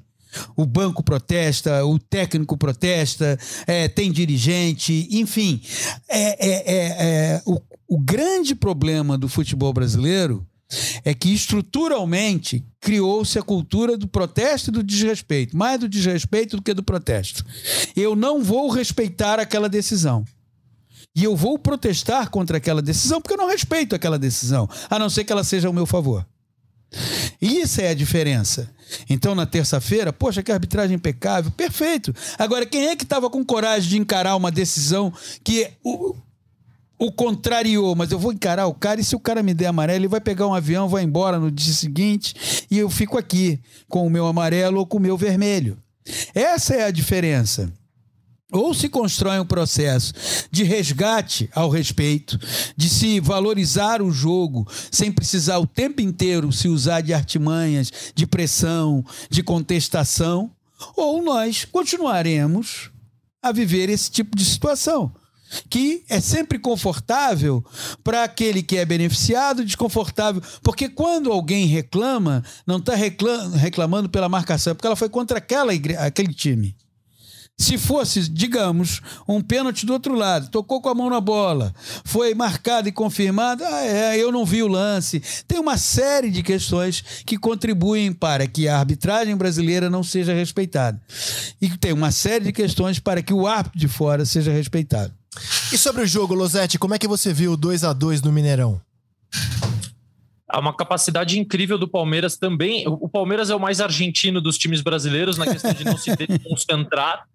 O 0.55 0.65
banco 0.65 1.03
protesta, 1.03 1.85
o 1.85 1.99
técnico 1.99 2.57
protesta, 2.57 3.37
é, 3.67 3.87
tem 3.87 4.11
dirigente, 4.11 5.07
enfim. 5.11 5.61
É, 6.07 6.47
é, 6.47 6.63
é, 6.65 6.85
é 7.35 7.41
o, 7.45 7.61
o 7.87 7.99
grande 7.99 8.55
problema 8.55 9.17
do 9.17 9.27
futebol 9.27 9.73
brasileiro 9.73 10.47
é 11.03 11.13
que 11.13 11.33
estruturalmente 11.33 12.65
criou-se 12.79 13.37
a 13.37 13.43
cultura 13.43 13.97
do 13.97 14.07
protesto 14.07 14.69
e 14.69 14.73
do 14.73 14.83
desrespeito, 14.83 15.55
mais 15.55 15.79
do 15.79 15.89
desrespeito 15.89 16.57
do 16.57 16.63
que 16.63 16.73
do 16.73 16.83
protesto. 16.83 17.45
Eu 17.95 18.15
não 18.15 18.43
vou 18.43 18.69
respeitar 18.69 19.39
aquela 19.39 19.69
decisão. 19.69 20.25
E 21.15 21.23
eu 21.23 21.35
vou 21.35 21.59
protestar 21.59 22.29
contra 22.29 22.57
aquela 22.57 22.81
decisão 22.81 23.21
porque 23.21 23.33
eu 23.33 23.37
não 23.37 23.49
respeito 23.49 23.93
aquela 23.93 24.17
decisão, 24.17 24.69
a 24.89 24.97
não 24.97 25.09
ser 25.09 25.25
que 25.25 25.31
ela 25.31 25.43
seja 25.43 25.67
ao 25.67 25.73
meu 25.73 25.85
favor. 25.85 26.25
Isso 27.41 27.81
é 27.81 27.89
a 27.89 27.93
diferença. 27.93 28.69
Então, 29.09 29.33
na 29.33 29.45
terça-feira, 29.45 30.11
poxa, 30.11 30.43
que 30.43 30.51
arbitragem 30.51 30.95
impecável, 30.95 31.51
perfeito. 31.51 32.13
Agora, 32.37 32.65
quem 32.65 32.87
é 32.87 32.95
que 32.95 33.03
estava 33.03 33.29
com 33.29 33.43
coragem 33.43 33.89
de 33.89 33.97
encarar 33.97 34.35
uma 34.35 34.51
decisão 34.51 35.13
que 35.43 35.69
o, 35.83 36.15
o 37.01 37.11
contrariou, 37.11 37.95
mas 37.95 38.11
eu 38.11 38.19
vou 38.19 38.31
encarar 38.31 38.67
o 38.67 38.75
cara 38.75 39.01
e 39.01 39.03
se 39.03 39.15
o 39.15 39.19
cara 39.19 39.41
me 39.41 39.55
der 39.55 39.65
amarelo, 39.65 40.01
ele 40.01 40.07
vai 40.07 40.21
pegar 40.21 40.45
um 40.45 40.53
avião, 40.53 40.87
vai 40.87 41.01
embora 41.01 41.39
no 41.39 41.49
dia 41.49 41.73
seguinte 41.73 42.35
e 42.69 42.77
eu 42.77 42.91
fico 42.91 43.17
aqui 43.17 43.59
com 43.89 44.05
o 44.05 44.09
meu 44.09 44.27
amarelo 44.27 44.77
ou 44.77 44.85
com 44.85 44.97
o 44.97 45.01
meu 45.01 45.17
vermelho. 45.17 45.79
Essa 46.35 46.75
é 46.75 46.83
a 46.83 46.91
diferença. 46.91 47.73
Ou 48.51 48.71
se 48.75 48.87
constrói 48.87 49.39
um 49.39 49.45
processo 49.45 50.13
de 50.51 50.63
resgate 50.63 51.49
ao 51.55 51.71
respeito, 51.71 52.39
de 52.77 52.87
se 52.87 53.19
valorizar 53.19 53.99
o 53.99 54.11
jogo, 54.11 54.67
sem 54.91 55.11
precisar 55.11 55.57
o 55.57 55.65
tempo 55.65 56.01
inteiro 56.01 56.51
se 56.51 56.67
usar 56.67 57.01
de 57.01 57.15
artimanhas, 57.15 57.91
de 58.13 58.27
pressão, 58.27 59.03
de 59.27 59.41
contestação, 59.41 60.51
ou 60.95 61.23
nós 61.23 61.65
continuaremos 61.65 62.91
a 63.41 63.51
viver 63.51 63.89
esse 63.89 64.11
tipo 64.11 64.37
de 64.37 64.45
situação 64.45 65.11
que 65.69 66.03
é 66.09 66.19
sempre 66.19 66.59
confortável 66.59 67.63
para 68.03 68.23
aquele 68.23 68.63
que 68.63 68.77
é 68.77 68.85
beneficiado, 68.85 69.65
desconfortável. 69.65 70.41
Porque 70.61 70.89
quando 70.89 71.31
alguém 71.31 71.65
reclama, 71.65 72.43
não 72.65 72.77
está 72.77 72.93
reclamando 72.95 74.09
pela 74.09 74.29
marcação, 74.29 74.71
é 74.71 74.73
porque 74.73 74.87
ela 74.87 74.95
foi 74.95 75.09
contra 75.09 75.37
aquela 75.37 75.71
aquele 75.73 76.33
time. 76.33 76.75
Se 77.61 77.77
fosse, 77.77 78.27
digamos, 78.27 79.01
um 79.27 79.39
pênalti 79.39 79.85
do 79.85 79.93
outro 79.93 80.15
lado, 80.15 80.49
tocou 80.49 80.81
com 80.81 80.89
a 80.89 80.95
mão 80.95 81.11
na 81.11 81.21
bola, 81.21 81.71
foi 82.03 82.33
marcado 82.33 82.89
e 82.89 82.91
confirmado, 82.91 83.63
ah, 83.63 83.85
é, 83.85 84.17
eu 84.17 84.31
não 84.31 84.43
vi 84.43 84.63
o 84.63 84.67
lance. 84.67 85.21
Tem 85.47 85.59
uma 85.59 85.77
série 85.77 86.31
de 86.31 86.41
questões 86.41 87.03
que 87.23 87.37
contribuem 87.37 88.11
para 88.13 88.47
que 88.47 88.67
a 88.67 88.79
arbitragem 88.79 89.35
brasileira 89.35 89.91
não 89.91 90.01
seja 90.01 90.33
respeitada. 90.33 90.99
E 91.61 91.69
tem 91.77 91.93
uma 91.93 92.11
série 92.11 92.45
de 92.45 92.51
questões 92.51 92.97
para 92.97 93.21
que 93.21 93.33
o 93.33 93.45
árbitro 93.45 93.77
de 93.77 93.87
fora 93.87 94.25
seja 94.25 94.51
respeitado. 94.51 95.20
E 95.71 95.77
sobre 95.77 96.03
o 96.03 96.07
jogo, 96.07 96.33
Losetti, 96.33 96.77
como 96.77 96.93
é 96.93 96.99
que 96.99 97.07
você 97.07 97.33
viu 97.33 97.53
o 97.53 97.57
2 97.57 97.83
a 97.83 97.93
2 97.93 98.21
no 98.21 98.31
Mineirão? 98.31 98.81
Há 100.47 100.59
uma 100.59 100.75
capacidade 100.75 101.39
incrível 101.39 101.77
do 101.77 101.87
Palmeiras 101.87 102.35
também. 102.35 102.85
O 102.85 103.07
Palmeiras 103.07 103.49
é 103.49 103.55
o 103.55 103.59
mais 103.59 103.79
argentino 103.79 104.41
dos 104.41 104.57
times 104.57 104.81
brasileiros 104.81 105.37
na 105.37 105.45
questão 105.45 105.71
de 105.71 105.85
não 105.85 105.97
se 105.97 106.11
concentrar 106.43 107.25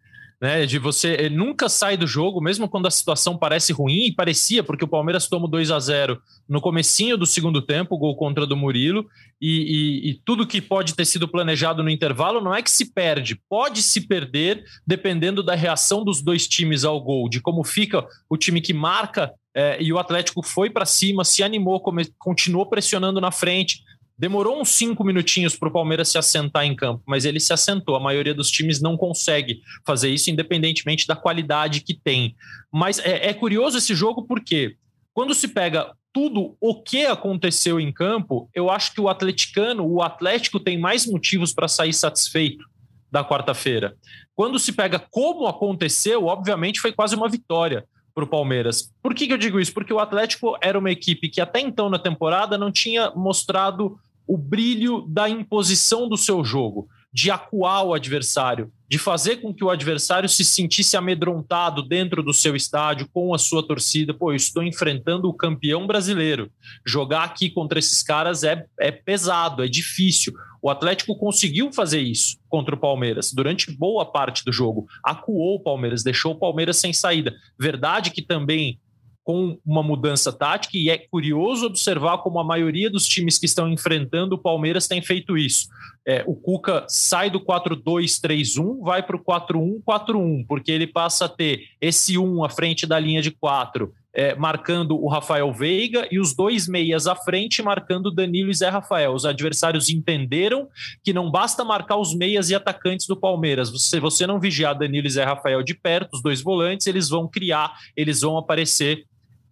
né? 0.40 0.66
De 0.66 0.78
você 0.78 1.14
ele 1.14 1.36
nunca 1.36 1.68
sai 1.68 1.96
do 1.96 2.06
jogo, 2.06 2.40
mesmo 2.40 2.68
quando 2.68 2.86
a 2.86 2.90
situação 2.90 3.36
parece 3.36 3.72
ruim, 3.72 4.06
e 4.06 4.12
parecia, 4.12 4.62
porque 4.62 4.84
o 4.84 4.88
Palmeiras 4.88 5.28
toma 5.28 5.48
2 5.48 5.70
a 5.70 5.78
0 5.78 6.20
no 6.48 6.60
comecinho 6.60 7.16
do 7.16 7.26
segundo 7.26 7.60
tempo, 7.60 7.98
gol 7.98 8.16
contra 8.16 8.46
do 8.46 8.56
Murilo, 8.56 9.06
e, 9.40 9.50
e, 9.50 10.10
e, 10.10 10.20
tudo 10.24 10.46
que 10.46 10.60
pode 10.60 10.94
ter 10.94 11.04
sido 11.04 11.28
planejado 11.28 11.82
no 11.82 11.90
intervalo 11.90 12.40
não 12.40 12.54
é 12.54 12.62
que 12.62 12.70
se 12.70 12.92
perde, 12.92 13.38
pode 13.48 13.82
se 13.82 14.06
perder 14.06 14.64
dependendo 14.86 15.42
da 15.42 15.54
reação 15.54 16.04
dos 16.04 16.22
dois 16.22 16.48
times 16.48 16.84
ao 16.84 17.00
gol, 17.00 17.28
de 17.28 17.40
como 17.40 17.62
fica 17.64 18.06
o 18.30 18.36
time 18.36 18.60
que 18.60 18.72
marca 18.72 19.32
é, 19.54 19.82
e 19.82 19.90
o 19.90 19.98
Atlético 19.98 20.42
foi 20.42 20.68
para 20.68 20.84
cima, 20.84 21.24
se 21.24 21.42
animou, 21.42 21.82
continuou 22.18 22.66
pressionando 22.66 23.20
na 23.22 23.30
frente, 23.30 23.82
Demorou 24.18 24.60
uns 24.60 24.70
cinco 24.70 25.04
minutinhos 25.04 25.56
para 25.56 25.68
o 25.68 25.72
Palmeiras 25.72 26.08
se 26.08 26.16
assentar 26.16 26.64
em 26.64 26.74
campo, 26.74 27.02
mas 27.06 27.24
ele 27.26 27.38
se 27.38 27.52
assentou. 27.52 27.96
A 27.96 28.00
maioria 28.00 28.32
dos 28.32 28.50
times 28.50 28.80
não 28.80 28.96
consegue 28.96 29.60
fazer 29.84 30.08
isso, 30.08 30.30
independentemente 30.30 31.06
da 31.06 31.14
qualidade 31.14 31.82
que 31.82 31.92
tem. 31.92 32.34
Mas 32.72 32.98
é, 32.98 33.28
é 33.28 33.34
curioso 33.34 33.76
esse 33.76 33.94
jogo 33.94 34.26
porque 34.26 34.76
quando 35.12 35.34
se 35.34 35.48
pega 35.48 35.92
tudo 36.12 36.56
o 36.58 36.82
que 36.82 37.04
aconteceu 37.04 37.78
em 37.78 37.92
campo, 37.92 38.48
eu 38.54 38.70
acho 38.70 38.94
que 38.94 39.00
o 39.02 39.08
atleticano, 39.08 39.86
o 39.86 40.02
Atlético 40.02 40.58
tem 40.58 40.78
mais 40.78 41.06
motivos 41.06 41.52
para 41.52 41.68
sair 41.68 41.92
satisfeito 41.92 42.64
da 43.12 43.22
quarta-feira. 43.22 43.94
Quando 44.34 44.58
se 44.58 44.72
pega 44.72 44.98
como 45.10 45.46
aconteceu, 45.46 46.24
obviamente 46.24 46.80
foi 46.80 46.90
quase 46.90 47.14
uma 47.14 47.28
vitória 47.28 47.86
para 48.14 48.24
o 48.24 48.26
Palmeiras. 48.26 48.90
Por 49.02 49.14
que, 49.14 49.26
que 49.26 49.32
eu 49.34 49.38
digo 49.38 49.60
isso? 49.60 49.74
Porque 49.74 49.92
o 49.92 49.98
Atlético 49.98 50.56
era 50.62 50.78
uma 50.78 50.90
equipe 50.90 51.28
que 51.28 51.40
até 51.40 51.60
então 51.60 51.90
na 51.90 51.98
temporada 51.98 52.56
não 52.56 52.72
tinha 52.72 53.10
mostrado 53.10 53.98
o 54.26 54.36
brilho 54.36 55.06
da 55.08 55.28
imposição 55.28 56.08
do 56.08 56.16
seu 56.16 56.44
jogo, 56.44 56.88
de 57.12 57.30
acuar 57.30 57.84
o 57.84 57.94
adversário, 57.94 58.70
de 58.88 58.98
fazer 58.98 59.36
com 59.36 59.52
que 59.54 59.64
o 59.64 59.70
adversário 59.70 60.28
se 60.28 60.44
sentisse 60.44 60.96
amedrontado 60.96 61.82
dentro 61.82 62.22
do 62.22 62.32
seu 62.32 62.54
estádio, 62.54 63.08
com 63.10 63.32
a 63.32 63.38
sua 63.38 63.66
torcida. 63.66 64.12
Pô, 64.12 64.32
eu 64.32 64.36
estou 64.36 64.62
enfrentando 64.62 65.28
o 65.28 65.32
campeão 65.32 65.86
brasileiro. 65.86 66.50
Jogar 66.86 67.24
aqui 67.24 67.48
contra 67.48 67.78
esses 67.78 68.02
caras 68.02 68.44
é, 68.44 68.66
é 68.78 68.92
pesado, 68.92 69.64
é 69.64 69.68
difícil. 69.68 70.34
O 70.60 70.68
Atlético 70.68 71.16
conseguiu 71.16 71.72
fazer 71.72 72.00
isso 72.00 72.38
contra 72.48 72.74
o 72.74 72.78
Palmeiras 72.78 73.32
durante 73.32 73.70
boa 73.70 74.04
parte 74.04 74.44
do 74.44 74.52
jogo. 74.52 74.86
Acuou 75.02 75.56
o 75.56 75.62
Palmeiras, 75.62 76.02
deixou 76.02 76.32
o 76.32 76.38
Palmeiras 76.38 76.76
sem 76.76 76.92
saída. 76.92 77.34
Verdade 77.58 78.10
que 78.10 78.20
também 78.20 78.78
com 79.26 79.58
uma 79.66 79.82
mudança 79.82 80.32
tática, 80.32 80.78
e 80.78 80.88
é 80.88 80.96
curioso 80.96 81.66
observar 81.66 82.18
como 82.18 82.38
a 82.38 82.44
maioria 82.44 82.88
dos 82.88 83.08
times 83.08 83.36
que 83.36 83.44
estão 83.44 83.68
enfrentando 83.68 84.36
o 84.36 84.38
Palmeiras 84.38 84.86
tem 84.86 85.02
feito 85.02 85.36
isso. 85.36 85.66
É, 86.06 86.22
o 86.28 86.36
Cuca 86.36 86.86
sai 86.88 87.28
do 87.28 87.40
4-2-3-1, 87.40 88.84
vai 88.84 89.02
para 89.02 89.16
o 89.16 89.24
4-1-4-1, 89.24 90.46
porque 90.46 90.70
ele 90.70 90.86
passa 90.86 91.24
a 91.24 91.28
ter 91.28 91.62
esse 91.80 92.16
1 92.16 92.44
à 92.44 92.48
frente 92.48 92.86
da 92.86 93.00
linha 93.00 93.20
de 93.20 93.32
4 93.32 93.92
é, 94.16 94.34
marcando 94.34 94.96
o 94.96 95.08
Rafael 95.08 95.52
Veiga 95.52 96.08
e 96.10 96.18
os 96.18 96.34
dois 96.34 96.66
meias 96.66 97.06
à 97.06 97.14
frente 97.14 97.62
marcando 97.62 98.10
Danilo 98.10 98.50
e 98.50 98.54
Zé 98.54 98.70
Rafael. 98.70 99.12
Os 99.12 99.26
adversários 99.26 99.90
entenderam 99.90 100.68
que 101.04 101.12
não 101.12 101.30
basta 101.30 101.62
marcar 101.62 101.98
os 101.98 102.14
meias 102.14 102.48
e 102.48 102.54
atacantes 102.54 103.06
do 103.06 103.14
Palmeiras. 103.14 103.70
Se 103.90 104.00
você 104.00 104.26
não 104.26 104.40
vigiar 104.40 104.78
Danilo 104.78 105.06
e 105.06 105.10
Zé 105.10 105.24
Rafael 105.24 105.62
de 105.62 105.74
perto, 105.74 106.14
os 106.14 106.22
dois 106.22 106.40
volantes, 106.40 106.86
eles 106.86 107.10
vão 107.10 107.28
criar, 107.28 107.74
eles 107.94 108.22
vão 108.22 108.38
aparecer 108.38 109.04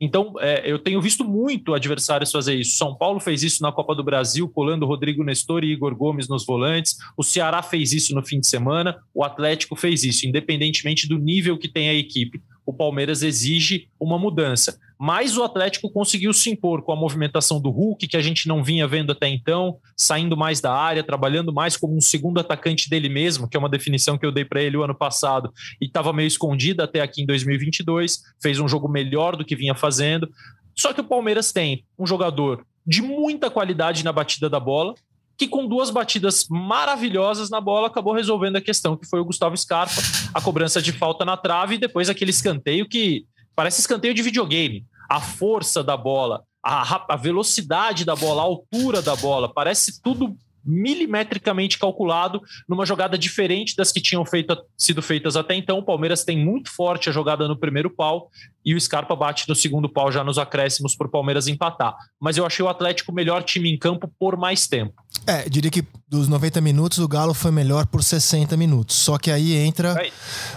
então, 0.04 0.34
é, 0.38 0.70
eu 0.70 0.78
tenho 0.78 1.00
visto 1.00 1.24
muito 1.24 1.72
adversários 1.72 2.30
fazer 2.30 2.54
isso. 2.54 2.76
São 2.76 2.94
Paulo 2.94 3.18
fez 3.18 3.42
isso 3.42 3.62
na 3.62 3.72
Copa 3.72 3.94
do 3.94 4.04
Brasil, 4.04 4.46
colando 4.46 4.84
Rodrigo 4.84 5.24
Nestor 5.24 5.64
e 5.64 5.72
Igor 5.72 5.94
Gomes 5.96 6.28
nos 6.28 6.44
volantes. 6.44 6.98
O 7.16 7.22
Ceará 7.22 7.62
fez 7.62 7.92
isso 7.92 8.14
no 8.14 8.22
fim 8.22 8.38
de 8.38 8.46
semana. 8.46 8.98
O 9.14 9.24
Atlético 9.24 9.74
fez 9.74 10.04
isso, 10.04 10.26
independentemente 10.26 11.08
do 11.08 11.18
nível 11.18 11.56
que 11.56 11.68
tem 11.68 11.88
a 11.88 11.94
equipe 11.94 12.42
o 12.66 12.72
Palmeiras 12.72 13.22
exige 13.22 13.88
uma 13.98 14.18
mudança. 14.18 14.78
Mas 14.98 15.36
o 15.36 15.42
Atlético 15.42 15.90
conseguiu 15.90 16.32
se 16.32 16.50
impor 16.50 16.82
com 16.82 16.92
a 16.92 16.96
movimentação 16.96 17.60
do 17.60 17.70
Hulk, 17.70 18.06
que 18.06 18.16
a 18.16 18.22
gente 18.22 18.46
não 18.48 18.62
vinha 18.62 18.86
vendo 18.86 19.12
até 19.12 19.28
então, 19.28 19.78
saindo 19.96 20.36
mais 20.36 20.60
da 20.60 20.72
área, 20.72 21.02
trabalhando 21.02 21.52
mais 21.52 21.76
como 21.76 21.96
um 21.96 22.00
segundo 22.00 22.38
atacante 22.38 22.88
dele 22.88 23.08
mesmo, 23.08 23.48
que 23.48 23.56
é 23.56 23.60
uma 23.60 23.68
definição 23.68 24.16
que 24.16 24.24
eu 24.24 24.32
dei 24.32 24.44
para 24.44 24.62
ele 24.62 24.76
o 24.76 24.82
ano 24.82 24.94
passado 24.94 25.52
e 25.80 25.86
estava 25.86 26.12
meio 26.12 26.28
escondida 26.28 26.84
até 26.84 27.00
aqui 27.00 27.22
em 27.22 27.26
2022. 27.26 28.22
Fez 28.40 28.58
um 28.60 28.68
jogo 28.68 28.88
melhor 28.88 29.36
do 29.36 29.44
que 29.44 29.56
vinha 29.56 29.74
fazendo. 29.74 30.30
Só 30.74 30.92
que 30.92 31.00
o 31.00 31.04
Palmeiras 31.04 31.52
tem 31.52 31.84
um 31.98 32.06
jogador 32.06 32.64
de 32.86 33.02
muita 33.02 33.50
qualidade 33.50 34.04
na 34.04 34.12
batida 34.12 34.48
da 34.48 34.60
bola, 34.60 34.94
que 35.36 35.48
com 35.48 35.66
duas 35.66 35.90
batidas 35.90 36.46
maravilhosas 36.48 37.50
na 37.50 37.60
bola 37.60 37.88
acabou 37.88 38.14
resolvendo 38.14 38.56
a 38.56 38.60
questão, 38.60 38.96
que 38.96 39.06
foi 39.06 39.20
o 39.20 39.24
Gustavo 39.24 39.56
Scarpa, 39.56 40.00
a 40.32 40.40
cobrança 40.40 40.80
de 40.80 40.92
falta 40.92 41.24
na 41.24 41.36
trave 41.36 41.74
e 41.74 41.78
depois 41.78 42.08
aquele 42.08 42.30
escanteio 42.30 42.88
que 42.88 43.24
parece 43.54 43.80
escanteio 43.80 44.14
de 44.14 44.22
videogame. 44.22 44.84
A 45.08 45.20
força 45.20 45.82
da 45.82 45.96
bola, 45.96 46.42
a, 46.64 47.14
a 47.14 47.16
velocidade 47.16 48.04
da 48.04 48.16
bola, 48.16 48.42
a 48.42 48.44
altura 48.44 49.02
da 49.02 49.14
bola, 49.16 49.52
parece 49.52 50.00
tudo 50.00 50.36
milimetricamente 50.64 51.78
calculado 51.78 52.40
numa 52.66 52.86
jogada 52.86 53.18
diferente 53.18 53.76
das 53.76 53.92
que 53.92 54.00
tinham 54.00 54.24
feito, 54.24 54.56
sido 54.76 55.02
feitas 55.02 55.36
até 55.36 55.54
então. 55.54 55.78
O 55.78 55.84
Palmeiras 55.84 56.24
tem 56.24 56.38
muito 56.38 56.70
forte 56.70 57.08
a 57.08 57.12
jogada 57.12 57.46
no 57.46 57.56
primeiro 57.56 57.90
pau 57.90 58.30
e 58.64 58.74
o 58.74 58.80
Scarpa 58.80 59.14
bate 59.14 59.48
no 59.48 59.54
segundo 59.54 59.88
pau 59.88 60.10
já 60.10 60.24
nos 60.24 60.38
acréscimos 60.38 60.96
para 60.96 61.06
o 61.06 61.10
Palmeiras 61.10 61.46
empatar. 61.48 61.94
Mas 62.18 62.38
eu 62.38 62.46
achei 62.46 62.64
o 62.64 62.68
Atlético 62.68 63.12
o 63.12 63.14
melhor 63.14 63.42
time 63.42 63.70
em 63.70 63.78
campo 63.78 64.10
por 64.18 64.36
mais 64.36 64.66
tempo. 64.66 65.03
É, 65.26 65.48
diria 65.48 65.70
que 65.70 65.84
dos 66.08 66.28
90 66.28 66.60
minutos 66.60 66.98
o 66.98 67.08
Galo 67.08 67.32
foi 67.34 67.50
melhor 67.50 67.86
por 67.86 68.02
60 68.02 68.56
minutos. 68.56 68.96
Só 68.96 69.18
que 69.18 69.30
aí 69.30 69.54
entra 69.54 69.98
aí. 69.98 70.12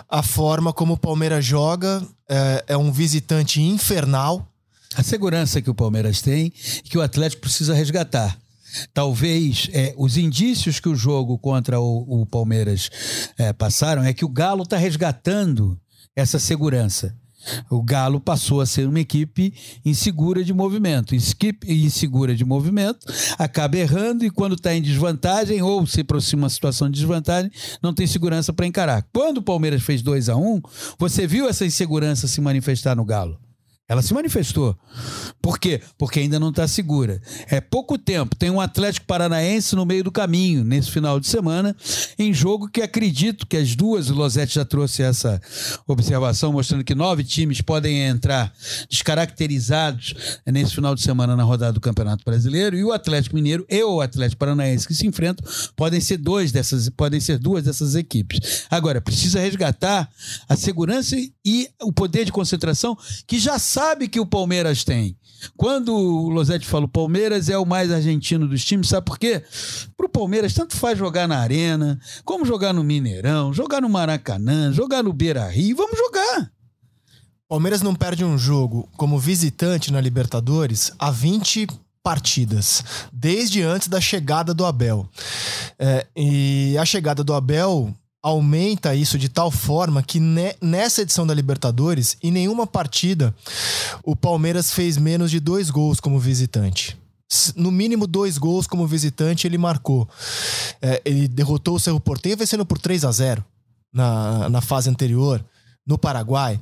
a 0.10 0.22
forma 0.22 0.74
como 0.74 0.94
o 0.94 0.98
Palmeiras 0.98 1.46
joga, 1.46 2.06
é, 2.30 2.66
é 2.70 2.78
um 2.78 2.92
visitante 2.92 3.62
infernal. 3.62 4.48
A 4.96 5.04
segurança 5.04 5.62
que 5.62 5.70
o 5.70 5.76
Palmeiras 5.76 6.22
tem 6.22 6.52
e 6.84 6.90
que 6.90 6.98
o 6.98 7.02
Atlético 7.02 7.42
precisa 7.42 7.74
resgatar 7.74 8.38
talvez 8.94 9.70
é, 9.74 9.94
os 9.98 10.18
indícios 10.18 10.80
que 10.80 10.90
o 10.90 10.96
jogo 10.96 11.38
contra 11.38 11.80
o, 11.80 12.22
o 12.22 12.26
Palmeiras 12.26 12.90
é, 13.38 13.54
passaram 13.54 14.04
é 14.04 14.14
que 14.14 14.26
o 14.26 14.30
Galo 14.30 14.64
está 14.64 14.78
resgatando 14.78 15.80
essa 16.16 16.40
segurança. 16.40 17.16
O 17.70 17.82
Galo 17.82 18.20
passou 18.20 18.62
a 18.62 18.66
ser 18.66 18.88
uma 18.88 19.00
equipe 19.00 19.54
insegura 19.86 20.44
de 20.44 20.54
movimento. 20.54 21.16
Insegura 21.16 22.36
de 22.36 22.46
movimento, 22.46 23.06
acaba 23.38 23.78
errando 23.78 24.26
e 24.26 24.30
quando 24.30 24.56
está 24.56 24.74
em 24.74 24.82
desvantagem 24.82 25.62
ou 25.62 25.86
se 25.86 26.02
aproxima 26.02 26.44
uma 26.44 26.50
situação 26.50 26.90
de 26.90 27.00
desvantagem, 27.00 27.52
não 27.82 27.94
tem 27.94 28.08
segurança 28.08 28.54
para 28.54 28.66
encarar. 28.66 29.06
Quando 29.14 29.38
o 29.38 29.44
Palmeiras 29.44 29.84
fez 29.84 30.02
2 30.02 30.30
a 30.30 30.36
1 30.36 30.56
um, 30.56 30.62
você 30.98 31.28
viu 31.28 31.48
essa 31.48 31.66
insegurança 31.66 32.28
se 32.28 32.42
manifestar 32.42 32.96
no 32.96 33.06
Galo. 33.06 33.40
Ela 33.90 34.02
se 34.02 34.14
manifestou. 34.14 34.78
Por 35.48 35.60
quê? 35.60 35.80
Porque 35.98 36.20
ainda 36.20 36.38
não 36.42 36.50
está 36.50 36.68
segura. 36.68 37.22
É 37.50 37.62
pouco 37.62 37.98
tempo. 37.98 38.36
Tem 38.36 38.50
um 38.50 38.60
Atlético 38.60 39.06
Paranaense 39.06 39.78
no 39.78 39.86
meio 39.86 40.04
do 40.04 40.12
caminho, 40.12 40.62
nesse 40.62 40.92
final 40.92 41.22
de 41.22 41.28
semana, 41.28 41.74
em 42.20 42.34
jogo 42.34 42.68
que 42.68 42.82
acredito 42.82 43.48
que 43.48 43.56
as 43.56 43.74
duas, 43.74 44.10
o 44.10 44.14
Losetti 44.14 44.56
já 44.56 44.66
trouxe 44.66 45.04
essa 45.04 45.42
observação, 45.88 46.52
mostrando 46.52 46.84
que 46.84 46.94
nove 46.94 47.24
times 47.24 47.62
podem 47.62 48.08
entrar 48.08 48.52
descaracterizados 48.90 50.16
nesse 50.46 50.76
final 50.76 50.94
de 50.94 51.02
semana 51.02 51.34
na 51.34 51.44
rodada 51.44 51.72
do 51.72 51.80
Campeonato 51.80 52.26
Brasileiro, 52.26 52.76
e 52.76 52.84
o 52.84 52.92
Atlético 52.92 53.34
Mineiro 53.36 53.66
e 53.70 53.82
o 53.82 54.02
Atlético 54.02 54.40
Paranaense 54.40 54.86
que 54.86 54.94
se 54.94 55.08
enfrentam 55.08 55.50
podem 55.78 56.02
ser 56.02 56.18
dois 56.18 56.52
dessas, 56.52 56.90
podem 56.90 57.22
ser 57.22 57.40
duas 57.40 57.64
dessas 57.64 57.96
equipes. 57.96 58.66
Agora, 58.70 59.00
precisa 59.00 59.40
resgatar 59.40 60.10
a 60.50 60.58
segurança 60.58 61.16
e 61.46 61.70
o 61.82 61.94
poder 61.94 62.26
de 62.26 62.34
concentração 62.34 62.98
que 63.26 63.40
já 63.40 63.58
sabe 63.58 64.10
que 64.10 64.20
o 64.20 64.26
Palmeiras 64.26 64.84
tem. 64.84 65.16
Quando 65.56 65.94
o 65.96 66.30
Losetti 66.30 66.66
fala 66.66 66.86
o 66.86 66.90
Palmeiras 66.90 67.50
é 67.50 67.58
o 67.58 67.66
mais 67.66 67.92
argentino 67.92 68.48
dos 68.48 68.64
times, 68.64 68.90
sabe 68.90 69.06
por 69.06 69.18
quê? 69.18 69.44
Para 69.96 70.06
o 70.06 70.10
Palmeiras, 70.10 70.54
tanto 70.54 70.76
faz 70.76 70.98
jogar 70.98 71.28
na 71.28 71.40
Arena, 71.40 72.00
como 72.24 72.46
jogar 72.46 72.74
no 72.74 72.84
Mineirão, 72.84 73.54
jogar 73.54 73.82
no 73.82 73.90
Maracanã, 73.90 74.72
jogar 74.72 75.04
no 75.04 75.14
Beira 75.14 75.48
Rio, 75.48 75.76
vamos 75.76 75.98
jogar. 75.98 76.52
Palmeiras 77.48 77.82
não 77.82 77.96
perde 77.96 78.26
um 78.26 78.38
jogo 78.38 78.90
como 78.98 79.18
visitante 79.18 79.92
na 79.92 80.02
Libertadores 80.02 80.92
há 81.00 81.10
20 81.10 81.68
partidas, 82.04 82.84
desde 83.12 83.62
antes 83.62 83.88
da 83.88 84.02
chegada 84.02 84.54
do 84.54 84.66
Abel. 84.66 85.08
É, 85.80 86.06
e 86.16 86.78
a 86.78 86.86
chegada 86.86 87.24
do 87.24 87.34
Abel 87.34 87.94
aumenta 88.24 88.96
isso 88.96 89.18
de 89.18 89.30
tal 89.30 89.50
forma 89.50 90.04
que 90.04 90.20
nessa 90.20 91.02
edição 91.02 91.26
da 91.26 91.34
Libertadores, 91.34 92.18
em 92.22 92.32
nenhuma 92.32 92.68
partida, 92.68 93.34
o 94.04 94.16
Palmeiras 94.16 94.72
fez 94.74 94.98
menos 94.98 95.32
de 95.32 95.40
dois 95.40 95.70
gols 95.70 96.00
como 96.00 96.20
visitante. 96.20 96.98
No 97.56 97.72
mínimo 97.72 98.08
dois 98.08 98.38
gols 98.38 98.68
como 98.68 98.88
visitante 98.88 99.48
ele 99.48 99.58
marcou. 99.58 100.08
É, 100.82 101.02
ele 101.04 101.28
derrotou 101.28 101.76
o 101.76 101.80
Cerro 101.80 102.00
Porteño 102.00 102.38
vencendo 102.38 102.66
por 102.66 102.80
3 102.80 103.04
a 103.04 103.12
0 103.12 103.46
na, 103.94 104.50
na 104.50 104.62
fase 104.62 104.90
anterior, 104.90 105.44
no 105.86 105.98
Paraguai. 105.98 106.60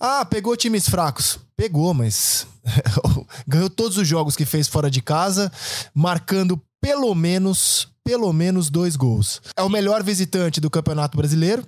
Ah, 0.00 0.24
pegou 0.24 0.56
times 0.56 0.88
fracos. 0.88 1.38
Pegou, 1.56 1.92
mas 1.92 2.46
ganhou 3.46 3.68
todos 3.68 3.98
os 3.98 4.06
jogos 4.06 4.36
que 4.36 4.46
fez 4.46 4.68
fora 4.68 4.90
de 4.90 5.02
casa, 5.02 5.52
marcando 5.94 6.60
pelo 6.80 7.14
menos 7.14 7.88
pelo 8.08 8.32
menos 8.32 8.70
dois 8.70 8.96
gols. 8.96 9.42
É 9.54 9.62
o 9.62 9.68
melhor 9.68 10.02
visitante 10.02 10.62
do 10.62 10.70
Campeonato 10.70 11.14
Brasileiro. 11.14 11.62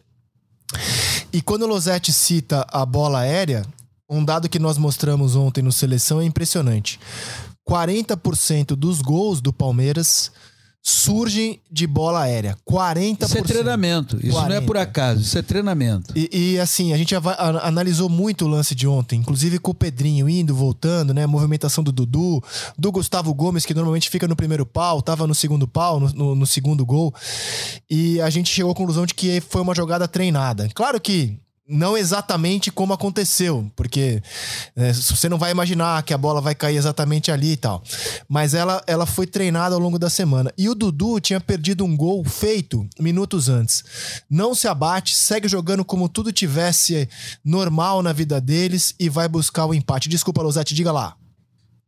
E 1.31 1.43
quando 1.43 1.65
o 1.65 1.67
Losetti 1.67 2.15
cita 2.15 2.67
a 2.73 2.87
bola 2.87 3.19
aérea, 3.19 3.63
um 4.09 4.25
dado 4.25 4.49
que 4.49 4.59
nós 4.59 4.79
mostramos 4.79 5.37
ontem 5.37 5.61
no 5.61 5.71
Seleção 5.71 6.19
é 6.19 6.25
impressionante. 6.25 6.99
40% 7.69 8.69
dos 8.69 9.03
gols 9.03 9.43
do 9.43 9.53
Palmeiras 9.53 10.33
surgem 10.83 11.61
de 11.71 11.87
bola 11.87 12.23
aérea. 12.23 12.57
40%. 12.69 13.23
Isso 13.23 13.39
é 13.39 13.43
treinamento. 13.43 14.17
Isso 14.17 14.33
40. 14.33 14.49
não 14.49 14.57
é 14.57 14.61
por 14.61 14.77
acaso, 14.77 15.21
isso 15.21 15.39
é 15.39 15.43
treinamento. 15.43 16.13
E, 16.17 16.53
e 16.55 16.59
assim, 16.59 16.93
a 16.93 16.97
gente 16.97 17.15
analisou 17.15 18.09
muito 18.09 18.45
o 18.45 18.49
lance 18.49 18.75
de 18.75 18.87
ontem, 18.87 19.21
inclusive 19.21 19.59
com 19.59 19.73
o 19.73 19.75
Pedrinho 19.75 20.29
indo, 20.29 20.55
voltando, 20.55 21.13
né? 21.13 21.27
Movimentação 21.27 21.85
do 21.85 21.93
Dudu, 21.93 22.43
do 22.79 22.91
Gustavo 22.91 23.33
Gomes, 23.35 23.67
que 23.67 23.75
normalmente 23.75 24.09
fica 24.09 24.27
no 24.27 24.37
primeiro 24.37 24.65
pau, 24.65 25.03
tava 25.03 25.27
no 25.27 25.35
segundo 25.35 25.69
pau, 25.69 26.01
no, 26.01 26.09
no, 26.13 26.35
no 26.35 26.47
segundo 26.47 26.85
gol. 26.85 27.15
E 27.89 28.21
a 28.21 28.31
gente 28.31 28.51
chegou 28.51 28.73
à 28.73 28.75
conclusão 28.75 29.05
de 29.05 29.15
que 29.15 29.41
foi 29.41 29.61
uma 29.61 29.75
jogada 29.75 30.09
treinada. 30.09 30.69
Claro 30.75 31.01
que 31.01 31.39
não 31.71 31.97
exatamente 31.97 32.71
como 32.71 32.93
aconteceu, 32.93 33.71
porque 33.77 34.21
é, 34.75 34.93
você 34.93 35.29
não 35.29 35.39
vai 35.39 35.53
imaginar 35.53 36.03
que 36.03 36.13
a 36.13 36.19
bola 36.19 36.41
vai 36.41 36.55
cair 36.55 36.77
exatamente 36.77 37.31
ali 37.31 37.53
e 37.53 37.57
tal. 37.57 37.83
Mas 38.29 38.53
ela, 38.55 38.83
ela 38.87 39.07
foi 39.07 39.27
treinada 39.27 39.75
ao 39.75 39.81
longo 39.81 39.99
da 39.99 40.11
semana. 40.11 40.53
E 40.59 40.69
o 40.69 40.75
Dudu 40.75 41.21
tinha 41.21 41.41
perdido 41.41 41.85
um 41.85 41.97
gol 41.97 42.25
feito 42.25 42.87
minutos 42.99 43.49
antes. 43.49 43.85
Não 44.29 44.55
se 44.55 44.67
abate, 44.67 45.15
segue 45.15 45.49
jogando 45.49 45.85
como 45.85 46.09
tudo 46.09 46.33
tivesse 46.33 47.09
normal 47.45 48.03
na 48.03 48.13
vida 48.13 48.41
deles 48.41 48.95
e 48.99 49.09
vai 49.09 49.29
buscar 49.29 49.67
o 49.67 49.75
empate. 49.75 50.09
Desculpa, 50.09 50.43
Losete, 50.43 50.75
diga 50.75 50.91
lá. 50.91 51.20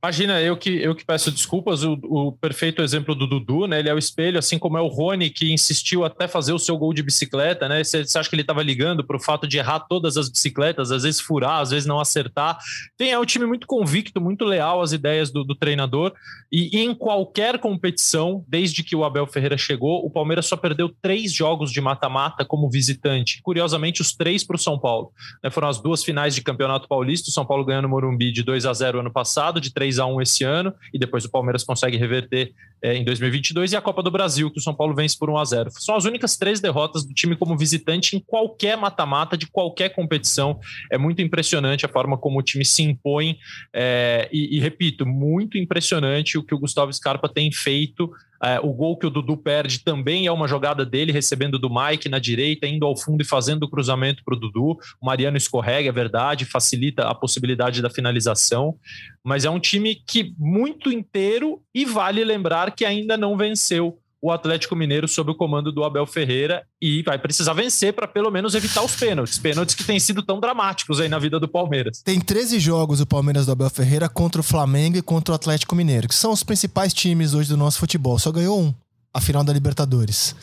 Imagina, 0.04 0.42
eu 0.42 0.56
que, 0.56 0.68
eu 0.82 0.96
que 0.96 1.04
peço 1.04 1.30
desculpas, 1.30 1.84
o, 1.84 1.92
o, 1.92 2.32
perfeito 2.32 2.82
exemplo 2.82 3.14
do 3.14 3.24
Dudu, 3.24 3.68
né? 3.68 3.78
Ele 3.78 3.88
é 3.88 3.94
o 3.94 3.98
espelho, 3.98 4.36
assim 4.36 4.58
como 4.58 4.76
é 4.76 4.80
o 4.80 4.88
Rony, 4.88 5.30
que 5.30 5.52
insistiu 5.52 6.04
até 6.04 6.26
fazer 6.26 6.52
o 6.52 6.58
seu 6.58 6.76
gol 6.76 6.92
de 6.92 7.04
bicicleta, 7.04 7.68
né? 7.68 7.84
Você, 7.84 7.98
acha 8.18 8.28
que 8.28 8.34
ele 8.34 8.42
estava 8.42 8.64
ligando 8.64 9.06
para 9.06 9.16
o 9.16 9.22
fato 9.22 9.46
de 9.46 9.58
errar 9.58 9.78
todas 9.78 10.16
as 10.16 10.28
bicicletas, 10.28 10.90
às 10.90 11.04
vezes 11.04 11.20
furar, 11.20 11.60
às 11.60 11.70
vezes 11.70 11.86
não 11.86 12.00
acertar. 12.00 12.58
Tem, 12.98 13.12
é 13.12 13.18
um 13.18 13.24
time 13.24 13.46
muito 13.46 13.64
convicto, 13.64 14.20
muito 14.20 14.44
leal 14.44 14.82
às 14.82 14.90
ideias 14.90 15.30
do, 15.30 15.44
do 15.44 15.54
treinador. 15.54 16.12
E, 16.50 16.76
e 16.76 16.80
em 16.80 16.92
qualquer 16.96 17.60
competição, 17.60 18.44
desde 18.48 18.82
que 18.82 18.96
o 18.96 19.04
Abel 19.04 19.28
Ferreira 19.28 19.56
chegou, 19.56 20.04
o 20.04 20.10
Palmeiras 20.10 20.46
só 20.46 20.56
perdeu 20.56 20.92
três 21.00 21.32
jogos 21.32 21.70
de 21.70 21.80
mata-mata 21.80 22.44
como 22.44 22.68
visitante. 22.68 23.40
Curiosamente, 23.40 24.02
os 24.02 24.12
três 24.12 24.42
para 24.42 24.56
o 24.56 24.58
São 24.58 24.80
Paulo. 24.80 25.12
Né? 25.44 25.48
Foram 25.48 25.68
as 25.68 25.80
duas 25.80 26.02
finais 26.02 26.34
de 26.34 26.42
Campeonato 26.42 26.88
Paulista, 26.88 27.30
o 27.30 27.32
São 27.32 27.46
Paulo 27.46 27.64
ganhando 27.64 27.84
o 27.84 27.88
Morumbi 27.88 28.32
de 28.32 28.42
2 28.42 28.66
a 28.66 28.72
0 28.72 28.98
ano 28.98 29.12
passado, 29.12 29.60
de 29.60 29.72
3 29.72 29.91
3 29.92 29.98
a 29.98 30.06
1 30.06 30.22
esse 30.22 30.44
ano, 30.44 30.72
e 30.92 30.98
depois 30.98 31.24
o 31.24 31.30
Palmeiras 31.30 31.62
consegue 31.62 31.96
reverter 31.96 32.52
é, 32.82 32.96
em 32.96 33.04
2022, 33.04 33.72
e 33.72 33.76
a 33.76 33.80
Copa 33.80 34.02
do 34.02 34.10
Brasil, 34.10 34.50
que 34.50 34.58
o 34.58 34.62
São 34.62 34.74
Paulo 34.74 34.94
vence 34.94 35.16
por 35.16 35.30
1 35.30 35.38
a 35.38 35.44
0 35.44 35.70
São 35.72 35.94
as 35.94 36.04
únicas 36.04 36.36
três 36.36 36.60
derrotas 36.60 37.04
do 37.04 37.14
time 37.14 37.36
como 37.36 37.56
visitante 37.56 38.16
em 38.16 38.20
qualquer 38.20 38.76
mata-mata 38.76 39.36
de 39.36 39.46
qualquer 39.46 39.90
competição. 39.90 40.58
É 40.90 40.98
muito 40.98 41.22
impressionante 41.22 41.86
a 41.86 41.88
forma 41.88 42.16
como 42.16 42.38
o 42.38 42.42
time 42.42 42.64
se 42.64 42.82
impõe, 42.82 43.38
é, 43.72 44.28
e, 44.32 44.56
e 44.56 44.60
repito, 44.60 45.06
muito 45.06 45.58
impressionante 45.58 46.38
o 46.38 46.42
que 46.42 46.54
o 46.54 46.58
Gustavo 46.58 46.92
Scarpa 46.92 47.28
tem 47.28 47.52
feito 47.52 48.10
é, 48.42 48.58
o 48.60 48.72
gol 48.72 48.96
que 48.96 49.06
o 49.06 49.10
Dudu 49.10 49.36
perde 49.36 49.84
também 49.84 50.26
é 50.26 50.32
uma 50.32 50.48
jogada 50.48 50.84
dele, 50.84 51.12
recebendo 51.12 51.58
do 51.58 51.70
Mike 51.70 52.08
na 52.08 52.18
direita, 52.18 52.66
indo 52.66 52.84
ao 52.84 52.96
fundo 52.96 53.22
e 53.22 53.26
fazendo 53.26 53.62
o 53.62 53.70
cruzamento 53.70 54.24
para 54.24 54.34
o 54.34 54.38
Dudu. 54.38 54.78
O 55.00 55.06
Mariano 55.06 55.36
escorrega, 55.36 55.88
é 55.88 55.92
verdade, 55.92 56.44
facilita 56.44 57.08
a 57.08 57.14
possibilidade 57.14 57.80
da 57.80 57.88
finalização. 57.88 58.74
Mas 59.22 59.44
é 59.44 59.50
um 59.50 59.60
time 59.60 59.94
que 59.94 60.34
muito 60.36 60.90
inteiro 60.90 61.62
e 61.72 61.84
vale 61.84 62.24
lembrar 62.24 62.74
que 62.74 62.84
ainda 62.84 63.16
não 63.16 63.36
venceu 63.36 64.01
o 64.22 64.30
Atlético 64.30 64.76
Mineiro 64.76 65.08
sob 65.08 65.32
o 65.32 65.34
comando 65.34 65.72
do 65.72 65.82
Abel 65.82 66.06
Ferreira 66.06 66.64
e 66.80 67.02
vai 67.02 67.18
precisar 67.18 67.54
vencer 67.54 67.92
para 67.92 68.06
pelo 68.06 68.30
menos 68.30 68.54
evitar 68.54 68.84
os 68.84 68.94
pênaltis. 68.94 69.36
Pênaltis 69.36 69.74
que 69.74 69.82
têm 69.82 69.98
sido 69.98 70.22
tão 70.22 70.38
dramáticos 70.38 71.00
aí 71.00 71.08
na 71.08 71.18
vida 71.18 71.40
do 71.40 71.48
Palmeiras. 71.48 72.00
Tem 72.02 72.20
13 72.20 72.60
jogos 72.60 73.00
o 73.00 73.06
Palmeiras 73.06 73.46
do 73.46 73.52
Abel 73.52 73.68
Ferreira 73.68 74.08
contra 74.08 74.40
o 74.40 74.44
Flamengo 74.44 74.96
e 74.96 75.02
contra 75.02 75.32
o 75.32 75.34
Atlético 75.34 75.74
Mineiro, 75.74 76.06
que 76.06 76.14
são 76.14 76.30
os 76.30 76.44
principais 76.44 76.94
times 76.94 77.34
hoje 77.34 77.48
do 77.48 77.56
nosso 77.56 77.80
futebol. 77.80 78.16
Só 78.16 78.30
ganhou 78.30 78.60
um 78.60 78.72
a 79.14 79.20
final 79.20 79.44
da 79.44 79.52
Libertadores. 79.52 80.34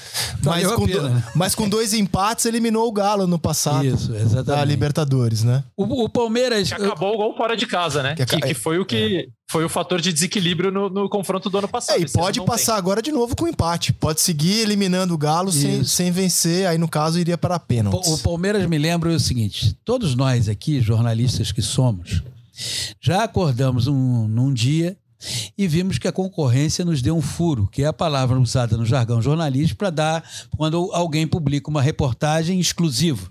Mas 0.43 0.71
com, 0.71 0.85
do, 0.85 1.23
mas 1.33 1.55
com, 1.55 1.67
dois 1.67 1.91
empates 1.91 2.45
eliminou 2.45 2.87
o 2.87 2.91
Galo 2.91 3.25
no 3.25 3.39
passado. 3.39 3.85
Isso, 3.85 4.13
exatamente. 4.13 4.45
Da 4.45 4.63
Libertadores, 4.63 5.43
né? 5.43 5.63
O, 5.75 6.03
o 6.03 6.09
Palmeiras. 6.09 6.69
Que 6.69 6.75
acabou 6.75 7.15
o 7.15 7.17
gol 7.17 7.35
fora 7.35 7.57
de 7.57 7.65
casa, 7.65 8.03
né? 8.03 8.15
Que, 8.15 8.25
que, 8.25 8.39
que 8.39 8.53
foi 8.53 8.77
o 8.77 8.85
que. 8.85 9.17
É. 9.17 9.39
Foi 9.51 9.65
o 9.65 9.69
fator 9.69 9.99
de 9.99 10.13
desequilíbrio 10.13 10.69
no, 10.71 10.91
no 10.91 11.09
confronto 11.09 11.49
do 11.49 11.57
ano 11.57 11.67
passado. 11.67 11.97
É, 11.97 12.01
e 12.01 12.11
pode 12.11 12.39
passar 12.45 12.73
tem. 12.73 12.77
agora 12.77 13.01
de 13.01 13.11
novo 13.11 13.35
com 13.35 13.47
empate. 13.47 13.91
Pode 13.91 14.21
seguir 14.21 14.59
eliminando 14.59 15.15
o 15.15 15.17
Galo 15.17 15.51
sem, 15.51 15.83
sem 15.83 16.11
vencer. 16.11 16.67
Aí, 16.67 16.77
no 16.77 16.87
caso, 16.87 17.17
iria 17.17 17.35
para 17.35 17.57
pênaltis. 17.57 18.11
O, 18.11 18.13
o 18.13 18.19
Palmeiras 18.19 18.63
me 18.67 18.77
lembra 18.77 19.09
o 19.09 19.19
seguinte: 19.19 19.75
todos 19.83 20.13
nós 20.13 20.47
aqui, 20.47 20.79
jornalistas 20.79 21.51
que 21.51 21.63
somos, 21.63 22.21
já 23.01 23.23
acordamos 23.23 23.87
um, 23.87 24.27
num 24.27 24.53
dia 24.53 24.95
e 25.57 25.67
vimos 25.67 25.97
que 25.97 26.07
a 26.07 26.11
concorrência 26.11 26.85
nos 26.85 27.01
deu 27.01 27.15
um 27.15 27.21
furo, 27.21 27.67
que 27.71 27.83
é 27.83 27.87
a 27.87 27.93
palavra 27.93 28.39
usada 28.39 28.77
no 28.77 28.85
jargão 28.85 29.21
jornalístico 29.21 29.79
para 29.79 29.89
dar 29.89 30.23
quando 30.55 30.89
alguém 30.93 31.27
publica 31.27 31.69
uma 31.69 31.81
reportagem 31.81 32.59
exclusiva. 32.59 33.29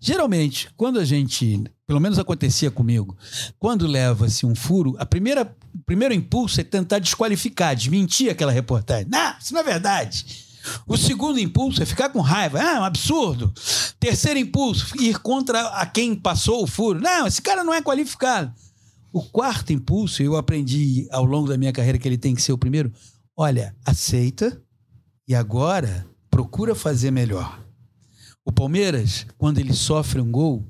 Geralmente, 0.00 0.68
quando 0.76 0.98
a 0.98 1.04
gente, 1.04 1.64
pelo 1.86 2.00
menos 2.00 2.18
acontecia 2.18 2.70
comigo, 2.70 3.16
quando 3.58 3.86
leva-se 3.86 4.46
um 4.46 4.54
furo, 4.54 4.94
a 4.98 5.06
primeira, 5.06 5.54
o 5.74 5.82
primeiro 5.84 6.14
impulso 6.14 6.60
é 6.60 6.64
tentar 6.64 6.98
desqualificar, 6.98 7.74
desmentir 7.74 8.30
aquela 8.30 8.52
reportagem. 8.52 9.06
Não, 9.10 9.34
isso 9.38 9.52
não 9.52 9.60
é 9.60 9.64
verdade. 9.64 10.46
O 10.86 10.96
segundo 10.96 11.38
impulso 11.38 11.82
é 11.82 11.86
ficar 11.86 12.10
com 12.10 12.20
raiva. 12.20 12.58
Ah, 12.60 12.76
é 12.76 12.80
um 12.80 12.84
absurdo. 12.84 13.52
Terceiro 13.98 14.38
impulso, 14.38 14.92
ir 15.00 15.18
contra 15.18 15.60
a 15.68 15.86
quem 15.86 16.14
passou 16.14 16.62
o 16.62 16.66
furo. 16.66 17.00
Não, 17.00 17.26
esse 17.26 17.40
cara 17.40 17.64
não 17.64 17.72
é 17.72 17.80
qualificado. 17.80 18.52
O 19.12 19.22
quarto 19.22 19.72
impulso, 19.72 20.22
eu 20.22 20.36
aprendi 20.36 21.08
ao 21.10 21.24
longo 21.24 21.48
da 21.48 21.56
minha 21.56 21.72
carreira 21.72 21.98
que 21.98 22.06
ele 22.06 22.18
tem 22.18 22.34
que 22.34 22.42
ser 22.42 22.52
o 22.52 22.58
primeiro. 22.58 22.92
Olha, 23.36 23.74
aceita 23.84 24.60
e 25.26 25.34
agora 25.34 26.06
procura 26.30 26.74
fazer 26.74 27.10
melhor. 27.10 27.64
O 28.44 28.52
Palmeiras, 28.52 29.26
quando 29.36 29.58
ele 29.58 29.74
sofre 29.74 30.20
um 30.20 30.30
gol, 30.30 30.64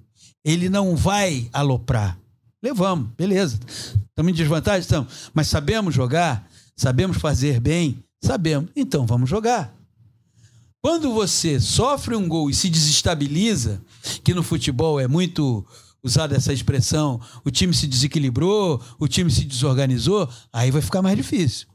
ele 0.44 0.68
não 0.68 0.96
vai 0.96 1.48
aloprar. 1.52 2.18
Levamos, 2.62 3.10
beleza. 3.16 3.58
Estamos 3.66 4.32
em 4.32 4.34
desvantagem? 4.34 4.80
Estamos. 4.80 5.30
Mas 5.32 5.48
sabemos 5.48 5.94
jogar? 5.94 6.48
Sabemos 6.76 7.18
fazer 7.18 7.60
bem? 7.60 8.02
Sabemos. 8.22 8.70
Então 8.74 9.06
vamos 9.06 9.30
jogar. 9.30 9.74
Quando 10.80 11.12
você 11.12 11.60
sofre 11.60 12.14
um 12.14 12.28
gol 12.28 12.50
e 12.50 12.54
se 12.54 12.68
desestabiliza, 12.68 13.82
que 14.22 14.32
no 14.32 14.42
futebol 14.42 14.98
é 14.98 15.08
muito 15.08 15.66
usada 16.08 16.34
essa 16.34 16.52
expressão, 16.52 17.20
o 17.44 17.50
time 17.50 17.72
se 17.72 17.86
desequilibrou, 17.86 18.82
o 18.98 19.06
time 19.06 19.30
se 19.30 19.44
desorganizou, 19.44 20.28
aí 20.52 20.70
vai 20.70 20.82
ficar 20.82 21.02
mais 21.02 21.16
difícil. 21.16 21.68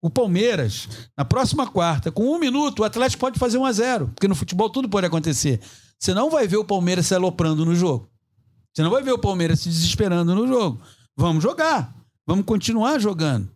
O 0.00 0.08
Palmeiras, 0.08 0.88
na 1.16 1.24
próxima 1.24 1.66
quarta, 1.66 2.12
com 2.12 2.24
um 2.24 2.38
minuto, 2.38 2.80
o 2.80 2.84
Atlético 2.84 3.20
pode 3.20 3.38
fazer 3.38 3.58
um 3.58 3.64
a 3.64 3.72
zero, 3.72 4.08
porque 4.14 4.28
no 4.28 4.34
futebol 4.34 4.70
tudo 4.70 4.88
pode 4.88 5.06
acontecer. 5.06 5.60
Você 5.98 6.14
não 6.14 6.30
vai 6.30 6.46
ver 6.46 6.58
o 6.58 6.64
Palmeiras 6.64 7.06
se 7.06 7.14
aloprando 7.14 7.64
no 7.64 7.74
jogo. 7.74 8.08
Você 8.72 8.82
não 8.82 8.90
vai 8.90 9.02
ver 9.02 9.12
o 9.12 9.18
Palmeiras 9.18 9.58
se 9.58 9.68
desesperando 9.68 10.34
no 10.34 10.46
jogo. 10.46 10.80
Vamos 11.16 11.42
jogar. 11.42 11.92
Vamos 12.24 12.44
continuar 12.44 13.00
jogando. 13.00 13.50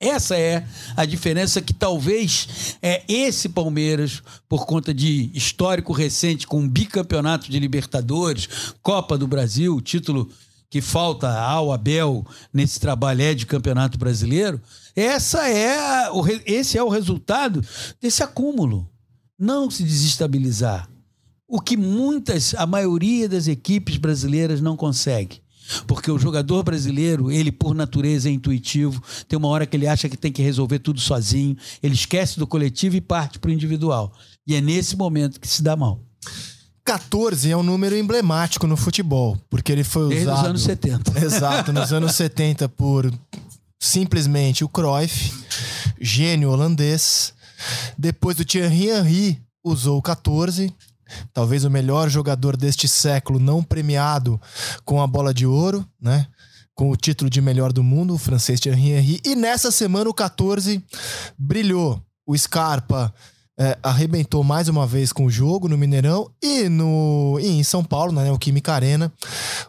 Essa 0.00 0.36
é 0.36 0.64
a 0.96 1.04
diferença 1.04 1.60
que 1.60 1.74
talvez 1.74 2.76
é 2.80 3.02
esse 3.08 3.48
Palmeiras, 3.48 4.22
por 4.48 4.64
conta 4.64 4.94
de 4.94 5.28
histórico 5.34 5.92
recente 5.92 6.46
com 6.46 6.68
bicampeonato 6.68 7.50
de 7.50 7.58
Libertadores, 7.58 8.48
Copa 8.80 9.18
do 9.18 9.26
Brasil, 9.26 9.80
título 9.80 10.30
que 10.70 10.80
falta 10.80 11.32
ao 11.40 11.72
Abel 11.72 12.24
nesse 12.52 12.78
trabalho 12.78 13.22
é 13.22 13.34
de 13.34 13.46
Campeonato 13.46 13.98
Brasileiro, 13.98 14.60
essa 14.94 15.48
é 15.48 16.10
o, 16.10 16.24
esse 16.46 16.76
é 16.76 16.82
o 16.82 16.88
resultado 16.88 17.64
desse 18.00 18.22
acúmulo. 18.22 18.88
Não 19.38 19.70
se 19.70 19.82
desestabilizar. 19.82 20.88
O 21.46 21.60
que 21.60 21.76
muitas, 21.76 22.54
a 22.54 22.66
maioria 22.66 23.28
das 23.28 23.46
equipes 23.46 23.96
brasileiras 23.96 24.60
não 24.60 24.76
consegue. 24.76 25.40
Porque 25.86 26.10
o 26.10 26.18
jogador 26.18 26.62
brasileiro, 26.62 27.30
ele 27.30 27.52
por 27.52 27.74
natureza 27.74 28.28
é 28.28 28.32
intuitivo, 28.32 29.02
tem 29.28 29.38
uma 29.38 29.48
hora 29.48 29.66
que 29.66 29.76
ele 29.76 29.86
acha 29.86 30.08
que 30.08 30.16
tem 30.16 30.32
que 30.32 30.42
resolver 30.42 30.78
tudo 30.78 31.00
sozinho, 31.00 31.56
ele 31.82 31.94
esquece 31.94 32.38
do 32.38 32.46
coletivo 32.46 32.96
e 32.96 33.00
parte 33.00 33.38
para 33.38 33.50
o 33.50 33.52
individual. 33.52 34.12
E 34.46 34.54
é 34.54 34.60
nesse 34.60 34.96
momento 34.96 35.40
que 35.40 35.48
se 35.48 35.62
dá 35.62 35.76
mal. 35.76 36.00
14 36.84 37.50
é 37.50 37.56
um 37.56 37.62
número 37.62 37.94
emblemático 37.94 38.66
no 38.66 38.76
futebol, 38.76 39.38
porque 39.50 39.70
ele 39.70 39.84
foi 39.84 40.08
Desde 40.08 40.24
usado. 40.24 40.38
Nos 40.38 40.48
anos 40.48 40.62
70. 40.62 41.20
Exato, 41.22 41.72
nos 41.72 41.92
anos 41.92 42.14
70 42.14 42.66
por 42.70 43.12
simplesmente 43.78 44.64
o 44.64 44.68
Cruyff, 44.68 45.32
gênio 46.00 46.50
holandês. 46.50 47.34
Depois 47.98 48.38
o 48.40 48.44
Thierry 48.44 48.88
Henry 48.88 49.42
usou 49.62 49.98
o 49.98 50.02
14 50.02 50.72
talvez 51.32 51.64
o 51.64 51.70
melhor 51.70 52.08
jogador 52.08 52.56
deste 52.56 52.88
século 52.88 53.38
não 53.38 53.62
premiado 53.62 54.40
com 54.84 55.00
a 55.00 55.06
bola 55.06 55.32
de 55.32 55.46
ouro, 55.46 55.86
né? 56.00 56.26
Com 56.74 56.90
o 56.90 56.96
título 56.96 57.28
de 57.28 57.40
melhor 57.40 57.72
do 57.72 57.82
mundo, 57.82 58.14
o 58.14 58.18
francês 58.18 58.60
Thierry 58.60 58.90
Henry. 58.90 59.20
E 59.24 59.34
nessa 59.34 59.70
semana 59.70 60.08
o 60.08 60.14
14 60.14 60.82
brilhou. 61.36 62.00
O 62.26 62.36
Scarpa 62.36 63.12
é, 63.60 63.76
arrebentou 63.82 64.44
mais 64.44 64.68
uma 64.68 64.86
vez 64.86 65.12
com 65.12 65.24
o 65.24 65.30
jogo 65.30 65.66
no 65.66 65.76
Mineirão 65.76 66.30
e 66.40 66.68
no 66.68 67.38
e 67.40 67.48
em 67.48 67.64
São 67.64 67.82
Paulo, 67.82 68.12
na 68.12 68.22
Neoquímica 68.22 68.72
Arena. 68.72 69.12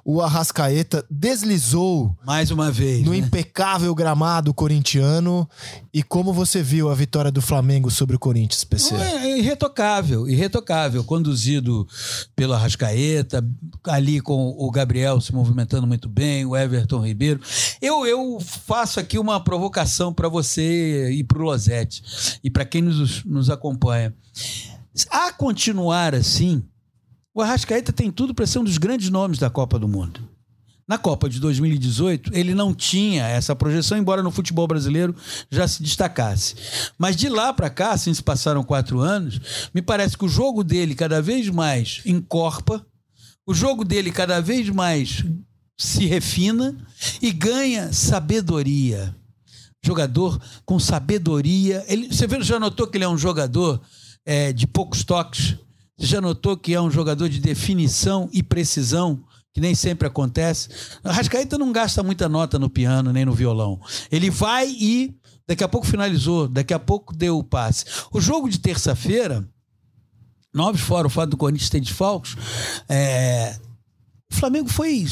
O 0.06 0.22
Arrascaeta 0.22 1.04
deslizou 1.10 2.16
mais 2.24 2.52
uma 2.52 2.70
vez 2.70 3.04
no 3.04 3.12
né? 3.12 3.18
impecável 3.18 3.94
gramado 3.96 4.54
corintiano. 4.54 5.50
E 5.92 6.04
como 6.04 6.32
você 6.32 6.62
viu 6.62 6.92
a 6.92 6.94
vitória 6.94 7.32
do 7.32 7.42
Flamengo 7.42 7.90
sobre 7.90 8.16
o 8.16 8.20
Corinthians, 8.20 8.64
PC? 8.64 8.94
É 8.94 9.40
irretocável, 9.40 10.30
irretocável. 10.30 11.04
Conduzido 11.04 11.88
pelo 12.36 12.54
Arrascaeta, 12.54 13.44
ali 13.86 14.22
com 14.22 14.56
o 14.56 14.70
Gabriel 14.70 15.20
se 15.20 15.34
movimentando 15.34 15.88
muito 15.88 16.08
bem, 16.08 16.46
o 16.46 16.56
Everton 16.56 17.04
Ribeiro. 17.04 17.42
Eu, 17.82 18.06
eu 18.06 18.38
faço 18.40 19.00
aqui 19.00 19.18
uma 19.18 19.40
provocação 19.40 20.14
para 20.14 20.30
você 20.30 21.10
e 21.12 21.24
para 21.24 21.40
o 21.40 21.42
Losete 21.42 22.04
e 22.44 22.52
para 22.52 22.66
quem 22.66 22.84
nos, 22.84 23.24
nos 23.24 23.50
acompanha 23.50 23.79
A 25.10 25.32
continuar 25.32 26.14
assim, 26.14 26.64
o 27.34 27.42
Arrascaeta 27.42 27.94
tem 27.94 28.12
tudo 28.12 28.34
para 28.34 28.46
ser 28.46 28.60
um 28.60 28.64
dos 28.64 28.78
grandes 28.78 29.10
nomes 29.10 29.40
da 29.40 29.50
Copa 29.50 29.80
do 29.80 29.88
Mundo. 29.88 30.28
Na 30.90 30.98
Copa 30.98 31.30
de 31.30 31.40
2018, 31.40 32.32
ele 32.34 32.56
não 32.56 32.74
tinha 32.74 33.28
essa 33.28 33.56
projeção, 33.56 33.96
embora 33.96 34.24
no 34.24 34.32
futebol 34.32 34.66
brasileiro 34.66 35.16
já 35.52 35.68
se 35.68 35.84
destacasse. 35.84 36.56
Mas 36.98 37.16
de 37.16 37.30
lá 37.30 37.54
para 37.54 37.70
cá, 37.70 37.92
assim 37.92 38.12
se 38.12 38.24
passaram 38.24 38.64
quatro 38.64 39.00
anos, 39.00 39.70
me 39.72 39.84
parece 39.84 40.18
que 40.18 40.26
o 40.26 40.30
jogo 40.30 40.64
dele 40.64 40.96
cada 40.96 41.22
vez 41.22 41.48
mais 41.48 42.02
encorpa, 42.08 42.84
o 43.46 43.54
jogo 43.54 43.86
dele 43.86 44.12
cada 44.12 44.42
vez 44.42 44.68
mais 44.70 45.24
se 45.78 46.08
refina 46.08 46.76
e 47.22 47.32
ganha 47.32 47.94
sabedoria. 47.94 49.16
Jogador 49.86 50.40
com 50.66 50.80
sabedoria. 50.80 51.84
Ele, 51.88 52.08
você 52.08 52.28
já 52.42 52.60
notou 52.60 52.88
que 52.88 52.98
ele 52.98 53.06
é 53.06 53.10
um 53.10 53.18
jogador 53.18 53.82
é, 54.26 54.52
de 54.52 54.68
poucos 54.68 55.04
toques? 55.04 55.56
Você 55.98 56.08
já 56.08 56.22
notou 56.22 56.58
que 56.58 56.74
é 56.74 56.82
um 56.82 56.92
jogador 56.92 57.28
de 57.30 57.40
definição 57.40 58.30
e 58.32 58.42
precisão? 58.42 59.24
que 59.54 59.60
nem 59.60 59.76
sempre 59.76 60.08
acontece. 60.08 60.70
A 61.04 61.12
Rascaeta 61.12 61.58
não 61.58 61.72
gasta 61.72 62.04
muita 62.04 62.30
nota 62.30 62.60
no 62.60 62.70
piano 62.70 63.12
nem 63.12 63.26
no 63.26 63.34
violão. 63.34 63.82
Ele 64.12 64.30
vai 64.30 64.70
e 64.70 65.16
daqui 65.48 65.64
a 65.64 65.68
pouco 65.68 65.88
finalizou, 65.88 66.48
daqui 66.48 66.74
a 66.74 66.80
pouco 66.80 67.16
deu 67.16 67.38
o 67.38 67.44
passe. 67.44 67.86
O 68.12 68.22
jogo 68.22 68.50
de 68.50 68.60
terça-feira, 68.60 69.48
nove 70.54 70.78
fora 70.78 71.08
o 71.08 71.10
fato 71.10 71.32
do 71.32 71.38
Corinthians 71.38 71.70
ter 71.70 71.80
desfalques, 71.80 72.36
é, 72.88 73.60
o 74.32 74.36
Flamengo 74.36 74.70
foi 74.70 75.06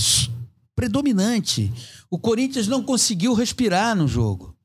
predominante. 0.76 1.74
O 2.10 2.20
Corinthians 2.20 2.68
não 2.68 2.84
conseguiu 2.84 3.34
respirar 3.34 3.96
no 3.96 4.08
jogo. 4.08 4.56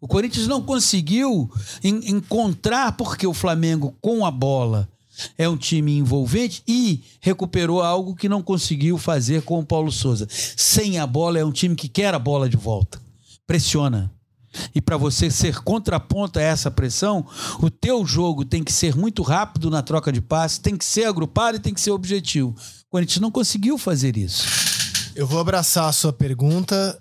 O 0.00 0.06
Corinthians 0.06 0.46
não 0.46 0.62
conseguiu 0.62 1.50
encontrar 1.82 2.92
porque 2.92 3.26
o 3.26 3.34
Flamengo 3.34 3.94
com 4.00 4.24
a 4.24 4.30
bola 4.30 4.88
é 5.36 5.48
um 5.48 5.56
time 5.56 5.98
envolvente 5.98 6.62
e 6.66 7.02
recuperou 7.20 7.82
algo 7.82 8.14
que 8.14 8.28
não 8.28 8.42
conseguiu 8.42 8.96
fazer 8.96 9.42
com 9.42 9.58
o 9.58 9.66
Paulo 9.66 9.90
Souza. 9.90 10.28
Sem 10.30 10.98
a 10.98 11.06
bola 11.06 11.38
é 11.38 11.44
um 11.44 11.50
time 11.50 11.74
que 11.74 11.88
quer 11.88 12.14
a 12.14 12.18
bola 12.18 12.48
de 12.48 12.56
volta. 12.56 13.00
Pressiona. 13.46 14.12
E 14.74 14.80
para 14.80 14.96
você 14.96 15.30
ser 15.30 15.60
contraponto 15.62 16.38
a 16.38 16.42
essa 16.42 16.70
pressão, 16.70 17.26
o 17.60 17.68
teu 17.68 18.06
jogo 18.06 18.44
tem 18.44 18.62
que 18.62 18.72
ser 18.72 18.96
muito 18.96 19.22
rápido 19.22 19.70
na 19.70 19.82
troca 19.82 20.12
de 20.12 20.20
passes, 20.20 20.58
tem 20.58 20.76
que 20.76 20.84
ser 20.84 21.04
agrupado 21.04 21.56
e 21.56 21.60
tem 21.60 21.74
que 21.74 21.80
ser 21.80 21.90
objetivo. 21.90 22.50
O 22.50 22.90
Corinthians 22.90 23.20
não 23.20 23.30
conseguiu 23.30 23.76
fazer 23.76 24.16
isso. 24.16 24.46
Eu 25.14 25.26
vou 25.26 25.40
abraçar 25.40 25.88
a 25.88 25.92
sua 25.92 26.12
pergunta 26.12 27.00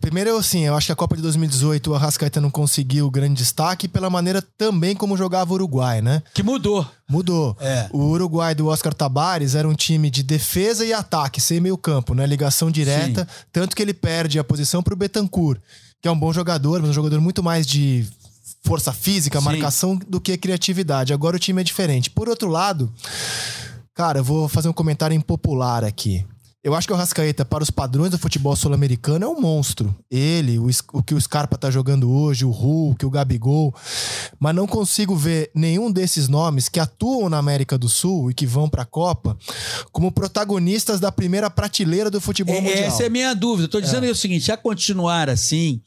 Primeiro, 0.00 0.36
assim, 0.36 0.64
eu 0.64 0.74
acho 0.74 0.86
que 0.86 0.92
a 0.92 0.96
Copa 0.96 1.14
de 1.14 1.20
2018 1.20 1.90
o 1.90 1.94
Arrascaeta 1.94 2.40
não 2.40 2.50
conseguiu 2.50 3.10
grande 3.10 3.34
destaque 3.34 3.86
pela 3.86 4.08
maneira 4.08 4.40
também 4.56 4.96
como 4.96 5.16
jogava 5.16 5.52
o 5.52 5.54
Uruguai, 5.54 6.00
né? 6.00 6.22
Que 6.32 6.42
mudou. 6.42 6.86
Mudou. 7.08 7.54
É. 7.60 7.88
O 7.92 7.98
Uruguai 8.06 8.54
do 8.54 8.68
Oscar 8.68 8.94
Tabares 8.94 9.54
era 9.54 9.68
um 9.68 9.74
time 9.74 10.08
de 10.08 10.22
defesa 10.22 10.86
e 10.86 10.92
ataque, 10.92 11.38
sem 11.38 11.60
meio 11.60 11.76
campo, 11.76 12.14
né? 12.14 12.26
Ligação 12.26 12.70
direta, 12.70 13.28
Sim. 13.30 13.44
tanto 13.52 13.76
que 13.76 13.82
ele 13.82 13.92
perde 13.92 14.38
a 14.38 14.44
posição 14.44 14.82
para 14.82 14.94
o 14.94 14.96
Betancourt, 14.96 15.60
que 16.00 16.08
é 16.08 16.10
um 16.10 16.18
bom 16.18 16.32
jogador, 16.32 16.80
mas 16.80 16.90
um 16.90 16.94
jogador 16.94 17.20
muito 17.20 17.42
mais 17.42 17.66
de 17.66 18.06
força 18.64 18.90
física, 18.90 19.38
Sim. 19.38 19.44
marcação 19.44 19.96
do 20.08 20.18
que 20.18 20.36
criatividade. 20.38 21.12
Agora 21.12 21.36
o 21.36 21.40
time 21.40 21.60
é 21.60 21.64
diferente. 21.64 22.08
Por 22.08 22.26
outro 22.30 22.48
lado, 22.48 22.90
cara, 23.94 24.20
eu 24.20 24.24
vou 24.24 24.48
fazer 24.48 24.68
um 24.68 24.72
comentário 24.72 25.14
impopular 25.14 25.84
aqui. 25.84 26.24
Eu 26.64 26.74
acho 26.74 26.86
que 26.86 26.94
o 26.94 26.96
Rascaeta, 26.96 27.44
para 27.44 27.62
os 27.62 27.70
padrões 27.70 28.10
do 28.10 28.16
futebol 28.16 28.56
sul-americano, 28.56 29.22
é 29.22 29.28
um 29.28 29.38
monstro. 29.38 29.94
Ele, 30.10 30.58
o, 30.58 30.70
o, 30.94 31.02
que 31.02 31.14
o 31.14 31.20
Scarpa 31.20 31.58
tá 31.58 31.70
jogando 31.70 32.10
hoje, 32.10 32.46
o 32.46 32.50
Hulk, 32.50 33.04
o 33.04 33.10
Gabigol. 33.10 33.74
Mas 34.40 34.54
não 34.54 34.66
consigo 34.66 35.14
ver 35.14 35.50
nenhum 35.54 35.92
desses 35.92 36.26
nomes 36.26 36.70
que 36.70 36.80
atuam 36.80 37.28
na 37.28 37.36
América 37.36 37.76
do 37.76 37.86
Sul 37.86 38.30
e 38.30 38.34
que 38.34 38.46
vão 38.46 38.66
para 38.66 38.80
a 38.80 38.86
Copa 38.86 39.36
como 39.92 40.10
protagonistas 40.10 40.98
da 40.98 41.12
primeira 41.12 41.50
prateleira 41.50 42.10
do 42.10 42.18
futebol 42.18 42.56
é, 42.56 42.60
mundial. 42.62 42.84
Essa 42.84 43.02
é 43.02 43.06
a 43.08 43.10
minha 43.10 43.34
dúvida. 43.34 43.66
Estou 43.66 43.82
dizendo 43.82 44.06
é. 44.06 44.10
o 44.10 44.14
seguinte: 44.14 44.50
a 44.50 44.56
continuar 44.56 45.28
assim, 45.28 45.82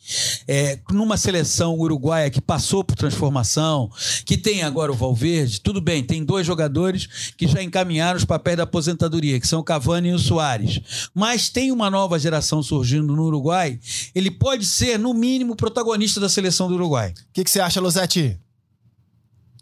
é, 0.48 0.78
numa 0.92 1.18
seleção 1.18 1.74
uruguaia 1.74 2.30
que 2.30 2.40
passou 2.40 2.84
por 2.84 2.96
transformação, 2.96 3.90
que 4.24 4.38
tem 4.38 4.62
agora 4.62 4.92
o 4.92 4.96
Valverde, 4.96 5.60
tudo 5.60 5.82
bem, 5.82 6.04
tem 6.04 6.24
dois 6.24 6.46
jogadores 6.46 7.34
que 7.36 7.48
já 7.48 7.64
encaminharam 7.64 8.18
os 8.18 8.26
papéis 8.26 8.58
da 8.58 8.64
aposentadoria, 8.64 9.40
que 9.40 9.48
são 9.48 9.62
o 9.62 9.64
Cavani 9.64 10.10
e 10.10 10.14
o 10.14 10.20
Soares 10.20 10.67
mas 11.14 11.50
tem 11.50 11.72
uma 11.72 11.90
nova 11.90 12.20
geração 12.20 12.62
surgindo 12.62 13.16
no 13.16 13.24
Uruguai, 13.24 13.80
ele 14.14 14.32
pode 14.32 14.66
ser, 14.66 14.98
no 14.98 15.14
mínimo, 15.14 15.56
protagonista 15.56 16.20
da 16.20 16.30
seleção 16.30 16.68
do 16.68 16.76
Uruguai. 16.76 17.12
O 17.12 17.34
que, 17.34 17.44
que 17.44 17.50
você 17.50 17.60
acha, 17.60 17.82
Losetti? 17.82 18.40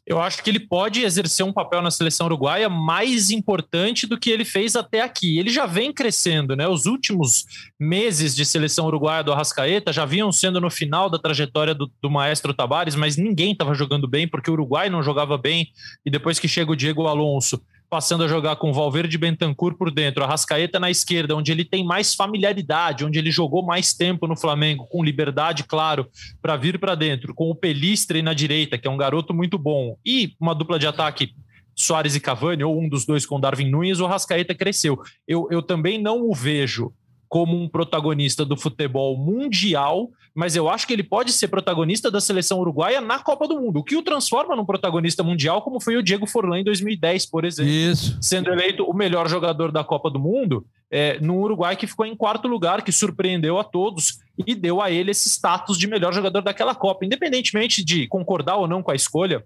eu 0.06 0.22
acho 0.22 0.44
que 0.44 0.50
ele 0.52 0.60
pode 0.60 1.02
exercer 1.02 1.44
um 1.44 1.52
papel 1.52 1.82
na 1.82 1.90
seleção 1.90 2.28
uruguaia 2.28 2.70
mais 2.70 3.32
importante 3.32 4.06
do 4.06 4.20
que 4.20 4.30
ele 4.30 4.46
fez 4.46 4.76
até 4.76 5.02
aqui. 5.02 5.40
Ele 5.40 5.50
já 5.50 5.66
vem 5.66 5.92
crescendo, 5.92 6.56
né? 6.56 6.68
Os 6.68 6.86
últimos 6.86 7.46
meses 7.80 8.36
de 8.36 8.46
seleção 8.46 8.86
uruguaia 8.86 9.24
do 9.24 9.34
Arrascaeta 9.34 9.92
já 9.92 10.06
vinham 10.06 10.32
sendo 10.32 10.62
no 10.62 10.70
final 10.70 11.10
da 11.10 11.18
trajetória 11.18 11.74
do, 11.74 11.92
do 12.00 12.10
maestro 12.10 12.54
Tabares, 12.54 12.94
mas 12.94 13.18
ninguém 13.18 13.54
estava 13.54 13.74
jogando 13.74 14.08
bem, 14.08 14.28
porque 14.28 14.50
o 14.50 14.54
Uruguai 14.54 14.92
não 14.92 15.02
jogava 15.02 15.40
bem, 15.40 15.70
e 16.06 16.12
depois 16.12 16.38
que 16.38 16.48
chega 16.48 16.72
o 16.72 16.76
Diego 16.76 17.08
Alonso 17.08 17.60
passando 17.90 18.24
a 18.24 18.28
jogar 18.28 18.56
com 18.58 18.74
Valverde 18.74 19.16
e 19.16 19.20
Bentancur 19.20 19.78
por 19.78 19.92
dentro, 19.92 20.24
a 20.24 20.28
Rascaeta 20.28 20.80
na 20.80 20.90
esquerda, 20.90 21.36
onde 21.36 21.52
ele 21.52 21.64
tem 21.64 21.84
mais 21.86 22.14
familiaridade, 22.14 23.06
onde 23.06 23.20
ele 23.20 23.32
jogou 23.32 23.64
mais 23.64 23.94
tempo 23.94 24.28
no 24.28 24.36
Flamengo, 24.36 24.88
com 24.88 25.04
liberdade, 25.04 25.64
claro, 25.64 26.08
para 26.42 26.56
vir 26.56 26.80
para 26.80 26.96
dentro, 26.96 27.34
com 27.34 27.50
o 27.50 27.56
Pelistre 27.56 28.22
na 28.22 28.34
direita, 28.34 28.78
que 28.78 28.88
é 28.88 28.92
um 28.92 28.98
garoto 28.98 29.34
muito 29.34 29.58
bom, 29.58 29.98
e 30.06 30.34
uma 30.40 30.56
dupla 30.56 30.80
de 30.80 30.88
ataque 30.88 31.34
Soares 31.76 32.16
e 32.16 32.20
Cavani, 32.22 32.64
ou 32.64 32.80
um 32.80 32.88
dos 32.88 33.06
dois 33.06 33.26
com 33.26 33.40
Darwin 33.40 33.70
Nunes, 33.70 34.00
o 34.00 34.08
Rascaeta 34.08 34.56
cresceu. 34.56 34.98
Eu, 35.28 35.48
eu 35.52 35.62
também 35.62 36.02
não 36.02 36.22
o 36.22 36.34
vejo 36.34 36.94
como 37.36 37.62
um 37.62 37.68
protagonista 37.68 38.46
do 38.46 38.56
futebol 38.56 39.18
mundial, 39.18 40.10
mas 40.34 40.56
eu 40.56 40.70
acho 40.70 40.88
que 40.88 40.94
ele 40.94 41.04
pode 41.04 41.34
ser 41.34 41.50
protagonista 41.50 42.10
da 42.10 42.22
seleção 42.22 42.62
uruguaia 42.62 43.02
na 43.02 43.20
Copa 43.20 43.46
do 43.46 43.60
Mundo, 43.60 43.80
o 43.80 43.84
que 43.84 43.98
o 43.98 44.02
transforma 44.02 44.56
num 44.56 44.64
protagonista 44.64 45.22
mundial, 45.22 45.62
como 45.62 45.82
foi 45.82 45.98
o 45.98 46.02
Diego 46.02 46.26
Forlan 46.26 46.62
em 46.62 46.64
2010, 46.64 47.26
por 47.26 47.44
exemplo. 47.44 47.70
Isso. 47.70 48.18
Sendo 48.22 48.50
eleito 48.54 48.86
o 48.86 48.94
melhor 48.94 49.28
jogador 49.28 49.70
da 49.70 49.84
Copa 49.84 50.10
do 50.10 50.18
Mundo, 50.18 50.66
é, 50.90 51.20
no 51.20 51.38
Uruguai 51.42 51.76
que 51.76 51.86
ficou 51.86 52.06
em 52.06 52.16
quarto 52.16 52.48
lugar, 52.48 52.82
que 52.82 52.92
surpreendeu 52.94 53.60
a 53.60 53.66
todos 53.66 54.20
e 54.48 54.56
deu 54.56 54.82
a 54.82 54.90
ele 54.90 55.12
esse 55.12 55.28
status 55.28 55.78
de 55.78 55.88
melhor 55.88 56.14
jogador 56.14 56.42
daquela 56.42 56.74
Copa. 56.74 57.04
Independentemente 57.04 57.84
de 57.84 58.08
concordar 58.08 58.56
ou 58.56 58.66
não 58.66 58.82
com 58.82 58.92
a 58.92 58.96
escolha, 58.96 59.44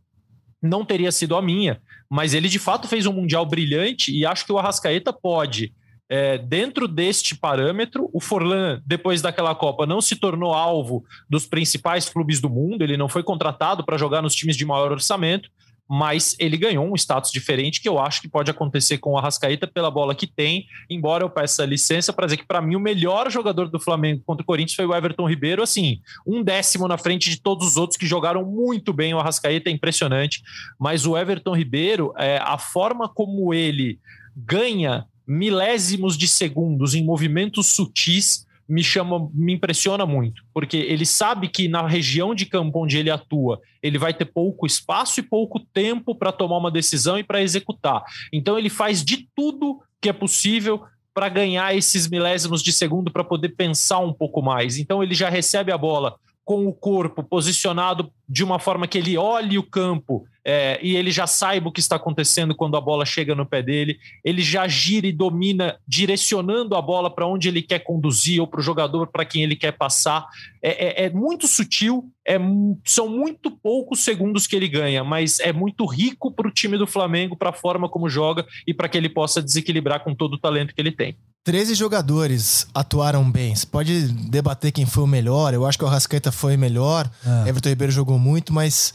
não 0.61 0.85
teria 0.85 1.11
sido 1.11 1.35
a 1.35 1.41
minha, 1.41 1.81
mas 2.07 2.35
ele 2.35 2.49
de 2.49 2.59
fato 2.59 2.87
fez 2.87 3.07
um 3.07 3.13
Mundial 3.13 3.47
brilhante 3.47 4.15
e 4.15 4.27
acho 4.27 4.45
que 4.45 4.51
o 4.51 4.59
Arrascaeta 4.59 5.11
pode 5.11 5.73
é, 6.09 6.39
dentro 6.39 6.87
deste 6.87 7.35
parâmetro, 7.35 8.09
o 8.11 8.19
Forlan, 8.19 8.81
depois 8.85 9.21
daquela 9.21 9.53
Copa, 9.53 9.85
não 9.85 10.01
se 10.01 10.15
tornou 10.15 10.53
alvo 10.53 11.05
dos 11.29 11.45
principais 11.45 12.09
clubes 12.09 12.41
do 12.41 12.49
mundo, 12.49 12.81
ele 12.81 12.97
não 12.97 13.07
foi 13.07 13.21
contratado 13.21 13.85
para 13.85 13.97
jogar 13.97 14.21
nos 14.21 14.33
times 14.33 14.57
de 14.57 14.65
maior 14.65 14.91
orçamento, 14.91 15.49
mas 15.91 16.35
ele 16.39 16.55
ganhou 16.55 16.85
um 16.85 16.95
status 16.95 17.31
diferente 17.31 17.81
que 17.81 17.89
eu 17.89 17.97
acho 17.97 18.21
que 18.21 18.27
pode 18.27 18.51
acontecer 18.51 18.99
com 18.99 19.13
o 19.13 19.17
Arrascaeta 19.17 19.65
pela 19.65 19.89
bola 19.89 20.13
que 20.13 20.27
tem, 20.27 20.67
embora 20.87 21.23
eu 21.23 21.29
peça 21.29 21.65
licença 21.65 22.13
para 22.13 22.27
dizer 22.27 22.37
que 22.37 22.45
para 22.45 22.61
mim 22.61 22.75
o 22.75 22.79
melhor 22.79 23.29
jogador 23.31 23.69
do 23.69 23.79
Flamengo 23.79 24.21
contra 24.23 24.43
o 24.43 24.45
Corinthians 24.45 24.75
foi 24.75 24.85
o 24.85 24.95
Everton 24.95 25.27
Ribeiro, 25.27 25.63
assim, 25.63 25.99
um 26.27 26.43
décimo 26.43 26.87
na 26.87 26.97
frente 26.97 27.29
de 27.31 27.41
todos 27.41 27.67
os 27.67 27.77
outros 27.77 27.97
que 27.97 28.05
jogaram 28.05 28.45
muito 28.45 28.93
bem, 28.93 29.15
o 29.15 29.19
Arrascaeta 29.19 29.69
é 29.69 29.73
impressionante, 29.73 30.43
mas 30.79 31.07
o 31.07 31.17
Everton 31.17 31.55
Ribeiro, 31.55 32.13
é, 32.17 32.37
a 32.37 32.59
forma 32.59 33.09
como 33.09 33.51
ele 33.51 33.99
ganha 34.35 35.07
milésimos 35.29 36.17
de 36.17 36.27
segundos 36.27 36.95
em 36.95 37.03
movimentos 37.03 37.67
sutis 37.67 38.47
me 38.67 38.83
chama, 38.83 39.29
me 39.33 39.53
impressiona 39.53 40.05
muito, 40.05 40.43
porque 40.53 40.77
ele 40.77 41.05
sabe 41.05 41.47
que 41.47 41.67
na 41.67 41.87
região 41.87 42.33
de 42.33 42.45
campo 42.45 42.83
onde 42.83 42.97
ele 42.97 43.09
atua, 43.09 43.59
ele 43.81 43.97
vai 43.97 44.13
ter 44.13 44.25
pouco 44.25 44.65
espaço 44.65 45.19
e 45.19 45.23
pouco 45.23 45.59
tempo 45.59 46.15
para 46.15 46.31
tomar 46.31 46.57
uma 46.57 46.71
decisão 46.71 47.17
e 47.17 47.23
para 47.23 47.41
executar. 47.41 48.03
Então 48.33 48.57
ele 48.57 48.69
faz 48.69 49.03
de 49.03 49.27
tudo 49.35 49.79
que 50.01 50.09
é 50.09 50.13
possível 50.13 50.83
para 51.13 51.29
ganhar 51.29 51.75
esses 51.75 52.07
milésimos 52.07 52.61
de 52.61 52.71
segundo 52.71 53.11
para 53.11 53.23
poder 53.23 53.49
pensar 53.49 53.99
um 53.99 54.13
pouco 54.13 54.41
mais. 54.41 54.77
Então 54.77 55.03
ele 55.03 55.13
já 55.13 55.29
recebe 55.29 55.71
a 55.71 55.77
bola 55.77 56.15
com 56.45 56.65
o 56.65 56.73
corpo 56.73 57.23
posicionado 57.23 58.11
de 58.27 58.43
uma 58.43 58.57
forma 58.57 58.87
que 58.87 58.97
ele 58.97 59.17
olhe 59.17 59.57
o 59.57 59.63
campo 59.63 60.25
é, 60.45 60.79
e 60.81 60.95
ele 60.95 61.11
já 61.11 61.27
saiba 61.27 61.69
o 61.69 61.71
que 61.71 61.79
está 61.79 61.95
acontecendo 61.95 62.55
quando 62.55 62.77
a 62.77 62.81
bola 62.81 63.05
chega 63.05 63.35
no 63.35 63.45
pé 63.45 63.61
dele, 63.61 63.99
ele 64.23 64.41
já 64.41 64.67
gira 64.67 65.07
e 65.07 65.11
domina, 65.11 65.77
direcionando 65.87 66.75
a 66.75 66.81
bola 66.81 67.09
para 67.09 67.27
onde 67.27 67.47
ele 67.47 67.61
quer 67.61 67.79
conduzir 67.79 68.39
ou 68.39 68.47
para 68.47 68.59
o 68.59 68.63
jogador 68.63 69.07
para 69.07 69.25
quem 69.25 69.43
ele 69.43 69.55
quer 69.55 69.73
passar. 69.73 70.27
É, 70.61 71.03
é, 71.03 71.05
é 71.05 71.09
muito 71.09 71.47
sutil, 71.47 72.09
é, 72.25 72.37
são 72.85 73.09
muito 73.09 73.51
poucos 73.51 73.99
segundos 73.99 74.47
que 74.47 74.55
ele 74.55 74.67
ganha, 74.67 75.03
mas 75.03 75.39
é 75.39 75.51
muito 75.51 75.85
rico 75.85 76.31
para 76.31 76.47
o 76.47 76.51
time 76.51 76.77
do 76.77 76.87
Flamengo, 76.87 77.35
para 77.35 77.49
a 77.49 77.53
forma 77.53 77.89
como 77.89 78.09
joga 78.09 78.45
e 78.65 78.73
para 78.73 78.87
que 78.87 78.97
ele 78.97 79.09
possa 79.09 79.41
desequilibrar 79.41 80.03
com 80.03 80.15
todo 80.15 80.33
o 80.33 80.39
talento 80.39 80.73
que 80.73 80.81
ele 80.81 80.91
tem. 80.91 81.15
13 81.43 81.73
jogadores 81.73 82.67
atuaram 82.73 83.29
bem. 83.29 83.55
Você 83.55 83.65
pode 83.65 84.07
debater 84.29 84.71
quem 84.71 84.85
foi 84.85 85.03
o 85.03 85.07
melhor. 85.07 85.53
Eu 85.53 85.65
acho 85.65 85.77
que 85.77 85.83
o 85.83 85.87
Rascaeta 85.87 86.31
foi 86.31 86.57
melhor. 86.57 87.09
É. 87.45 87.49
Everton 87.49 87.69
Ribeiro 87.69 87.91
jogou 87.91 88.19
muito, 88.19 88.53
mas 88.53 88.93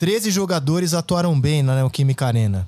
13 0.00 0.30
jogadores 0.30 0.94
atuaram 0.94 1.38
bem 1.38 1.62
na 1.62 1.74
Neoquímica 1.74 2.24
Arena. 2.26 2.66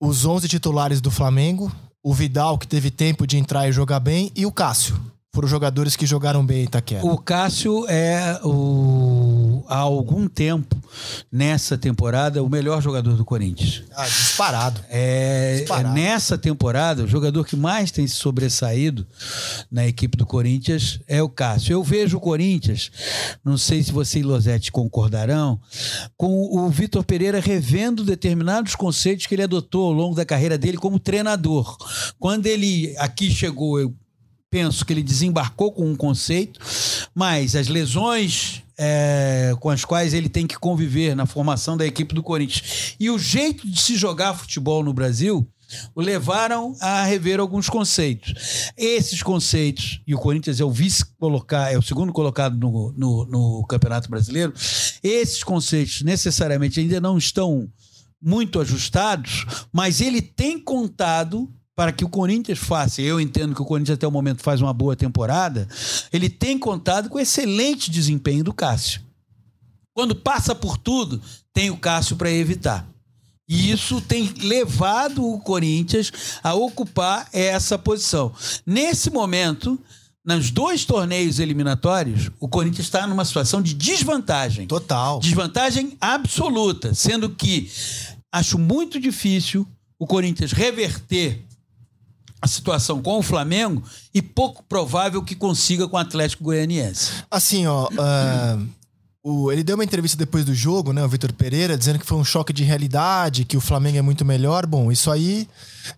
Os 0.00 0.24
11 0.24 0.46
titulares 0.46 1.00
do 1.00 1.10
Flamengo, 1.10 1.68
o 2.00 2.14
Vidal, 2.14 2.56
que 2.56 2.68
teve 2.68 2.92
tempo 2.92 3.26
de 3.26 3.36
entrar 3.36 3.68
e 3.68 3.72
jogar 3.72 3.98
bem, 3.98 4.30
e 4.36 4.46
o 4.46 4.52
Cássio. 4.52 4.94
Foram 5.34 5.48
jogadores 5.48 5.96
que 5.96 6.04
jogaram 6.04 6.44
bem 6.44 6.60
em 6.60 6.64
Itaquera. 6.64 7.06
O 7.06 7.16
Cássio 7.16 7.86
é 7.88 8.38
o 8.44 9.64
há 9.66 9.78
algum 9.78 10.28
tempo, 10.28 10.76
nessa 11.30 11.78
temporada, 11.78 12.42
o 12.42 12.50
melhor 12.50 12.82
jogador 12.82 13.16
do 13.16 13.24
Corinthians. 13.24 13.82
Ah, 13.96 14.04
disparado. 14.04 14.78
É, 14.90 15.60
Disparado. 15.60 15.94
nessa 15.94 16.36
temporada, 16.36 17.04
o 17.04 17.08
jogador 17.08 17.46
que 17.46 17.56
mais 17.56 17.90
tem 17.90 18.06
se 18.06 18.16
sobressaído 18.16 19.06
na 19.70 19.86
equipe 19.86 20.18
do 20.18 20.26
Corinthians 20.26 21.00
é 21.08 21.22
o 21.22 21.30
Cássio. 21.30 21.72
Eu 21.72 21.82
vejo 21.82 22.18
o 22.18 22.20
Corinthians, 22.20 22.90
não 23.42 23.56
sei 23.56 23.82
se 23.82 23.90
você 23.90 24.18
e 24.18 24.22
Losetti 24.22 24.70
concordarão, 24.70 25.58
com 26.14 26.54
o 26.54 26.68
Vitor 26.68 27.02
Pereira 27.04 27.40
revendo 27.40 28.04
determinados 28.04 28.74
conceitos 28.74 29.26
que 29.26 29.34
ele 29.34 29.44
adotou 29.44 29.86
ao 29.86 29.92
longo 29.92 30.14
da 30.14 30.26
carreira 30.26 30.58
dele 30.58 30.76
como 30.76 30.98
treinador. 30.98 31.74
Quando 32.18 32.44
ele 32.46 32.94
aqui 32.98 33.30
chegou, 33.30 33.80
eu 33.80 33.94
penso 34.52 34.84
que 34.84 34.92
ele 34.92 35.02
desembarcou 35.02 35.72
com 35.72 35.90
um 35.90 35.96
conceito, 35.96 36.60
mas 37.14 37.56
as 37.56 37.68
lesões 37.68 38.62
é, 38.76 39.54
com 39.58 39.70
as 39.70 39.82
quais 39.82 40.12
ele 40.12 40.28
tem 40.28 40.46
que 40.46 40.58
conviver 40.58 41.16
na 41.16 41.24
formação 41.24 41.74
da 41.74 41.86
equipe 41.86 42.14
do 42.14 42.22
Corinthians 42.22 42.94
e 43.00 43.08
o 43.08 43.18
jeito 43.18 43.66
de 43.66 43.80
se 43.80 43.96
jogar 43.96 44.34
futebol 44.34 44.84
no 44.84 44.92
Brasil 44.92 45.48
o 45.94 46.02
levaram 46.02 46.76
a 46.82 47.02
rever 47.04 47.40
alguns 47.40 47.70
conceitos. 47.70 48.70
Esses 48.76 49.22
conceitos, 49.22 50.02
e 50.06 50.14
o 50.14 50.18
Corinthians 50.18 50.60
é 50.60 50.64
o 50.64 50.70
vice 50.70 51.02
colocar, 51.18 51.72
é 51.72 51.78
o 51.78 51.82
segundo 51.82 52.12
colocado 52.12 52.54
no, 52.58 52.92
no, 52.92 53.24
no 53.24 53.66
Campeonato 53.66 54.10
Brasileiro, 54.10 54.52
esses 55.02 55.42
conceitos 55.42 56.02
necessariamente 56.02 56.78
ainda 56.78 57.00
não 57.00 57.16
estão 57.16 57.70
muito 58.20 58.60
ajustados, 58.60 59.46
mas 59.72 60.02
ele 60.02 60.20
tem 60.20 60.58
contado 60.58 61.50
para 61.74 61.92
que 61.92 62.04
o 62.04 62.08
Corinthians 62.08 62.58
faça, 62.58 63.00
eu 63.00 63.20
entendo 63.20 63.54
que 63.54 63.62
o 63.62 63.64
Corinthians 63.64 63.96
até 63.96 64.06
o 64.06 64.10
momento 64.10 64.42
faz 64.42 64.60
uma 64.60 64.72
boa 64.72 64.94
temporada, 64.94 65.66
ele 66.12 66.28
tem 66.28 66.58
contado 66.58 67.08
com 67.08 67.16
o 67.16 67.20
excelente 67.20 67.90
desempenho 67.90 68.44
do 68.44 68.52
Cássio. 68.52 69.00
Quando 69.94 70.14
passa 70.14 70.54
por 70.54 70.76
tudo, 70.76 71.20
tem 71.52 71.70
o 71.70 71.76
Cássio 71.76 72.16
para 72.16 72.30
evitar. 72.30 72.86
E 73.48 73.70
isso 73.70 74.00
tem 74.00 74.32
levado 74.42 75.26
o 75.26 75.38
Corinthians 75.40 76.12
a 76.42 76.54
ocupar 76.54 77.28
essa 77.32 77.78
posição. 77.78 78.32
Nesse 78.64 79.10
momento, 79.10 79.78
nos 80.24 80.50
dois 80.50 80.84
torneios 80.84 81.38
eliminatórios, 81.38 82.30
o 82.38 82.48
Corinthians 82.48 82.86
está 82.86 83.06
numa 83.06 83.24
situação 83.24 83.60
de 83.60 83.74
desvantagem. 83.74 84.66
Total. 84.66 85.18
Desvantagem 85.18 85.96
absoluta, 86.00 86.94
sendo 86.94 87.30
que 87.30 87.70
acho 88.30 88.58
muito 88.58 89.00
difícil 89.00 89.66
o 89.98 90.06
Corinthians 90.06 90.52
reverter 90.52 91.44
a 92.42 92.48
situação 92.48 93.00
com 93.00 93.18
o 93.18 93.22
Flamengo 93.22 93.82
e 94.12 94.20
pouco 94.20 94.62
provável 94.68 95.22
que 95.22 95.36
consiga 95.36 95.86
com 95.88 95.96
o 95.96 96.00
Atlético 96.00 96.42
Goianiense. 96.44 97.12
Assim, 97.30 97.66
ó. 97.68 97.88
ah, 97.98 98.58
o- 99.22 99.52
ele 99.52 99.62
deu 99.62 99.76
uma 99.76 99.84
entrevista 99.84 100.16
depois 100.18 100.44
do 100.44 100.52
jogo, 100.52 100.92
né? 100.92 101.04
O 101.04 101.08
Vitor 101.08 101.32
Pereira, 101.32 101.78
dizendo 101.78 102.00
que 102.00 102.04
foi 102.06 102.18
um 102.18 102.24
choque 102.24 102.52
de 102.52 102.64
realidade, 102.64 103.44
que 103.44 103.56
o 103.56 103.60
Flamengo 103.60 103.98
é 103.98 104.02
muito 104.02 104.24
melhor. 104.24 104.66
Bom, 104.66 104.90
isso 104.90 105.10
aí 105.10 105.48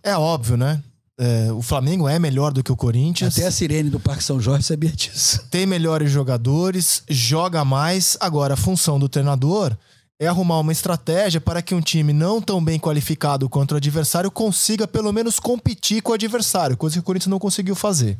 é 0.03 0.15
óbvio, 0.15 0.55
né? 0.55 0.81
É, 1.17 1.51
o 1.53 1.61
Flamengo 1.61 2.07
é 2.09 2.19
melhor 2.19 2.51
do 2.51 2.61
que 2.61 2.71
o 2.71 2.75
Corinthians. 2.75 3.37
Até 3.37 3.47
a 3.47 3.51
Sirene 3.51 3.89
do 3.89 3.99
Parque 3.99 4.23
São 4.23 4.39
Jorge 4.39 4.63
sabia 4.65 4.91
disso. 4.91 5.41
tem 5.49 5.65
melhores 5.65 6.11
jogadores, 6.11 7.01
joga 7.09 7.63
mais. 7.65 8.17
Agora, 8.19 8.53
a 8.53 8.57
função 8.57 8.99
do 8.99 9.07
treinador 9.09 9.75
é 10.19 10.27
arrumar 10.27 10.59
uma 10.59 10.71
estratégia 10.71 11.41
para 11.41 11.61
que 11.61 11.75
um 11.75 11.81
time 11.81 12.13
não 12.13 12.41
tão 12.41 12.63
bem 12.63 12.79
qualificado 12.79 13.49
contra 13.49 13.75
o 13.75 13.77
adversário 13.77 14.31
consiga 14.31 14.87
pelo 14.87 15.11
menos 15.11 15.39
competir 15.39 16.01
com 16.01 16.11
o 16.11 16.15
adversário, 16.15 16.77
coisa 16.77 16.95
que 16.95 16.99
o 16.99 17.03
Corinthians 17.03 17.29
não 17.29 17.39
conseguiu 17.39 17.75
fazer. 17.75 18.17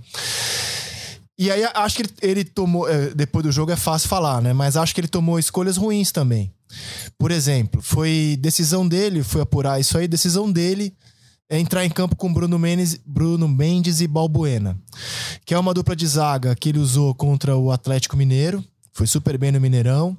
E 1.38 1.52
aí 1.52 1.64
acho 1.74 1.98
que 1.98 2.02
ele, 2.02 2.14
ele 2.22 2.44
tomou. 2.46 2.90
é, 2.90 3.14
Depois 3.14 3.44
do 3.44 3.52
jogo 3.52 3.72
é 3.72 3.76
fácil 3.76 4.08
falar, 4.08 4.42
né? 4.42 4.54
Mas 4.54 4.78
acho 4.78 4.94
que 4.94 5.02
ele 5.02 5.08
tomou 5.08 5.38
escolhas 5.38 5.76
ruins 5.76 6.12
também. 6.12 6.52
Por 7.18 7.32
exemplo, 7.32 7.82
foi 7.82 8.38
decisão 8.40 8.88
dele, 8.88 9.24
foi 9.24 9.42
apurar 9.42 9.80
isso 9.80 9.98
aí, 9.98 10.08
decisão 10.08 10.52
dele 10.52 10.94
é 11.50 11.60
entrar 11.60 11.86
em 11.86 11.90
campo 11.90 12.16
com 12.16 12.34
Bruno 12.34 12.58
Mendes, 12.58 13.00
Bruno 13.06 13.48
Mendes 13.48 14.02
e 14.02 14.08
Balbuena, 14.08 14.78
que 15.46 15.54
é 15.54 15.60
uma 15.60 15.74
dupla 15.74 15.96
de 15.96 16.08
zaga 16.08 16.56
que 16.56 16.70
ele 16.70 16.80
usou 16.80 17.14
contra 17.14 17.56
o 17.56 17.72
Atlético 17.72 18.18
Mineiro, 18.18 18.64
foi 18.92 19.06
super 19.06 19.38
bem 19.38 19.52
no 19.52 19.62
Mineirão, 19.62 20.18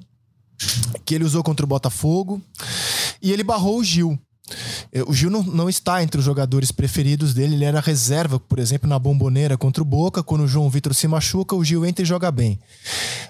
que 1.05 1.15
ele 1.15 1.23
usou 1.23 1.43
contra 1.43 1.65
o 1.65 1.69
Botafogo, 1.69 2.41
e 3.21 3.31
ele 3.31 3.43
barrou 3.43 3.79
o 3.79 3.83
Gil. 3.83 4.19
Eh, 4.91 5.03
O 5.07 5.13
Gil 5.13 5.29
não, 5.29 5.43
não 5.43 5.69
está 5.69 6.01
entre 6.03 6.19
os 6.19 6.25
jogadores 6.25 6.71
preferidos 6.71 7.33
dele, 7.33 7.55
ele 7.55 7.65
era 7.65 7.79
reserva, 7.79 8.39
por 8.39 8.59
exemplo, 8.59 8.87
na 8.89 8.97
bomboneira 8.99 9.57
contra 9.57 9.81
o 9.81 9.85
Boca. 9.85 10.21
Quando 10.23 10.43
o 10.43 10.47
João 10.47 10.69
Vitor 10.69 10.93
se 10.93 11.07
machuca, 11.07 11.55
o 11.55 11.63
Gil 11.63 11.85
entra 11.85 12.03
e 12.03 12.05
joga 12.05 12.31
bem. 12.31 12.59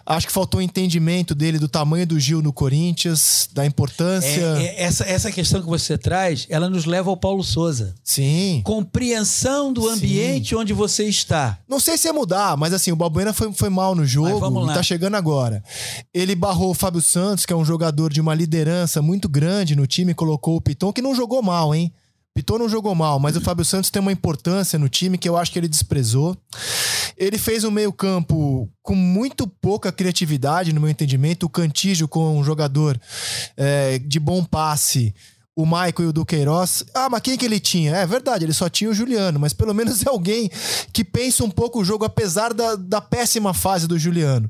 Acho 0.06 0.28
que 0.28 0.34
faltou 0.34 0.62
entendimento 0.62 1.36
dele 1.36 1.60
do 1.60 1.68
tamanho 1.68 2.06
do 2.08 2.20
Gil 2.20 2.42
no 2.42 2.54
Corinthians, 2.54 3.50
da 3.54 3.66
importância. 3.66 4.28
É, 4.58 4.64
é, 4.64 4.84
essa, 4.84 5.04
essa 5.04 5.32
questão 5.32 5.62
que 5.62 5.68
você 5.68 5.98
traz, 5.98 6.46
ela 6.50 6.70
nos 6.70 6.86
leva 6.86 7.10
ao 7.10 7.18
Paulo 7.18 7.44
Souza. 7.44 7.94
Sim. 8.04 8.62
Compreensão 8.64 9.72
do 9.74 9.82
Sim. 9.84 9.90
ambiente 9.90 10.56
onde 10.56 10.74
você 10.74 11.04
está. 11.06 11.60
Não 11.68 11.80
sei 11.80 11.98
se 11.98 12.08
ia 12.08 12.14
mudar, 12.14 12.56
mas 12.58 12.74
assim, 12.74 12.92
o 12.92 12.96
Balbuena 12.96 13.34
foi, 13.34 13.52
foi 13.54 13.70
mal 13.70 13.94
no 13.96 14.06
jogo 14.06 14.30
Mas 14.30 14.40
vamos 14.40 14.64
e 14.64 14.68
lá. 14.68 14.74
tá 14.74 14.84
chegando 14.84 15.16
agora. 15.16 15.64
Ele 16.14 16.36
barrou 16.36 16.72
o 16.72 16.74
Fábio 16.74 17.02
Santos, 17.02 17.46
que 17.46 17.54
é 17.54 17.56
um 17.56 17.66
jogador 17.66 18.12
de 18.12 18.22
uma 18.22 18.34
liderança 18.34 19.02
muito 19.02 19.28
grande 19.30 19.76
no 19.76 19.86
time, 19.86 20.14
colocou 20.14 20.56
o 20.56 20.62
Piton, 20.62 20.92
que 20.94 21.02
não 21.02 21.07
jogou 21.16 21.42
mal, 21.42 21.74
hein? 21.74 21.92
Piton 22.38 22.60
não 22.60 22.70
jogou 22.70 22.94
mal, 22.94 23.20
mas 23.20 23.36
o 23.36 23.42
Fábio 23.42 23.66
Santos 23.66 23.90
tem 23.90 24.00
uma 24.00 24.12
importância 24.12 24.78
no 24.78 24.88
time 24.88 25.18
que 25.18 25.28
eu 25.28 25.36
acho 25.36 25.52
que 25.52 25.58
ele 25.58 25.68
desprezou. 25.68 26.38
Ele 27.18 27.36
fez 27.36 27.64
um 27.64 27.72
meio-campo 27.72 28.70
com 28.84 28.94
muito 28.94 29.48
pouca 29.48 29.92
criatividade, 29.92 30.72
no 30.72 30.80
meu 30.80 30.90
entendimento. 30.90 31.48
O 31.48 31.50
Cantígio 31.50 32.08
com 32.08 32.38
um 32.38 32.44
jogador 32.44 33.00
é, 33.58 33.98
de 33.98 34.20
bom 34.20 34.44
passe. 34.44 35.16
O 35.60 35.66
Michael 35.66 35.94
e 36.02 36.06
o 36.06 36.14
Duqueiroz. 36.14 36.84
Ah, 36.94 37.10
mas 37.10 37.20
quem 37.22 37.36
que 37.36 37.44
ele 37.44 37.60
tinha? 37.60 37.96
É 37.96 38.06
verdade, 38.06 38.46
ele 38.46 38.54
só 38.54 38.70
tinha 38.70 38.92
o 38.92 38.94
Juliano, 38.94 39.40
mas 39.40 39.54
pelo 39.54 39.74
menos 39.74 40.02
é 40.06 40.10
alguém 40.10 40.52
que 40.94 41.04
pensa 41.04 41.44
um 41.44 41.50
pouco 41.50 41.80
o 41.80 41.84
jogo, 41.84 42.06
apesar 42.06 42.54
da, 42.54 42.76
da 42.76 43.02
péssima 43.02 43.56
fase 43.56 43.88
do 43.88 43.98
Juliano. 43.98 44.48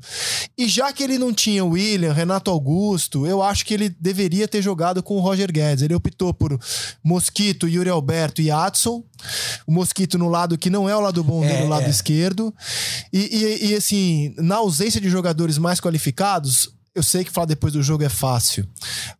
E 0.56 0.68
já 0.68 0.92
que 0.92 1.02
ele 1.02 1.16
não 1.16 1.32
tinha 1.32 1.64
o 1.64 1.70
William, 1.70 2.12
Renato 2.12 2.50
Augusto, 2.50 3.26
eu 3.26 3.42
acho 3.42 3.64
que 3.64 3.72
ele 3.72 3.88
deveria 3.98 4.46
ter 4.46 4.60
jogado 4.60 5.02
com 5.02 5.16
o 5.16 5.20
Roger 5.20 5.50
Guedes. 5.50 5.82
Ele 5.82 5.94
optou 5.94 6.34
por 6.34 6.60
Mosquito, 7.02 7.66
Yuri 7.66 7.88
Alberto 7.88 8.42
e 8.42 8.50
Adson. 8.50 9.02
O 9.66 9.72
Mosquito 9.72 10.18
no 10.18 10.28
lado 10.28 10.58
que 10.58 10.68
não 10.68 10.86
é 10.88 10.94
o 10.94 11.00
lado 11.00 11.24
bom 11.24 11.40
dele, 11.40 11.62
É, 11.62 11.64
o 11.64 11.68
lado 11.68 11.86
é. 11.86 11.90
esquerdo. 11.90 12.54
E, 13.10 13.18
e- 13.18 13.70
e, 13.70 13.74
assim, 13.74 14.34
na 14.36 14.56
ausência 14.56 15.00
de 15.00 15.08
jogadores 15.08 15.56
mais 15.56 15.80
qualificados, 15.80 16.68
eu 16.94 17.02
sei 17.02 17.24
que 17.24 17.30
falar 17.30 17.46
depois 17.46 17.72
do 17.72 17.82
jogo 17.82 18.02
é 18.02 18.08
fácil. 18.08 18.66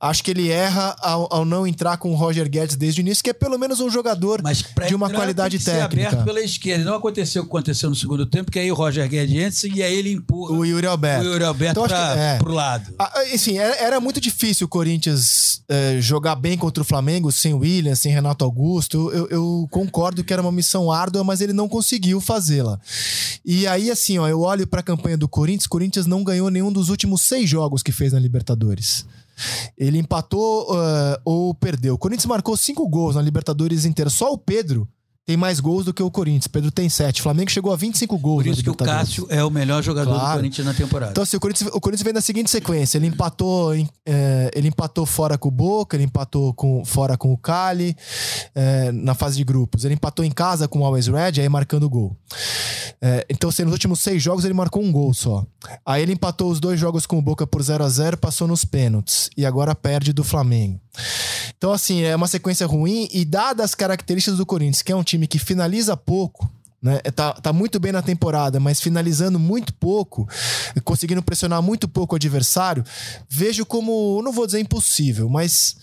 Acho 0.00 0.22
que 0.24 0.30
ele 0.30 0.48
erra 0.50 0.96
ao, 1.00 1.28
ao 1.32 1.44
não 1.44 1.66
entrar 1.66 1.96
com 1.96 2.10
o 2.12 2.14
Roger 2.16 2.48
Guedes 2.48 2.76
desde 2.76 3.00
o 3.00 3.02
início, 3.02 3.22
que 3.22 3.30
é 3.30 3.32
pelo 3.32 3.58
menos 3.58 3.78
um 3.80 3.88
jogador 3.90 4.42
de 4.86 4.94
uma 4.94 5.08
qualidade 5.10 5.56
tem 5.56 5.58
que 5.58 5.64
ser 5.64 5.78
técnica. 5.78 6.08
aberto 6.08 6.24
pela 6.24 6.40
esquerda. 6.40 6.84
Não 6.84 6.94
aconteceu 6.94 7.42
o 7.42 7.44
que 7.44 7.50
aconteceu 7.50 7.88
no 7.90 7.96
segundo 7.96 8.26
tempo, 8.26 8.50
que 8.50 8.58
aí 8.58 8.70
o 8.70 8.74
Roger 8.74 9.08
Guedes 9.08 9.64
entra 9.64 9.76
e 9.78 9.82
aí 9.82 9.94
ele 9.96 10.12
empurra 10.12 10.52
O 10.52 10.64
Yuri 10.64 10.86
Alberto. 10.86 11.24
o 11.24 11.28
Yuri 11.32 11.44
Alberto 11.44 11.80
Então, 11.80 11.88
pra, 11.88 12.12
que- 12.14 12.18
é. 12.20 12.38
pro 12.38 12.52
lado. 12.52 12.94
Ah, 12.98 13.12
Assim, 13.34 13.58
era, 13.58 13.74
era 13.76 14.00
muito 14.00 14.20
difícil 14.20 14.64
o 14.66 14.68
Corinthians 14.68 15.62
eh, 15.68 15.98
jogar 16.00 16.34
bem 16.34 16.56
contra 16.56 16.82
o 16.82 16.86
Flamengo 16.86 17.30
sem 17.30 17.54
William, 17.54 17.94
sem 17.94 18.12
Renato 18.12 18.44
Augusto. 18.44 19.10
Eu, 19.12 19.28
eu 19.28 19.68
concordo 19.70 20.24
que 20.24 20.32
era 20.32 20.42
uma 20.42 20.50
missão 20.52 20.90
árdua, 20.90 21.22
mas 21.22 21.40
ele 21.40 21.52
não 21.52 21.68
conseguiu 21.68 22.20
fazê-la. 22.20 22.80
E 23.44 23.66
aí, 23.66 23.90
assim, 23.90 24.18
ó, 24.18 24.26
eu 24.28 24.40
olho 24.40 24.66
pra 24.66 24.82
campanha 24.82 25.16
do 25.16 25.28
Corinthians. 25.28 25.66
Corinthians 25.66 26.06
não 26.06 26.24
ganhou 26.24 26.50
nenhum 26.50 26.72
dos 26.72 26.88
últimos 26.88 27.22
seis 27.22 27.48
jogos 27.48 27.67
que 27.82 27.92
fez 27.92 28.12
na 28.12 28.18
Libertadores. 28.18 29.06
Ele 29.76 29.98
empatou 29.98 30.68
ah, 30.76 31.20
ou 31.24 31.54
perdeu. 31.54 31.94
O 31.94 31.98
Corinthians 31.98 32.26
marcou 32.26 32.56
cinco 32.56 32.88
gols 32.88 33.14
na 33.14 33.22
Libertadores 33.22 33.84
inteira. 33.84 34.10
Só 34.10 34.32
o 34.32 34.38
Pedro 34.38 34.88
tem 35.28 35.36
mais 35.36 35.60
gols 35.60 35.84
do 35.84 35.92
que 35.92 36.02
o 36.02 36.10
Corinthians. 36.10 36.46
Pedro 36.46 36.70
tem 36.70 36.88
sete. 36.88 37.20
O 37.20 37.22
Flamengo 37.22 37.50
chegou 37.50 37.70
a 37.70 37.76
25 37.76 38.16
gols 38.16 38.44
Por 38.44 38.50
isso 38.50 38.62
que 38.62 38.70
o. 38.70 38.74
Cássio 38.74 39.26
é 39.28 39.44
o 39.44 39.50
melhor 39.50 39.82
jogador 39.82 40.10
Claro. 40.14 40.28
do 40.30 40.36
Corinthians 40.36 40.66
na 40.66 40.72
temporada. 40.72 41.10
Então, 41.12 41.22
assim, 41.22 41.36
o 41.36 41.40
Corinthians, 41.40 41.70
o 41.74 41.78
Corinthians 41.78 42.02
vem 42.04 42.14
na 42.14 42.22
seguinte 42.22 42.50
sequência: 42.50 42.96
ele 42.96 43.08
empatou, 43.08 43.74
em- 43.74 43.86
é, 44.06 44.50
ele 44.54 44.68
empatou 44.68 45.04
fora 45.04 45.36
com 45.36 45.48
o 45.48 45.50
Boca, 45.50 45.94
ele 45.98 46.04
empatou 46.04 46.54
com, 46.54 46.82
fora 46.82 47.14
com 47.18 47.30
o 47.30 47.36
Cali 47.36 47.94
é, 48.54 48.90
na 48.90 49.14
fase 49.14 49.36
de 49.36 49.44
grupos. 49.44 49.84
Ele 49.84 49.92
empatou 49.92 50.24
em 50.24 50.30
casa 50.30 50.66
com 50.66 50.78
o 50.78 50.84
Always 50.86 51.08
Red, 51.08 51.42
aí 51.42 51.48
marcando 51.50 51.90
gol. 51.90 52.16
É, 53.02 53.26
então, 53.28 53.50
assim, 53.50 53.64
nos 53.64 53.72
últimos 53.74 54.00
seis 54.00 54.22
jogos 54.22 54.46
ele 54.46 54.54
marcou 54.54 54.82
um 54.82 54.90
gol 54.90 55.12
só. 55.12 55.44
Aí 55.84 56.02
ele 56.02 56.14
empatou 56.14 56.50
os 56.50 56.58
dois 56.58 56.80
jogos 56.80 57.04
com 57.04 57.18
o 57.18 57.22
Boca 57.22 57.46
por 57.46 57.62
0 57.62 57.84
a 57.84 57.88
0 57.90 58.16
passou 58.16 58.48
nos 58.48 58.64
pênaltis. 58.64 59.28
E 59.36 59.44
agora 59.44 59.74
perde 59.74 60.10
do 60.14 60.24
Flamengo. 60.24 60.80
Então, 61.56 61.72
assim, 61.72 62.02
é 62.02 62.14
uma 62.14 62.28
sequência 62.28 62.66
ruim 62.66 63.08
e 63.12 63.24
dadas 63.24 63.64
as 63.66 63.74
características 63.74 64.38
do 64.38 64.46
Corinthians, 64.46 64.82
que 64.82 64.92
é 64.92 64.96
um 64.96 65.02
time 65.02 65.26
que 65.26 65.38
finaliza 65.38 65.96
pouco, 65.96 66.50
né? 66.80 67.00
Tá, 67.14 67.32
tá 67.32 67.52
muito 67.52 67.80
bem 67.80 67.90
na 67.90 68.02
temporada, 68.02 68.60
mas 68.60 68.80
finalizando 68.80 69.38
muito 69.38 69.74
pouco, 69.74 70.28
conseguindo 70.84 71.22
pressionar 71.22 71.60
muito 71.60 71.88
pouco 71.88 72.14
o 72.14 72.16
adversário, 72.16 72.84
vejo 73.28 73.66
como, 73.66 74.22
não 74.22 74.32
vou 74.32 74.46
dizer 74.46 74.60
impossível, 74.60 75.28
mas 75.28 75.76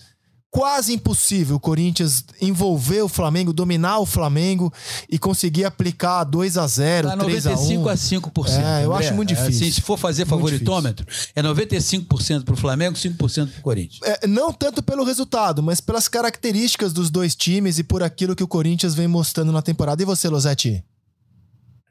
quase 0.50 0.92
impossível 0.92 1.56
o 1.56 1.60
Corinthians 1.60 2.24
envolver 2.40 3.02
o 3.02 3.08
Flamengo, 3.08 3.52
dominar 3.52 3.98
o 3.98 4.06
Flamengo 4.06 4.72
e 5.08 5.18
conseguir 5.18 5.64
aplicar 5.64 6.24
2 6.24 6.56
a 6.56 6.66
0 6.66 7.08
Tá 7.08 7.16
3 7.16 7.46
a 7.46 7.50
1 7.50 7.52
95 7.54 7.88
a 7.88 7.94
5%. 7.94 8.48
É, 8.62 8.84
eu 8.84 8.94
acho 8.94 9.14
muito 9.14 9.28
difícil. 9.28 9.66
Assim, 9.66 9.70
se 9.70 9.80
for 9.80 9.98
fazer 9.98 10.26
favoritômetro, 10.26 11.06
é 11.34 11.42
95% 11.42 12.44
pro 12.44 12.56
Flamengo, 12.56 12.96
5% 12.96 13.52
pro 13.52 13.62
Corinthians. 13.62 14.00
É, 14.02 14.26
não 14.26 14.52
tanto 14.52 14.82
pelo 14.82 15.04
resultado, 15.04 15.62
mas 15.62 15.80
pelas 15.80 16.08
características 16.08 16.92
dos 16.92 17.10
dois 17.10 17.34
times 17.34 17.78
e 17.78 17.84
por 17.84 18.02
aquilo 18.02 18.34
que 18.34 18.44
o 18.44 18.48
Corinthians 18.48 18.94
vem 18.94 19.08
mostrando 19.08 19.52
na 19.52 19.62
temporada. 19.62 20.02
E 20.02 20.06
você, 20.06 20.28
Losetti? 20.28 20.82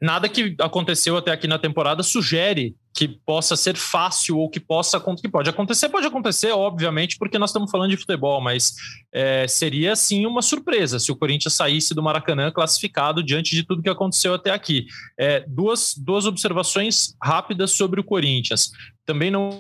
Nada 0.01 0.27
que 0.27 0.55
aconteceu 0.59 1.17
até 1.17 1.31
aqui 1.31 1.47
na 1.47 1.57
temporada 1.57 2.03
sugere 2.03 2.75
que 2.93 3.07
possa 3.07 3.55
ser 3.55 3.75
fácil 3.75 4.37
ou 4.37 4.49
que 4.49 4.59
possa 4.59 4.99
que 5.21 5.27
pode 5.27 5.49
acontecer 5.49 5.89
pode 5.89 6.07
acontecer 6.07 6.51
obviamente 6.51 7.17
porque 7.17 7.37
nós 7.37 7.49
estamos 7.49 7.69
falando 7.69 7.89
de 7.89 7.97
futebol 7.97 8.41
mas 8.41 8.73
é, 9.13 9.47
seria 9.47 9.95
sim 9.95 10.25
uma 10.25 10.41
surpresa 10.41 10.99
se 10.99 11.11
o 11.11 11.15
Corinthians 11.15 11.53
saísse 11.53 11.93
do 11.93 12.03
Maracanã 12.03 12.51
classificado 12.51 13.23
diante 13.23 13.55
de 13.55 13.63
tudo 13.63 13.81
que 13.81 13.89
aconteceu 13.89 14.33
até 14.33 14.51
aqui. 14.51 14.85
É, 15.17 15.43
duas 15.47 15.95
duas 15.97 16.25
observações 16.25 17.15
rápidas 17.21 17.71
sobre 17.71 17.99
o 17.99 18.03
Corinthians. 18.03 18.71
Também 19.05 19.31
não 19.31 19.59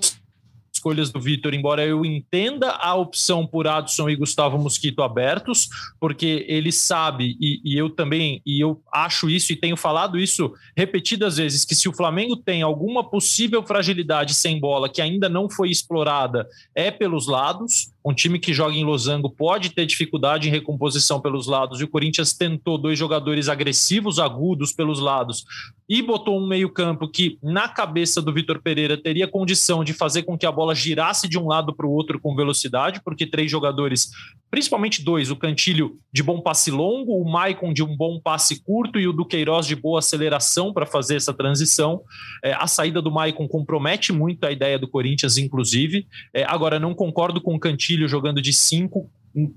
escolhas 0.85 1.11
do 1.11 1.19
Vitor, 1.19 1.55
embora 1.55 1.83
eu 1.83 2.05
entenda 2.05 2.69
a 2.69 2.93
opção 2.93 3.47
por 3.47 3.67
Adson 3.67 4.07
e 4.07 4.15
Gustavo 4.15 4.55
Mosquito 4.59 5.01
abertos, 5.01 5.67
porque 5.99 6.45
ele 6.47 6.71
sabe, 6.71 7.35
e, 7.41 7.59
e, 7.65 7.75
eu 7.75 7.89
também, 7.89 8.39
e 8.45 8.63
eu 8.63 8.79
acho 8.93 9.27
isso 9.27 9.51
e 9.51 9.55
tenho 9.55 9.75
falado 9.75 10.19
isso 10.19 10.53
repetidas 10.77 11.37
vezes, 11.37 11.65
que 11.65 11.73
se 11.73 11.89
o 11.89 11.93
Flamengo 11.93 12.35
tem 12.35 12.61
alguma 12.61 13.03
possível 13.03 13.63
fragilidade 13.63 14.35
sem 14.35 14.59
bola 14.59 14.87
que 14.87 15.01
ainda 15.01 15.27
não 15.27 15.49
foi 15.49 15.71
explorada, 15.71 16.47
é 16.75 16.91
pelos 16.91 17.27
lados. 17.27 17.94
Um 18.05 18.13
time 18.13 18.37
que 18.37 18.53
joga 18.53 18.75
em 18.75 18.83
losango 18.83 19.31
pode 19.31 19.71
ter 19.71 19.85
dificuldade 19.87 20.47
em 20.47 20.51
recomposição 20.51 21.19
pelos 21.19 21.47
lados, 21.47 21.81
e 21.81 21.83
o 21.83 21.87
Corinthians 21.87 22.33
tentou 22.33 22.77
dois 22.77 22.99
jogadores 22.99 23.49
agressivos, 23.49 24.19
agudos 24.19 24.71
pelos 24.71 24.99
lados, 24.99 25.43
e 25.89 26.01
botou 26.01 26.39
um 26.39 26.47
meio-campo 26.47 27.07
que, 27.07 27.39
na 27.41 27.67
cabeça 27.67 28.21
do 28.21 28.33
Vitor 28.33 28.61
Pereira, 28.61 28.95
teria 28.95 29.27
condição 29.27 29.83
de 29.83 29.93
fazer 29.93 30.23
com 30.23 30.37
que 30.37 30.45
a 30.45 30.51
bola 30.51 30.75
girasse 30.75 31.27
de 31.27 31.37
um 31.37 31.47
lado 31.47 31.75
para 31.75 31.85
o 31.85 31.91
outro 31.91 32.19
com 32.19 32.35
velocidade, 32.35 33.01
porque 33.03 33.25
três 33.25 33.49
jogadores, 33.49 34.11
principalmente 34.51 35.03
dois, 35.03 35.31
o 35.31 35.35
Cantilho 35.35 35.97
de 36.13 36.21
bom 36.21 36.41
passe 36.41 36.69
longo, 36.69 37.19
o 37.19 37.31
Maicon 37.31 37.73
de 37.73 37.83
um 37.83 37.95
bom 37.95 38.19
passe 38.19 38.63
curto 38.63 38.99
e 38.99 39.07
o 39.07 39.13
Duqueiroz 39.13 39.65
de 39.67 39.75
boa 39.75 39.99
aceleração 39.99 40.73
para 40.73 40.85
fazer 40.85 41.15
essa 41.15 41.33
transição. 41.33 42.01
É, 42.43 42.53
a 42.53 42.67
saída 42.67 43.01
do 43.01 43.11
Maicon 43.11 43.47
compromete 43.47 44.11
muito 44.11 44.43
a 44.45 44.51
ideia 44.51 44.77
do 44.77 44.87
Corinthians, 44.87 45.37
inclusive. 45.37 46.07
É, 46.33 46.43
agora, 46.45 46.79
não 46.79 46.93
concordo 46.93 47.39
com 47.41 47.55
o 47.55 47.59
Cantilho 47.59 47.94
jogando 48.07 48.41
de 48.41 48.53
cinco, 48.53 49.09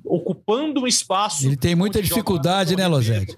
ocupando 0.05 0.82
um 0.82 0.86
espaço. 0.86 1.47
Ele 1.47 1.57
tem 1.57 1.74
muita 1.74 2.03
dificuldade, 2.03 2.76
né, 2.76 2.86
Lozete? 2.86 3.36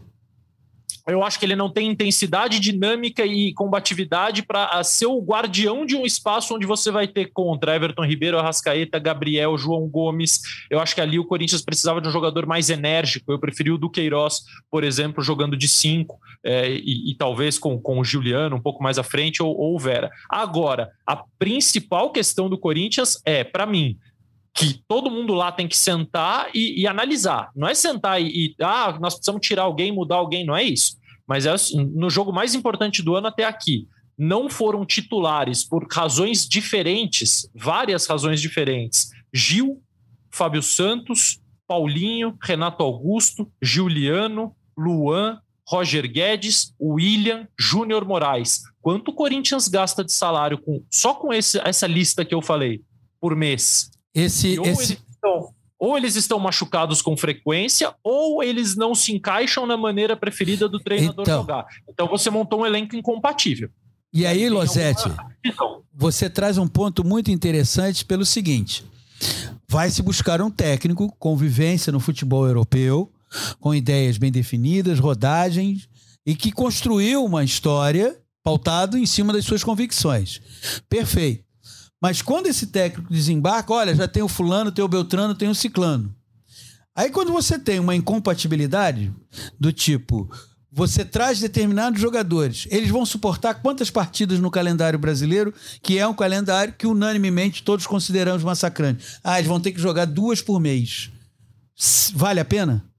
eu 1.07 1.23
acho 1.23 1.39
que 1.39 1.45
ele 1.45 1.57
não 1.57 1.71
tem 1.71 1.89
intensidade, 1.89 2.61
dinâmica 2.61 3.25
e 3.25 3.53
combatividade 3.55 4.43
para 4.43 4.83
ser 4.85 5.07
o 5.07 5.21
guardião 5.21 5.85
de 5.85 5.97
um 5.97 6.05
espaço 6.05 6.55
onde 6.55 6.67
você 6.67 6.91
vai 6.91 7.07
ter 7.09 7.31
contra 7.33 7.75
Everton 7.75 8.05
Ribeiro, 8.05 8.39
Arrascaeta, 8.39 8.99
Gabriel, 8.99 9.57
João 9.57 9.87
Gomes. 9.89 10.41
Eu 10.71 10.81
acho 10.81 10.95
que 10.95 11.01
ali 11.01 11.19
o 11.19 11.25
Corinthians 11.25 11.63
precisava 11.63 12.01
de 12.01 12.09
um 12.09 12.13
jogador 12.13 12.47
mais 12.47 12.71
enérgico. 12.71 13.33
Eu 13.33 13.39
preferi 13.39 13.71
o 13.71 13.79
Duqueiroz, 13.79 14.43
por 14.71 14.85
exemplo, 14.85 15.23
jogando 15.23 15.57
de 15.57 15.69
cinco 15.69 16.19
é, 16.45 16.71
e, 16.71 17.11
e, 17.11 17.15
talvez 17.17 17.59
com, 17.59 17.79
com 17.79 17.99
o 17.99 18.05
Juliano 18.05 18.57
um 18.57 18.63
pouco 18.63 18.83
mais 18.83 18.99
à 18.99 19.03
frente 19.03 19.43
ou, 19.43 19.57
ou 19.57 19.77
o 19.77 19.79
Vera. 19.79 20.11
Agora, 20.29 20.91
a 21.07 21.23
principal 21.39 22.11
questão 22.11 22.49
do 22.49 22.59
Corinthians 22.59 23.21
é, 23.25 23.45
para 23.45 23.67
mim, 23.67 23.99
que 24.55 24.83
todo 24.89 25.11
mundo 25.11 25.33
lá 25.33 25.53
tem 25.53 25.69
que 25.69 25.77
sentar 25.77 26.51
e, 26.55 26.81
e 26.81 26.87
analisar. 26.87 27.51
Não 27.55 27.69
é 27.69 27.75
sentar 27.75 28.21
e, 28.21 28.27
e, 28.27 28.55
ah, 28.61 28.97
nós 29.01 29.15
precisamos 29.15 29.47
tirar 29.47 29.63
alguém, 29.63 29.93
mudar 29.93 30.17
alguém, 30.17 30.45
não 30.45 30.57
é 30.57 30.63
isso. 30.63 30.99
Mas 31.27 31.47
é 31.47 31.55
no 31.77 32.11
jogo 32.11 32.33
mais 32.33 32.55
importante 32.55 33.03
do 33.03 33.15
ano 33.15 33.29
até 33.29 33.45
aqui. 33.45 33.87
Não 34.19 34.51
foram 34.51 34.85
titulares 34.85 35.65
por 35.65 35.87
razões 35.91 36.47
diferentes, 36.47 37.49
várias 37.55 38.07
razões 38.07 38.41
diferentes. 38.41 39.11
Gil, 39.33 39.81
Fábio 40.31 40.63
Santos, 40.63 41.41
Paulinho, 41.67 42.37
Renato 42.43 42.83
Augusto, 42.83 43.51
Juliano, 43.63 44.55
Luan, 44.77 45.41
Roger 45.67 46.11
Guedes, 46.11 46.75
William, 46.81 47.47
Júnior 47.59 48.05
Moraes. 48.05 48.63
Quanto 48.83 49.11
o 49.11 49.15
Corinthians 49.15 49.69
gasta 49.69 50.05
de 50.05 50.13
salário 50.13 50.59
com 50.59 50.83
só 50.91 51.15
com 51.15 51.33
esse, 51.33 51.61
essa 51.65 51.87
lista 51.87 52.25
que 52.25 52.35
eu 52.35 52.43
falei 52.43 52.83
por 53.21 53.37
mês? 53.37 53.91
Esse, 54.15 54.59
ou, 54.59 54.67
esse... 54.67 54.93
Eles 54.93 55.03
estão, 55.11 55.55
ou 55.79 55.97
eles 55.97 56.17
estão 56.17 56.39
machucados 56.39 57.01
com 57.01 57.17
frequência, 57.17 57.95
ou 58.03 58.43
eles 58.43 58.77
não 58.77 58.95
se 58.95 59.13
encaixam 59.13 59.67
na 59.67 59.77
maneira 59.77 60.17
preferida 60.17 60.69
do 60.69 60.79
treinador 60.79 61.23
então, 61.23 61.41
jogar. 61.41 61.67
Então 61.89 62.07
você 62.07 62.29
montou 62.29 62.61
um 62.61 62.67
elenco 62.67 62.95
incompatível. 62.95 63.71
E 64.13 64.27
aí, 64.27 64.49
Losete, 64.49 65.09
você 65.95 66.29
traz 66.29 66.59
um 66.59 66.67
ponto 66.67 67.05
muito 67.05 67.31
interessante 67.31 68.05
pelo 68.05 68.27
seguinte: 68.27 68.85
vai 69.69 69.89
se 69.89 70.03
buscar 70.03 70.43
um 70.43 70.51
técnico 70.51 71.15
com 71.19 71.37
vivência 71.37 71.93
no 71.93 72.01
futebol 72.01 72.47
europeu, 72.47 73.11
com 73.61 73.75
ideias 73.75 74.19
bem 74.19 74.33
definidas, 74.33 74.99
rodagens, 74.99 75.89
e 76.27 76.35
que 76.35 76.51
construiu 76.51 77.25
uma 77.25 77.45
história 77.45 78.19
pautado 78.43 78.99
em 78.99 79.07
cima 79.07 79.33
das 79.33 79.45
suas 79.45 79.63
convicções. 79.63 80.41
Perfeito. 80.89 81.45
Mas 82.01 82.23
quando 82.23 82.47
esse 82.47 82.69
técnico 82.69 83.13
desembarca, 83.13 83.73
olha, 83.73 83.95
já 83.95 84.09
tem 84.09 84.23
o 84.23 84.29
fulano, 84.29 84.73
tem 84.73 84.85
o 84.85 84.89
Beltrano, 84.89 85.35
tem 85.35 85.49
o 85.49 85.55
ciclano. 85.55 86.15
Aí 86.97 87.11
quando 87.11 87.33
você 87.33 87.59
tem 87.59 87.79
uma 87.79 87.95
incompatibilidade 87.95 89.13
do 89.59 89.73
tipo, 89.73 90.31
você 90.73 91.05
traz 91.05 91.41
determinados 91.41 92.01
jogadores, 92.01 92.67
eles 92.71 92.89
vão 92.89 93.05
suportar 93.05 93.55
quantas 93.55 93.91
partidas 93.91 94.39
no 94.39 94.51
calendário 94.51 94.99
brasileiro, 94.99 95.53
que 95.83 95.99
é 95.99 96.07
um 96.07 96.15
calendário 96.15 96.75
que 96.75 96.87
unanimemente 96.87 97.63
todos 97.63 97.87
consideramos 97.87 98.43
massacrante. 98.43 99.05
Ah, 99.23 99.39
eles 99.39 99.49
vão 99.49 99.61
ter 99.61 99.73
que 99.73 99.81
jogar 99.81 100.05
duas 100.05 100.41
por 100.41 100.61
mês. 100.61 101.11
Vale 102.15 102.41
a 102.41 102.45
pena? 102.45 102.90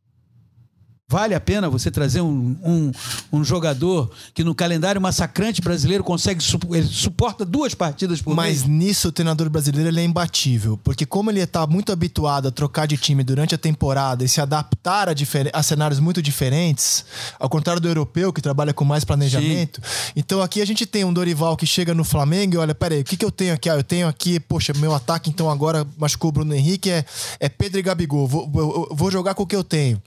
Vale 1.12 1.36
a 1.36 1.42
pena 1.42 1.70
você 1.70 1.92
trazer 1.92 2.22
um, 2.22 2.56
um, 2.64 2.92
um, 3.34 3.44
jogador 3.44 4.10
que 4.34 4.46
no 4.46 4.56
calendário 4.56 5.02
massacrante 5.02 5.62
brasileiro 5.62 6.06
consegue 6.06 6.42
ele 6.72 6.88
suporta 6.88 7.44
duas 7.44 7.76
partidas 7.76 8.22
por 8.22 8.34
Mas 8.34 8.64
mês? 8.64 8.66
nisso 8.66 9.10
o 9.10 9.12
treinador 9.12 9.50
brasileiro 9.50 9.90
ele 9.90 10.00
é 10.00 10.06
imbatível, 10.06 10.80
porque 10.82 11.06
como 11.06 11.30
ele 11.30 11.42
está 11.42 11.68
muito 11.68 11.92
habituado 11.92 12.48
a 12.48 12.52
trocar 12.52 12.86
de 12.86 12.96
time 12.96 13.26
durante 13.26 13.54
a 13.54 13.58
temporada 13.58 14.24
e 14.24 14.30
se 14.30 14.40
adaptar 14.40 15.10
a, 15.10 15.14
a, 15.52 15.62
cenários 15.62 16.00
muito 16.00 16.22
diferentes, 16.22 17.04
ao 17.38 17.50
contrário 17.50 17.82
do 17.82 17.90
europeu 17.90 18.32
que 18.32 18.42
trabalha 18.42 18.74
com 18.74 18.86
mais 18.86 19.04
planejamento. 19.04 19.82
Sim. 19.84 20.14
Então 20.16 20.42
aqui 20.42 20.62
a 20.62 20.66
gente 20.66 20.86
tem 20.86 21.04
um 21.04 21.12
Dorival 21.12 21.58
que 21.58 21.66
chega 21.66 21.94
no 21.94 22.06
Flamengo 22.06 22.56
e 22.56 22.58
olha, 22.58 22.74
peraí, 22.74 23.02
o 23.02 23.04
que, 23.04 23.18
que 23.18 23.26
eu 23.26 23.32
tenho 23.32 23.54
aqui? 23.54 23.70
Ah, 23.70 23.76
eu 23.76 23.84
tenho 23.84 24.08
aqui, 24.08 24.40
poxa, 24.40 24.72
meu 24.78 24.96
ataque 24.96 25.30
então 25.30 25.50
agora 25.50 25.86
machucou 25.98 26.30
o 26.30 26.32
Bruno 26.32 26.56
Henrique 26.56 26.90
é, 26.90 27.04
é 27.38 27.50
Pedro 27.50 27.80
e 27.80 27.82
Gabigol. 27.82 28.26
Vou, 28.30 28.50
vou, 28.50 28.88
vou 28.90 29.12
jogar 29.12 29.34
com 29.34 29.44
o 29.44 29.46
que 29.46 29.58
eu 29.58 29.64
tenho, 29.66 30.02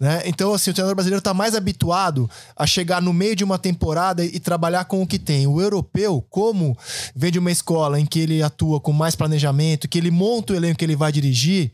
né? 0.00 0.22
Então 0.26 0.47
então, 0.48 0.54
assim, 0.54 0.70
o 0.70 0.74
treinador 0.74 0.94
brasileiro 0.94 1.18
está 1.18 1.34
mais 1.34 1.54
habituado 1.54 2.30
a 2.56 2.66
chegar 2.66 3.02
no 3.02 3.12
meio 3.12 3.36
de 3.36 3.44
uma 3.44 3.58
temporada 3.58 4.24
e 4.24 4.40
trabalhar 4.40 4.84
com 4.86 5.02
o 5.02 5.06
que 5.06 5.18
tem. 5.18 5.46
O 5.46 5.60
europeu, 5.60 6.24
como 6.30 6.76
vem 7.14 7.30
de 7.30 7.38
uma 7.38 7.50
escola 7.50 8.00
em 8.00 8.06
que 8.06 8.18
ele 8.18 8.42
atua 8.42 8.80
com 8.80 8.92
mais 8.92 9.14
planejamento, 9.14 9.88
que 9.88 9.98
ele 9.98 10.10
monta 10.10 10.54
o 10.54 10.56
elenco 10.56 10.78
que 10.78 10.84
ele 10.84 10.96
vai 10.96 11.12
dirigir, 11.12 11.70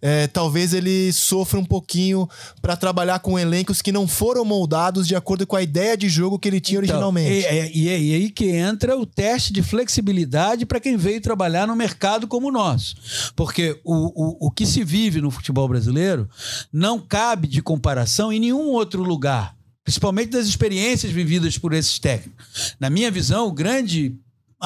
é, 0.00 0.26
talvez 0.26 0.72
ele 0.72 1.12
sofra 1.12 1.60
um 1.60 1.64
pouquinho 1.64 2.26
para 2.62 2.76
trabalhar 2.76 3.18
com 3.18 3.38
elencos 3.38 3.82
que 3.82 3.92
não 3.92 4.08
foram 4.08 4.44
moldados 4.44 5.06
de 5.06 5.14
acordo 5.14 5.46
com 5.46 5.56
a 5.56 5.62
ideia 5.62 5.96
de 5.96 6.08
jogo 6.08 6.38
que 6.38 6.48
ele 6.48 6.60
tinha 6.60 6.78
então, 6.78 6.96
originalmente. 6.96 7.46
E, 7.46 7.72
e, 7.74 7.84
e, 7.84 8.14
aí 8.14 8.30
que 8.30 8.50
entra 8.50 8.96
o 8.96 9.04
teste 9.04 9.52
de 9.52 9.62
flexibilidade 9.62 10.64
para 10.64 10.80
quem 10.80 10.96
veio 10.96 11.20
trabalhar 11.20 11.66
no 11.66 11.76
mercado 11.76 12.26
como 12.26 12.48
o 12.48 12.52
nosso. 12.52 12.96
Porque 13.36 13.78
o, 13.84 14.46
o, 14.46 14.46
o 14.46 14.50
que 14.50 14.64
se 14.64 14.82
vive 14.82 15.20
no 15.20 15.30
futebol 15.30 15.68
brasileiro 15.68 16.28
não 16.72 16.98
cabe 16.98 17.46
de 17.46 17.60
comparação 17.60 18.13
em 18.32 18.40
nenhum 18.40 18.68
outro 18.68 19.02
lugar, 19.02 19.56
principalmente 19.82 20.30
das 20.30 20.46
experiências 20.46 21.12
vividas 21.12 21.58
por 21.58 21.72
esses 21.72 21.98
técnicos. 21.98 22.76
Na 22.78 22.88
minha 22.88 23.10
visão, 23.10 23.46
o 23.46 23.52
grande 23.52 24.16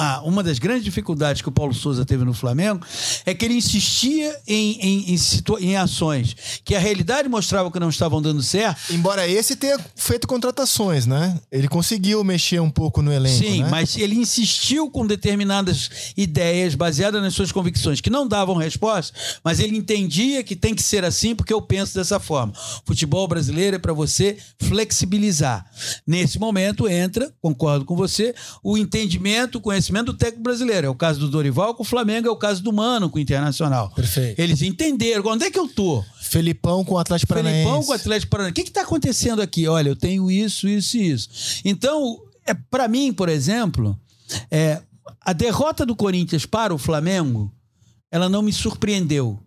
ah, 0.01 0.21
uma 0.23 0.41
das 0.41 0.59
grandes 0.59 0.85
dificuldades 0.85 1.41
que 1.41 1.49
o 1.49 1.51
Paulo 1.51 1.73
Souza 1.73 2.05
teve 2.05 2.23
no 2.23 2.33
Flamengo 2.33 2.85
é 3.25 3.33
que 3.33 3.43
ele 3.43 3.55
insistia 3.55 4.33
em, 4.47 4.79
em, 4.79 5.13
em, 5.13 5.17
em, 5.59 5.75
ações 5.75 6.61
que 6.63 6.73
a 6.73 6.79
realidade 6.79 7.27
mostrava 7.27 7.69
que 7.69 7.81
não 7.81 7.89
estavam 7.89 8.21
dando 8.21 8.41
certo. 8.41 8.93
Embora 8.93 9.27
esse 9.27 9.57
tenha 9.57 9.77
feito 9.97 10.25
contratações, 10.25 11.05
né? 11.05 11.37
Ele 11.51 11.67
conseguiu 11.67 12.23
mexer 12.23 12.61
um 12.61 12.69
pouco 12.69 13.01
no 13.01 13.11
elenco. 13.11 13.43
Sim, 13.43 13.63
né? 13.63 13.69
mas 13.69 13.97
ele 13.97 14.15
insistiu 14.15 14.89
com 14.89 15.05
determinadas 15.05 16.13
ideias 16.15 16.75
baseadas 16.75 17.21
nas 17.21 17.33
suas 17.33 17.51
convicções 17.51 17.99
que 17.99 18.09
não 18.09 18.25
davam 18.25 18.55
resposta, 18.55 19.13
mas 19.43 19.59
ele 19.59 19.75
entendia 19.75 20.45
que 20.45 20.55
tem 20.55 20.73
que 20.73 20.81
ser 20.81 21.03
assim 21.03 21.35
porque 21.35 21.53
eu 21.53 21.61
penso 21.61 21.95
dessa 21.95 22.21
forma. 22.21 22.53
Futebol 22.85 23.27
brasileiro 23.27 23.75
é 23.75 23.79
para 23.79 23.91
você 23.91 24.37
flexibilizar. 24.61 25.69
Nesse 26.07 26.39
momento 26.39 26.87
entra, 26.87 27.29
concordo 27.41 27.83
com 27.83 27.97
você, 27.97 28.33
o 28.63 28.77
entendimento, 28.77 29.59
com 29.59 29.73
esse 29.73 29.88
amadurecimento 29.89 30.13
do 30.13 30.17
técnico 30.17 30.43
brasileiro. 30.43 30.87
É 30.87 30.89
o 30.89 30.95
caso 30.95 31.19
do 31.19 31.27
Dorival 31.27 31.73
com 31.73 31.83
o 31.83 31.85
Flamengo, 31.85 32.27
é 32.27 32.31
o 32.31 32.35
caso 32.35 32.61
do 32.61 32.71
Mano 32.71 33.09
com 33.09 33.17
o 33.17 33.21
Internacional. 33.21 33.89
Perfeito. 33.91 34.39
Eles 34.39 34.61
entenderam. 34.61 35.23
Onde 35.25 35.45
é 35.45 35.51
que 35.51 35.59
eu 35.59 35.67
tô? 35.67 36.03
Felipão 36.21 36.85
com 36.85 36.95
o 36.95 36.97
Atlético 36.97 37.29
Paranaense. 37.29 37.63
Felipão 37.63 37.83
com 37.83 37.91
o 37.91 37.95
Atlético 37.95 38.29
Paranaense. 38.29 38.51
O 38.51 38.63
que 38.63 38.69
está 38.69 38.81
acontecendo 38.81 39.41
aqui? 39.41 39.67
Olha, 39.67 39.89
eu 39.89 39.95
tenho 39.95 40.29
isso, 40.29 40.67
isso 40.67 40.97
e 40.97 41.11
isso. 41.11 41.29
Então, 41.65 42.19
é, 42.45 42.53
para 42.53 42.87
mim, 42.87 43.11
por 43.11 43.29
exemplo, 43.29 43.99
é, 44.49 44.81
a 45.21 45.33
derrota 45.33 45.85
do 45.85 45.95
Corinthians 45.95 46.45
para 46.45 46.73
o 46.73 46.77
Flamengo, 46.77 47.51
ela 48.11 48.29
não 48.29 48.41
me 48.41 48.53
surpreendeu. 48.53 49.39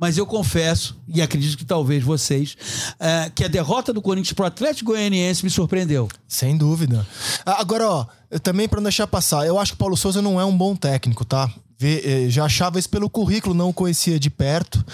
Mas 0.00 0.16
eu 0.16 0.24
confesso, 0.24 0.96
e 1.08 1.20
acredito 1.20 1.58
que 1.58 1.64
talvez 1.64 2.04
vocês, 2.04 2.56
é, 3.00 3.32
que 3.34 3.42
a 3.42 3.48
derrota 3.48 3.92
do 3.92 4.00
Corinthians 4.00 4.32
para 4.32 4.44
o 4.44 4.46
Atlético 4.46 4.92
Goianiense 4.92 5.42
me 5.42 5.50
surpreendeu. 5.50 6.08
Sem 6.28 6.56
dúvida. 6.56 7.04
Agora, 7.44 7.90
ó, 7.90 8.06
também 8.42 8.68
para 8.68 8.76
não 8.78 8.84
deixar 8.84 9.06
passar, 9.06 9.46
eu 9.46 9.58
acho 9.58 9.72
que 9.72 9.76
o 9.76 9.78
Paulo 9.78 9.96
Souza 9.96 10.20
não 10.20 10.40
é 10.40 10.44
um 10.44 10.56
bom 10.56 10.74
técnico, 10.76 11.24
tá? 11.24 11.50
Eh, 11.80 12.26
Já 12.28 12.44
achava 12.44 12.78
isso 12.78 12.88
pelo 12.88 13.08
currículo, 13.08 13.54
não 13.54 13.70
o 13.70 13.74
conhecia 13.74 14.18
de 14.18 14.28
perto. 14.28 14.84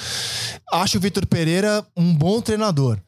Acho 0.71 0.99
o 0.99 1.01
Vitor 1.01 1.27
Pereira 1.27 1.85
um 1.97 2.15
bom 2.15 2.41
treinador. 2.41 2.99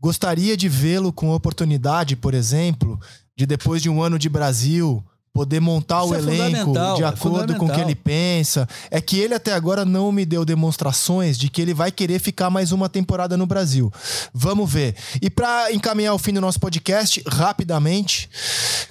Gostaria 0.00 0.56
de 0.56 0.68
vê-lo 0.68 1.12
com 1.12 1.30
oportunidade, 1.32 2.16
por 2.16 2.34
exemplo, 2.34 2.98
de 3.36 3.46
depois 3.46 3.82
de 3.82 3.88
um 3.90 4.02
ano 4.02 4.18
de 4.18 4.28
Brasil 4.28 5.04
poder 5.36 5.60
montar 5.60 6.02
Isso 6.02 6.12
o 6.12 6.14
é 6.14 6.18
elenco 6.18 6.72
de 6.72 7.02
é 7.02 7.06
acordo 7.06 7.54
com 7.56 7.66
o 7.66 7.72
que 7.72 7.80
ele 7.80 7.94
pensa. 7.94 8.66
É 8.90 9.00
que 9.00 9.18
ele 9.20 9.34
até 9.34 9.52
agora 9.52 9.84
não 9.84 10.10
me 10.10 10.24
deu 10.24 10.44
demonstrações 10.44 11.36
de 11.36 11.50
que 11.50 11.60
ele 11.60 11.74
vai 11.74 11.92
querer 11.92 12.18
ficar 12.18 12.48
mais 12.48 12.72
uma 12.72 12.88
temporada 12.88 13.36
no 13.36 13.44
Brasil. 13.46 13.92
Vamos 14.32 14.72
ver. 14.72 14.96
E 15.20 15.28
para 15.28 15.72
encaminhar 15.72 16.14
o 16.14 16.18
fim 16.18 16.32
do 16.32 16.40
nosso 16.40 16.58
podcast, 16.58 17.22
rapidamente, 17.28 18.30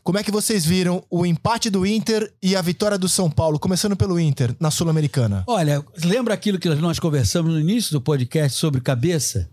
como 0.03 0.19
é 0.19 0.23
que 0.23 0.31
vocês 0.31 0.63
viram 0.63 1.03
o 1.09 1.25
empate 1.25 1.69
do 1.69 1.85
Inter 1.85 2.31
e 2.41 2.55
a 2.55 2.61
vitória 2.61 2.97
do 2.97 3.09
São 3.09 3.29
Paulo, 3.29 3.57
começando 3.57 3.95
pelo 3.95 4.19
Inter 4.19 4.55
na 4.59 4.69
Sul-Americana? 4.69 5.43
Olha, 5.47 5.83
lembra 6.03 6.33
aquilo 6.33 6.59
que 6.59 6.69
nós 6.69 6.99
conversamos 6.99 7.51
no 7.51 7.59
início 7.59 7.91
do 7.91 7.99
podcast 7.99 8.57
sobre 8.57 8.81
cabeça, 8.81 9.49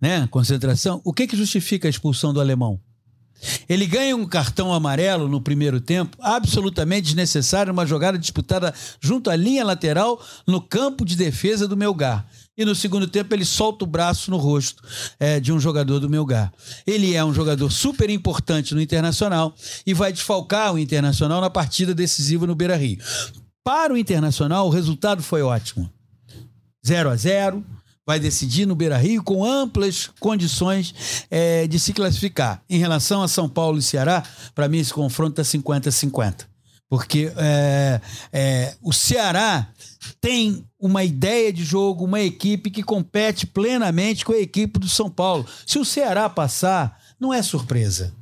né? 0.00 0.28
Concentração. 0.30 1.00
O 1.04 1.12
que 1.12 1.26
que 1.26 1.36
justifica 1.36 1.88
a 1.88 1.90
expulsão 1.90 2.34
do 2.34 2.40
alemão? 2.40 2.78
Ele 3.68 3.86
ganha 3.86 4.16
um 4.16 4.26
cartão 4.26 4.72
amarelo 4.72 5.28
no 5.28 5.40
primeiro 5.40 5.80
tempo, 5.80 6.16
absolutamente 6.20 7.06
desnecessário, 7.06 7.72
uma 7.72 7.86
jogada 7.86 8.18
disputada 8.18 8.74
junto 9.00 9.30
à 9.30 9.36
linha 9.36 9.64
lateral 9.64 10.20
no 10.46 10.60
campo 10.60 11.04
de 11.04 11.16
defesa 11.16 11.66
do 11.66 11.76
Melgar. 11.76 12.26
E 12.56 12.64
no 12.64 12.74
segundo 12.74 13.08
tempo 13.08 13.34
ele 13.34 13.44
solta 13.44 13.84
o 13.84 13.88
braço 13.88 14.30
no 14.30 14.36
rosto 14.36 14.82
é, 15.18 15.40
de 15.40 15.52
um 15.52 15.58
jogador 15.58 15.98
do 15.98 16.08
Melgar. 16.08 16.52
Ele 16.86 17.14
é 17.14 17.24
um 17.24 17.34
jogador 17.34 17.70
super 17.70 18.08
importante 18.08 18.74
no 18.74 18.80
Internacional 18.80 19.54
e 19.84 19.92
vai 19.92 20.12
desfalcar 20.12 20.72
o 20.72 20.78
Internacional 20.78 21.40
na 21.40 21.50
partida 21.50 21.94
decisiva 21.94 22.46
no 22.46 22.54
Beira 22.54 22.76
Rio. 22.76 22.98
Para 23.64 23.92
o 23.92 23.98
Internacional, 23.98 24.66
o 24.66 24.70
resultado 24.70 25.22
foi 25.22 25.42
ótimo. 25.42 25.90
0 26.86 27.10
a 27.10 27.16
0 27.16 27.64
vai 28.06 28.20
decidir 28.20 28.66
no 28.66 28.74
Beira 28.74 28.98
Rio 28.98 29.22
com 29.22 29.44
amplas 29.44 30.10
condições 30.20 31.26
eh, 31.30 31.66
de 31.66 31.78
se 31.78 31.92
classificar. 31.92 32.62
Em 32.68 32.78
relação 32.78 33.22
a 33.22 33.28
São 33.28 33.48
Paulo 33.48 33.78
e 33.78 33.82
Ceará, 33.82 34.22
para 34.54 34.68
mim 34.68 34.78
esse 34.78 34.92
confronto 34.92 35.40
é 35.40 35.44
50-50. 35.44 36.46
Porque 36.88 37.32
eh, 37.36 38.00
eh, 38.32 38.76
o 38.82 38.92
Ceará 38.92 39.68
tem 40.20 40.64
uma 40.78 41.02
ideia 41.02 41.50
de 41.50 41.64
jogo, 41.64 42.04
uma 42.04 42.20
equipe 42.20 42.70
que 42.70 42.82
compete 42.82 43.46
plenamente 43.46 44.24
com 44.24 44.32
a 44.32 44.38
equipe 44.38 44.78
do 44.78 44.88
São 44.88 45.08
Paulo. 45.08 45.46
Se 45.66 45.78
o 45.78 45.84
Ceará 45.84 46.28
passar, 46.28 47.00
não 47.18 47.32
é 47.32 47.42
surpresa. 47.42 48.12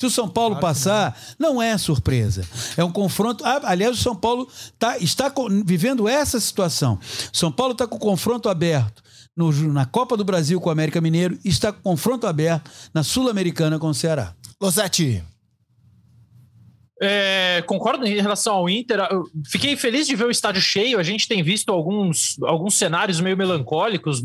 Se 0.00 0.06
o 0.06 0.10
São 0.10 0.28
Paulo 0.28 0.56
passar, 0.60 1.20
não 1.38 1.60
é 1.60 1.76
surpresa. 1.76 2.44
É 2.76 2.84
um 2.84 2.90
confronto. 2.90 3.44
Aliás, 3.44 3.98
o 3.98 4.02
São 4.02 4.14
Paulo 4.14 4.48
tá, 4.78 4.96
está 4.98 5.30
vivendo 5.64 6.08
essa 6.08 6.38
situação. 6.38 6.98
São 7.32 7.50
Paulo 7.50 7.72
está 7.72 7.84
com 7.84 7.96
o 7.96 8.00
confronto 8.00 8.48
aberto 8.48 9.02
no- 9.38 9.72
na 9.72 9.86
Copa 9.86 10.16
do 10.16 10.24
Brasil 10.24 10.60
com 10.60 10.68
o 10.68 10.72
América 10.72 11.00
Mineiro 11.00 11.38
está 11.44 11.72
com 11.72 11.80
confronto 11.82 12.26
aberto 12.26 12.70
na 12.92 13.02
Sul-Americana 13.04 13.78
com 13.78 13.88
o 13.88 13.94
Ceará. 13.94 14.34
Losetti, 14.60 15.22
É, 17.00 17.62
concordo 17.66 18.04
em 18.04 18.20
relação 18.20 18.56
ao 18.56 18.68
Inter. 18.68 18.98
Fiquei 19.46 19.76
feliz 19.76 20.06
de 20.06 20.16
ver 20.16 20.24
o 20.24 20.30
estádio 20.30 20.60
cheio. 20.60 20.98
A 20.98 21.02
gente 21.02 21.28
tem 21.28 21.42
visto 21.42 21.70
alguns, 21.70 22.36
alguns 22.42 22.74
cenários 22.74 23.20
meio 23.20 23.36
melancólicos, 23.36 24.20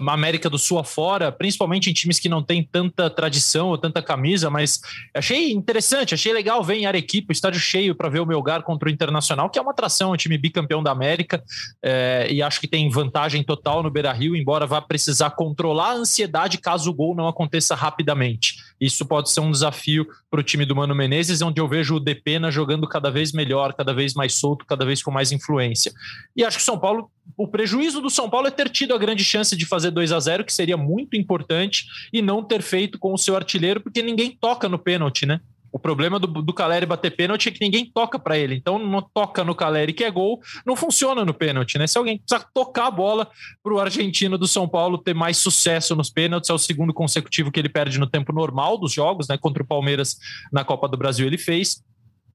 na 0.00 0.12
América 0.12 0.50
do 0.50 0.58
Sul 0.58 0.78
afora, 0.78 1.30
principalmente 1.30 1.88
em 1.88 1.92
times 1.92 2.18
que 2.18 2.28
não 2.28 2.42
têm 2.42 2.64
tanta 2.64 3.08
tradição 3.08 3.68
ou 3.68 3.78
tanta 3.78 4.02
camisa, 4.02 4.50
mas 4.50 4.80
achei 5.14 5.52
interessante, 5.52 6.14
achei 6.14 6.32
legal 6.32 6.62
ver 6.64 6.76
em 6.76 6.86
Arequipa 6.86 7.30
o 7.30 7.32
estádio 7.32 7.60
cheio 7.60 7.94
para 7.94 8.08
ver 8.08 8.20
o 8.20 8.26
Melgar 8.26 8.62
contra 8.62 8.88
o 8.88 8.92
Internacional, 8.92 9.48
que 9.48 9.58
é 9.58 9.62
uma 9.62 9.70
atração, 9.70 10.10
é 10.10 10.14
um 10.14 10.16
time 10.16 10.36
bicampeão 10.36 10.82
da 10.82 10.90
América, 10.90 11.42
é, 11.82 12.26
e 12.30 12.42
acho 12.42 12.60
que 12.60 12.66
tem 12.66 12.88
vantagem 12.90 13.44
total 13.44 13.82
no 13.82 13.90
Beira 13.90 14.12
Rio, 14.12 14.34
embora 14.34 14.66
vá 14.66 14.80
precisar 14.80 15.30
controlar 15.30 15.90
a 15.90 15.94
ansiedade 15.94 16.58
caso 16.58 16.90
o 16.90 16.94
gol 16.94 17.14
não 17.14 17.28
aconteça 17.28 17.74
rapidamente. 17.74 18.56
Isso 18.80 19.06
pode 19.06 19.30
ser 19.30 19.40
um 19.40 19.50
desafio 19.50 20.06
para 20.30 20.40
o 20.40 20.42
time 20.42 20.64
do 20.64 20.74
Mano 20.74 20.94
Menezes, 20.94 21.40
onde 21.40 21.60
eu 21.60 21.68
vejo 21.68 21.96
o 21.96 22.00
Depena 22.16 22.50
jogando 22.50 22.88
cada 22.88 23.10
vez 23.10 23.32
melhor, 23.32 23.74
cada 23.74 23.92
vez 23.92 24.14
mais 24.14 24.34
solto, 24.34 24.64
cada 24.64 24.84
vez 24.84 25.02
com 25.02 25.10
mais 25.10 25.32
influência. 25.32 25.92
E 26.34 26.42
acho 26.42 26.56
que 26.56 26.62
o 26.62 26.64
São 26.66 26.78
Paulo, 26.78 27.10
o 27.36 27.46
prejuízo 27.46 28.00
do 28.00 28.08
São 28.08 28.30
Paulo 28.30 28.46
é 28.48 28.50
ter 28.50 28.70
tido 28.70 28.94
a 28.94 28.98
grande 28.98 29.22
chance 29.22 29.54
de 29.54 29.66
fazer 29.66 29.90
2 29.90 30.12
a 30.12 30.20
0 30.20 30.44
que 30.44 30.52
seria 30.52 30.76
muito 30.76 31.16
importante, 31.16 31.84
e 32.12 32.22
não 32.22 32.42
ter 32.42 32.62
feito 32.62 32.98
com 32.98 33.12
o 33.12 33.18
seu 33.18 33.36
artilheiro, 33.36 33.80
porque 33.80 34.02
ninguém 34.02 34.36
toca 34.40 34.68
no 34.68 34.78
pênalti, 34.78 35.26
né? 35.26 35.40
O 35.76 35.78
problema 35.78 36.18
do, 36.18 36.26
do 36.26 36.54
Caleri 36.54 36.86
bater 36.86 37.14
pênalti 37.14 37.50
é 37.50 37.52
que 37.52 37.60
ninguém 37.60 37.84
toca 37.84 38.18
para 38.18 38.38
ele. 38.38 38.54
Então, 38.54 38.78
não 38.78 39.02
toca 39.02 39.44
no 39.44 39.54
Caleri, 39.54 39.92
que 39.92 40.04
é 40.04 40.10
gol, 40.10 40.40
não 40.64 40.74
funciona 40.74 41.22
no 41.22 41.34
pênalti, 41.34 41.76
né? 41.76 41.86
Se 41.86 41.98
alguém 41.98 42.16
precisa 42.16 42.48
tocar 42.54 42.86
a 42.86 42.90
bola 42.90 43.28
para 43.62 43.74
o 43.74 43.78
argentino 43.78 44.38
do 44.38 44.46
São 44.46 44.66
Paulo 44.66 44.96
ter 44.96 45.14
mais 45.14 45.36
sucesso 45.36 45.94
nos 45.94 46.08
pênaltis, 46.08 46.48
é 46.48 46.54
o 46.54 46.58
segundo 46.58 46.94
consecutivo 46.94 47.52
que 47.52 47.60
ele 47.60 47.68
perde 47.68 47.98
no 47.98 48.06
tempo 48.06 48.32
normal 48.32 48.78
dos 48.78 48.92
jogos, 48.92 49.28
né? 49.28 49.36
Contra 49.36 49.62
o 49.62 49.66
Palmeiras 49.66 50.16
na 50.50 50.64
Copa 50.64 50.88
do 50.88 50.96
Brasil 50.96 51.26
ele 51.26 51.36
fez. 51.36 51.84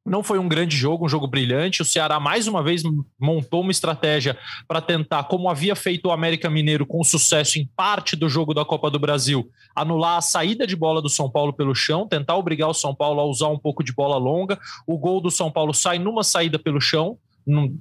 Não 0.03 0.23
foi 0.23 0.39
um 0.39 0.49
grande 0.49 0.75
jogo, 0.75 1.05
um 1.05 1.09
jogo 1.09 1.27
brilhante. 1.27 1.81
O 1.81 1.85
Ceará, 1.85 2.19
mais 2.19 2.47
uma 2.47 2.63
vez, 2.63 2.81
montou 3.19 3.61
uma 3.61 3.71
estratégia 3.71 4.35
para 4.67 4.81
tentar, 4.81 5.25
como 5.25 5.47
havia 5.47 5.75
feito 5.75 6.07
o 6.07 6.11
América 6.11 6.49
Mineiro 6.49 6.87
com 6.87 7.03
sucesso 7.03 7.59
em 7.59 7.69
parte 7.75 8.15
do 8.15 8.27
jogo 8.27 8.53
da 8.53 8.65
Copa 8.65 8.89
do 8.89 8.97
Brasil, 8.97 9.47
anular 9.75 10.17
a 10.17 10.21
saída 10.21 10.65
de 10.65 10.75
bola 10.75 11.01
do 11.01 11.09
São 11.09 11.29
Paulo 11.29 11.53
pelo 11.53 11.75
chão, 11.75 12.07
tentar 12.07 12.35
obrigar 12.35 12.69
o 12.69 12.73
São 12.73 12.95
Paulo 12.95 13.21
a 13.21 13.25
usar 13.25 13.49
um 13.49 13.59
pouco 13.59 13.83
de 13.83 13.93
bola 13.93 14.17
longa. 14.17 14.59
O 14.87 14.97
gol 14.97 15.21
do 15.21 15.29
São 15.29 15.51
Paulo 15.51 15.73
sai 15.73 15.99
numa 15.99 16.23
saída 16.23 16.57
pelo 16.57 16.81
chão, 16.81 17.17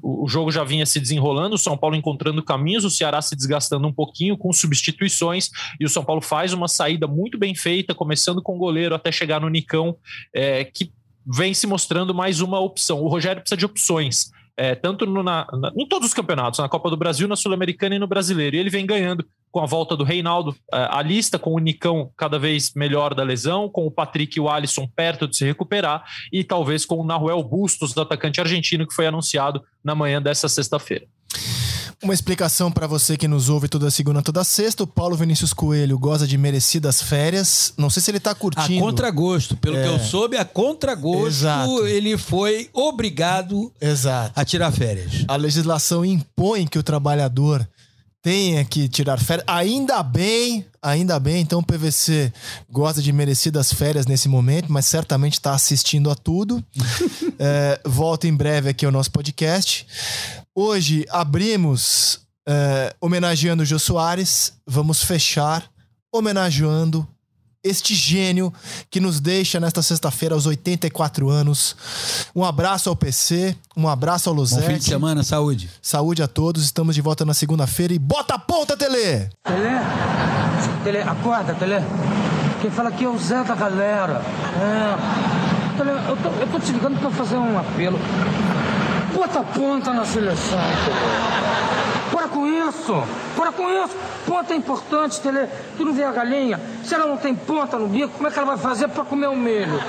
o 0.02 0.26
jogo 0.26 0.50
já 0.50 0.64
vinha 0.64 0.86
se 0.86 0.98
desenrolando, 0.98 1.54
o 1.54 1.58
São 1.58 1.76
Paulo 1.76 1.94
encontrando 1.94 2.42
caminhos, 2.42 2.84
o 2.84 2.90
Ceará 2.90 3.20
se 3.20 3.36
desgastando 3.36 3.86
um 3.86 3.92
pouquinho 3.92 4.36
com 4.36 4.52
substituições, 4.52 5.50
e 5.78 5.84
o 5.84 5.88
São 5.88 6.04
Paulo 6.04 6.22
faz 6.22 6.52
uma 6.52 6.68
saída 6.68 7.06
muito 7.06 7.38
bem 7.38 7.54
feita, 7.54 7.94
começando 7.94 8.42
com 8.42 8.56
o 8.56 8.58
goleiro 8.58 8.94
até 8.94 9.12
chegar 9.12 9.40
no 9.40 9.48
Nicão, 9.48 9.96
é, 10.34 10.64
que 10.64 10.90
vem 11.26 11.54
se 11.54 11.66
mostrando 11.66 12.14
mais 12.14 12.40
uma 12.40 12.58
opção. 12.60 13.00
O 13.02 13.08
Rogério 13.08 13.40
precisa 13.42 13.56
de 13.58 13.64
opções. 13.66 14.30
é, 14.56 14.74
tanto 14.74 15.06
no- 15.06 15.22
na, 15.22 15.46
na- 15.52 15.72
em 15.74 15.86
todos 15.88 16.08
os 16.08 16.12
campeonatos, 16.12 16.60
na 16.60 16.68
Copa 16.68 16.90
do 16.90 16.96
Brasil, 16.96 17.26
na 17.26 17.34
Sul-Americana 17.34 17.94
e 17.94 17.98
no 17.98 18.06
Brasileiro. 18.06 18.56
E 18.56 18.58
ele 18.58 18.68
vem 18.68 18.84
ganhando 18.84 19.24
com 19.50 19.58
a 19.60 19.64
volta 19.64 19.96
do 19.96 20.04
Reinaldo, 20.04 20.54
é, 20.70 20.86
a 20.90 21.00
lista 21.00 21.38
com 21.38 21.54
o 21.54 21.58
Nicão 21.58 22.10
cada 22.14 22.38
vez 22.38 22.74
melhor 22.74 23.14
da 23.14 23.22
lesão, 23.22 23.70
com 23.70 23.86
o 23.86 23.90
Patrick 23.90 24.36
e 24.36 24.40
o 24.40 24.50
Alisson 24.50 24.86
perto 24.94 25.26
de 25.26 25.34
se 25.34 25.46
recuperar, 25.46 26.04
e 26.30 26.44
talvez 26.44 26.84
com 26.84 26.96
o 26.96 27.04
Nahuel 27.06 27.42
Bustos, 27.42 27.94
do 27.94 28.02
atacante 28.02 28.38
argentino, 28.38 28.86
que 28.86 28.92
foi 28.92 29.06
anunciado 29.06 29.62
na 29.82 29.94
manhã 29.94 30.20
dessa 30.20 30.46
sexta-feira. 30.46 31.06
Uma 32.02 32.14
explicação 32.14 32.72
para 32.72 32.86
você 32.86 33.14
que 33.14 33.28
nos 33.28 33.50
ouve 33.50 33.68
toda 33.68 33.90
segunda, 33.90 34.22
toda 34.22 34.42
sexta. 34.42 34.84
O 34.84 34.86
Paulo 34.86 35.14
Vinícius 35.16 35.52
Coelho 35.52 35.98
goza 35.98 36.26
de 36.26 36.38
merecidas 36.38 37.02
férias. 37.02 37.74
Não 37.76 37.90
sei 37.90 38.00
se 38.02 38.10
ele 38.10 38.18
tá 38.18 38.30
A 38.30 38.34
curtindo. 38.34 38.80
contragosto, 38.80 39.54
pelo 39.54 39.76
que 39.76 39.86
eu 39.86 39.98
soube, 39.98 40.38
a 40.38 40.44
contragosto, 40.44 41.26
Exato. 41.28 41.86
ele 41.86 42.16
foi 42.16 42.70
obrigado 42.72 43.70
Exato. 43.78 44.32
a 44.34 44.44
tirar 44.46 44.72
férias. 44.72 45.24
A 45.28 45.36
legislação 45.36 46.02
impõe 46.02 46.66
que 46.66 46.78
o 46.78 46.82
trabalhador 46.82 47.68
tenha 48.22 48.64
que 48.64 48.88
tirar 48.88 49.18
férias. 49.18 49.44
Ainda 49.48 50.02
bem, 50.02 50.66
ainda 50.82 51.18
bem. 51.18 51.40
Então 51.40 51.60
o 51.60 51.64
PVC 51.64 52.32
gosta 52.70 53.00
de 53.00 53.12
merecidas 53.12 53.72
férias 53.72 54.06
nesse 54.06 54.28
momento, 54.28 54.70
mas 54.70 54.86
certamente 54.86 55.34
está 55.34 55.54
assistindo 55.54 56.10
a 56.10 56.14
tudo. 56.14 56.64
É, 57.42 57.80
volta 57.86 58.28
em 58.28 58.34
breve 58.34 58.68
aqui 58.68 58.84
ao 58.84 58.92
nosso 58.92 59.10
podcast. 59.10 59.86
Hoje 60.54 61.06
abrimos 61.08 62.20
é, 62.46 62.94
homenageando 63.00 63.62
o 63.62 63.66
Jô 63.66 63.78
Soares. 63.78 64.52
Vamos 64.66 65.02
fechar 65.02 65.66
homenageando 66.12 67.08
este 67.62 67.94
gênio 67.94 68.52
que 68.90 69.00
nos 69.00 69.20
deixa 69.20 69.60
nesta 69.60 69.82
sexta-feira 69.82 70.34
aos 70.34 70.46
84 70.46 71.28
anos. 71.28 71.76
Um 72.34 72.44
abraço 72.44 72.88
ao 72.88 72.96
PC, 72.96 73.56
um 73.76 73.88
abraço 73.88 74.28
ao 74.28 74.34
Bom 74.34 74.46
fim 74.46 74.78
de 74.78 74.84
semana, 74.84 75.22
saúde. 75.22 75.70
Saúde 75.82 76.22
a 76.22 76.28
todos, 76.28 76.64
estamos 76.64 76.94
de 76.94 77.00
volta 77.02 77.24
na 77.24 77.34
segunda-feira 77.34 77.92
e 77.92 77.98
bota 77.98 78.34
a 78.34 78.38
ponta, 78.38 78.76
Tele! 78.76 79.28
Tele, 79.44 79.68
Tele, 80.84 80.98
acorda, 81.02 81.54
Tele. 81.54 81.76
Quem 82.62 82.70
fala 82.70 82.88
aqui 82.88 83.04
é 83.04 83.08
o 83.08 83.18
Zé 83.18 83.42
da 83.44 83.54
galera. 83.54 84.22
É. 84.56 85.76
Tele, 85.76 85.90
eu 85.90 86.16
tô, 86.16 86.28
eu 86.28 86.46
tô 86.46 86.58
te 86.60 86.72
ligando 86.72 86.98
pra 86.98 87.10
fazer 87.10 87.36
um 87.36 87.58
apelo. 87.58 87.98
Bota 89.14 89.42
ponta 89.42 89.92
na 89.92 90.04
seleção, 90.04 90.58
Tele. 90.84 91.50
Com 92.32 92.46
isso! 92.46 93.02
Para 93.36 93.52
com 93.52 93.68
isso! 93.68 93.96
Ponta 94.26 94.52
é 94.52 94.56
importante, 94.56 95.20
Tele. 95.20 95.48
Tu 95.76 95.84
não 95.84 95.92
vê 95.92 96.04
a 96.04 96.12
galinha? 96.12 96.60
Se 96.84 96.94
ela 96.94 97.06
não 97.06 97.16
tem 97.16 97.34
ponta 97.34 97.78
no 97.78 97.88
bico, 97.88 98.10
como 98.16 98.28
é 98.28 98.30
que 98.30 98.38
ela 98.38 98.46
vai 98.46 98.56
fazer 98.56 98.88
para 98.88 99.04
comer 99.04 99.28
o 99.28 99.36
milho? 99.36 99.80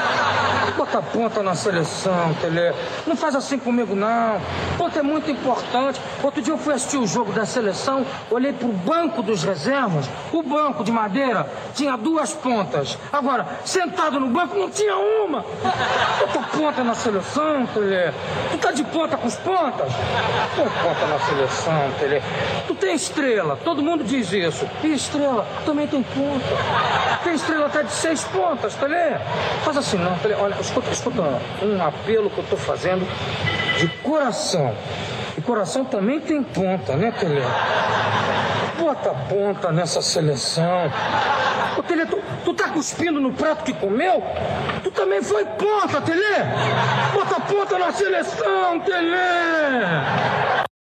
Bota 0.75 1.01
ponta 1.01 1.43
na 1.43 1.53
seleção, 1.53 2.33
Tele. 2.41 2.73
Não 3.05 3.15
faz 3.15 3.35
assim 3.35 3.59
comigo, 3.59 3.95
não. 3.95 4.41
Ponta 4.77 4.99
é 4.99 5.03
muito 5.03 5.29
importante. 5.29 6.01
Outro 6.23 6.41
dia 6.41 6.53
eu 6.53 6.57
fui 6.57 6.73
assistir 6.73 6.97
o 6.97 7.05
jogo 7.05 7.31
da 7.31 7.45
seleção, 7.45 8.05
olhei 8.29 8.53
pro 8.53 8.69
banco 8.69 9.21
dos 9.21 9.43
reservas. 9.43 10.09
O 10.31 10.41
banco 10.41 10.83
de 10.83 10.91
madeira 10.91 11.47
tinha 11.75 11.95
duas 11.97 12.33
pontas. 12.33 12.97
Agora, 13.11 13.45
sentado 13.63 14.19
no 14.19 14.27
banco, 14.27 14.57
não 14.57 14.69
tinha 14.69 14.95
uma. 14.95 15.41
Bota 16.19 16.57
ponta 16.57 16.83
na 16.83 16.95
seleção, 16.95 17.67
Tele. 17.67 18.13
Tu 18.51 18.57
tá 18.57 18.71
de 18.71 18.83
ponta 18.85 19.17
com 19.17 19.27
os 19.27 19.35
pontas? 19.35 19.91
Põe 20.55 20.65
ponta 20.65 21.07
na 21.07 21.19
seleção, 21.19 21.91
Tele. 21.99 22.21
Tu 22.67 22.75
tem 22.75 22.95
estrela, 22.95 23.57
todo 23.63 23.81
mundo 23.81 24.03
diz 24.03 24.31
isso. 24.31 24.67
E 24.83 24.93
estrela 24.93 25.45
também 25.65 25.87
tem 25.87 26.03
ponta. 26.03 26.45
Tem 27.23 27.33
estrela 27.33 27.67
até 27.67 27.83
de 27.83 27.91
seis 27.91 28.23
pontas, 28.23 28.75
Tele. 28.75 29.17
Faz 29.63 29.77
assim 29.77 29.97
não, 29.97 30.17
Tele. 30.19 30.35
Olha, 30.35 30.55
escuta, 30.59 30.91
escuta 30.91 31.21
um 31.61 31.81
apelo 31.83 32.29
que 32.29 32.39
eu 32.39 32.45
tô 32.45 32.57
fazendo 32.57 33.07
de 33.77 33.87
coração. 34.03 34.73
E 35.37 35.41
coração 35.41 35.85
também 35.85 36.19
tem 36.19 36.43
ponta, 36.43 36.95
né, 36.95 37.11
Tele? 37.11 37.41
Bota 38.79 39.09
ponta 39.29 39.71
nessa 39.71 40.01
seleção. 40.01 40.91
Ô, 41.77 41.83
Tele, 41.83 42.05
tu, 42.05 42.19
tu 42.43 42.53
tá 42.53 42.69
cuspindo 42.69 43.19
no 43.19 43.31
prato 43.31 43.63
que 43.63 43.73
comeu? 43.73 44.23
Tu 44.83 44.91
também 44.91 45.21
foi 45.21 45.45
ponta, 45.45 46.01
Tele! 46.01 46.21
Bota 47.13 47.39
ponta 47.41 47.77
na 47.77 47.91
seleção, 47.91 48.79
Tele! 48.79 50.60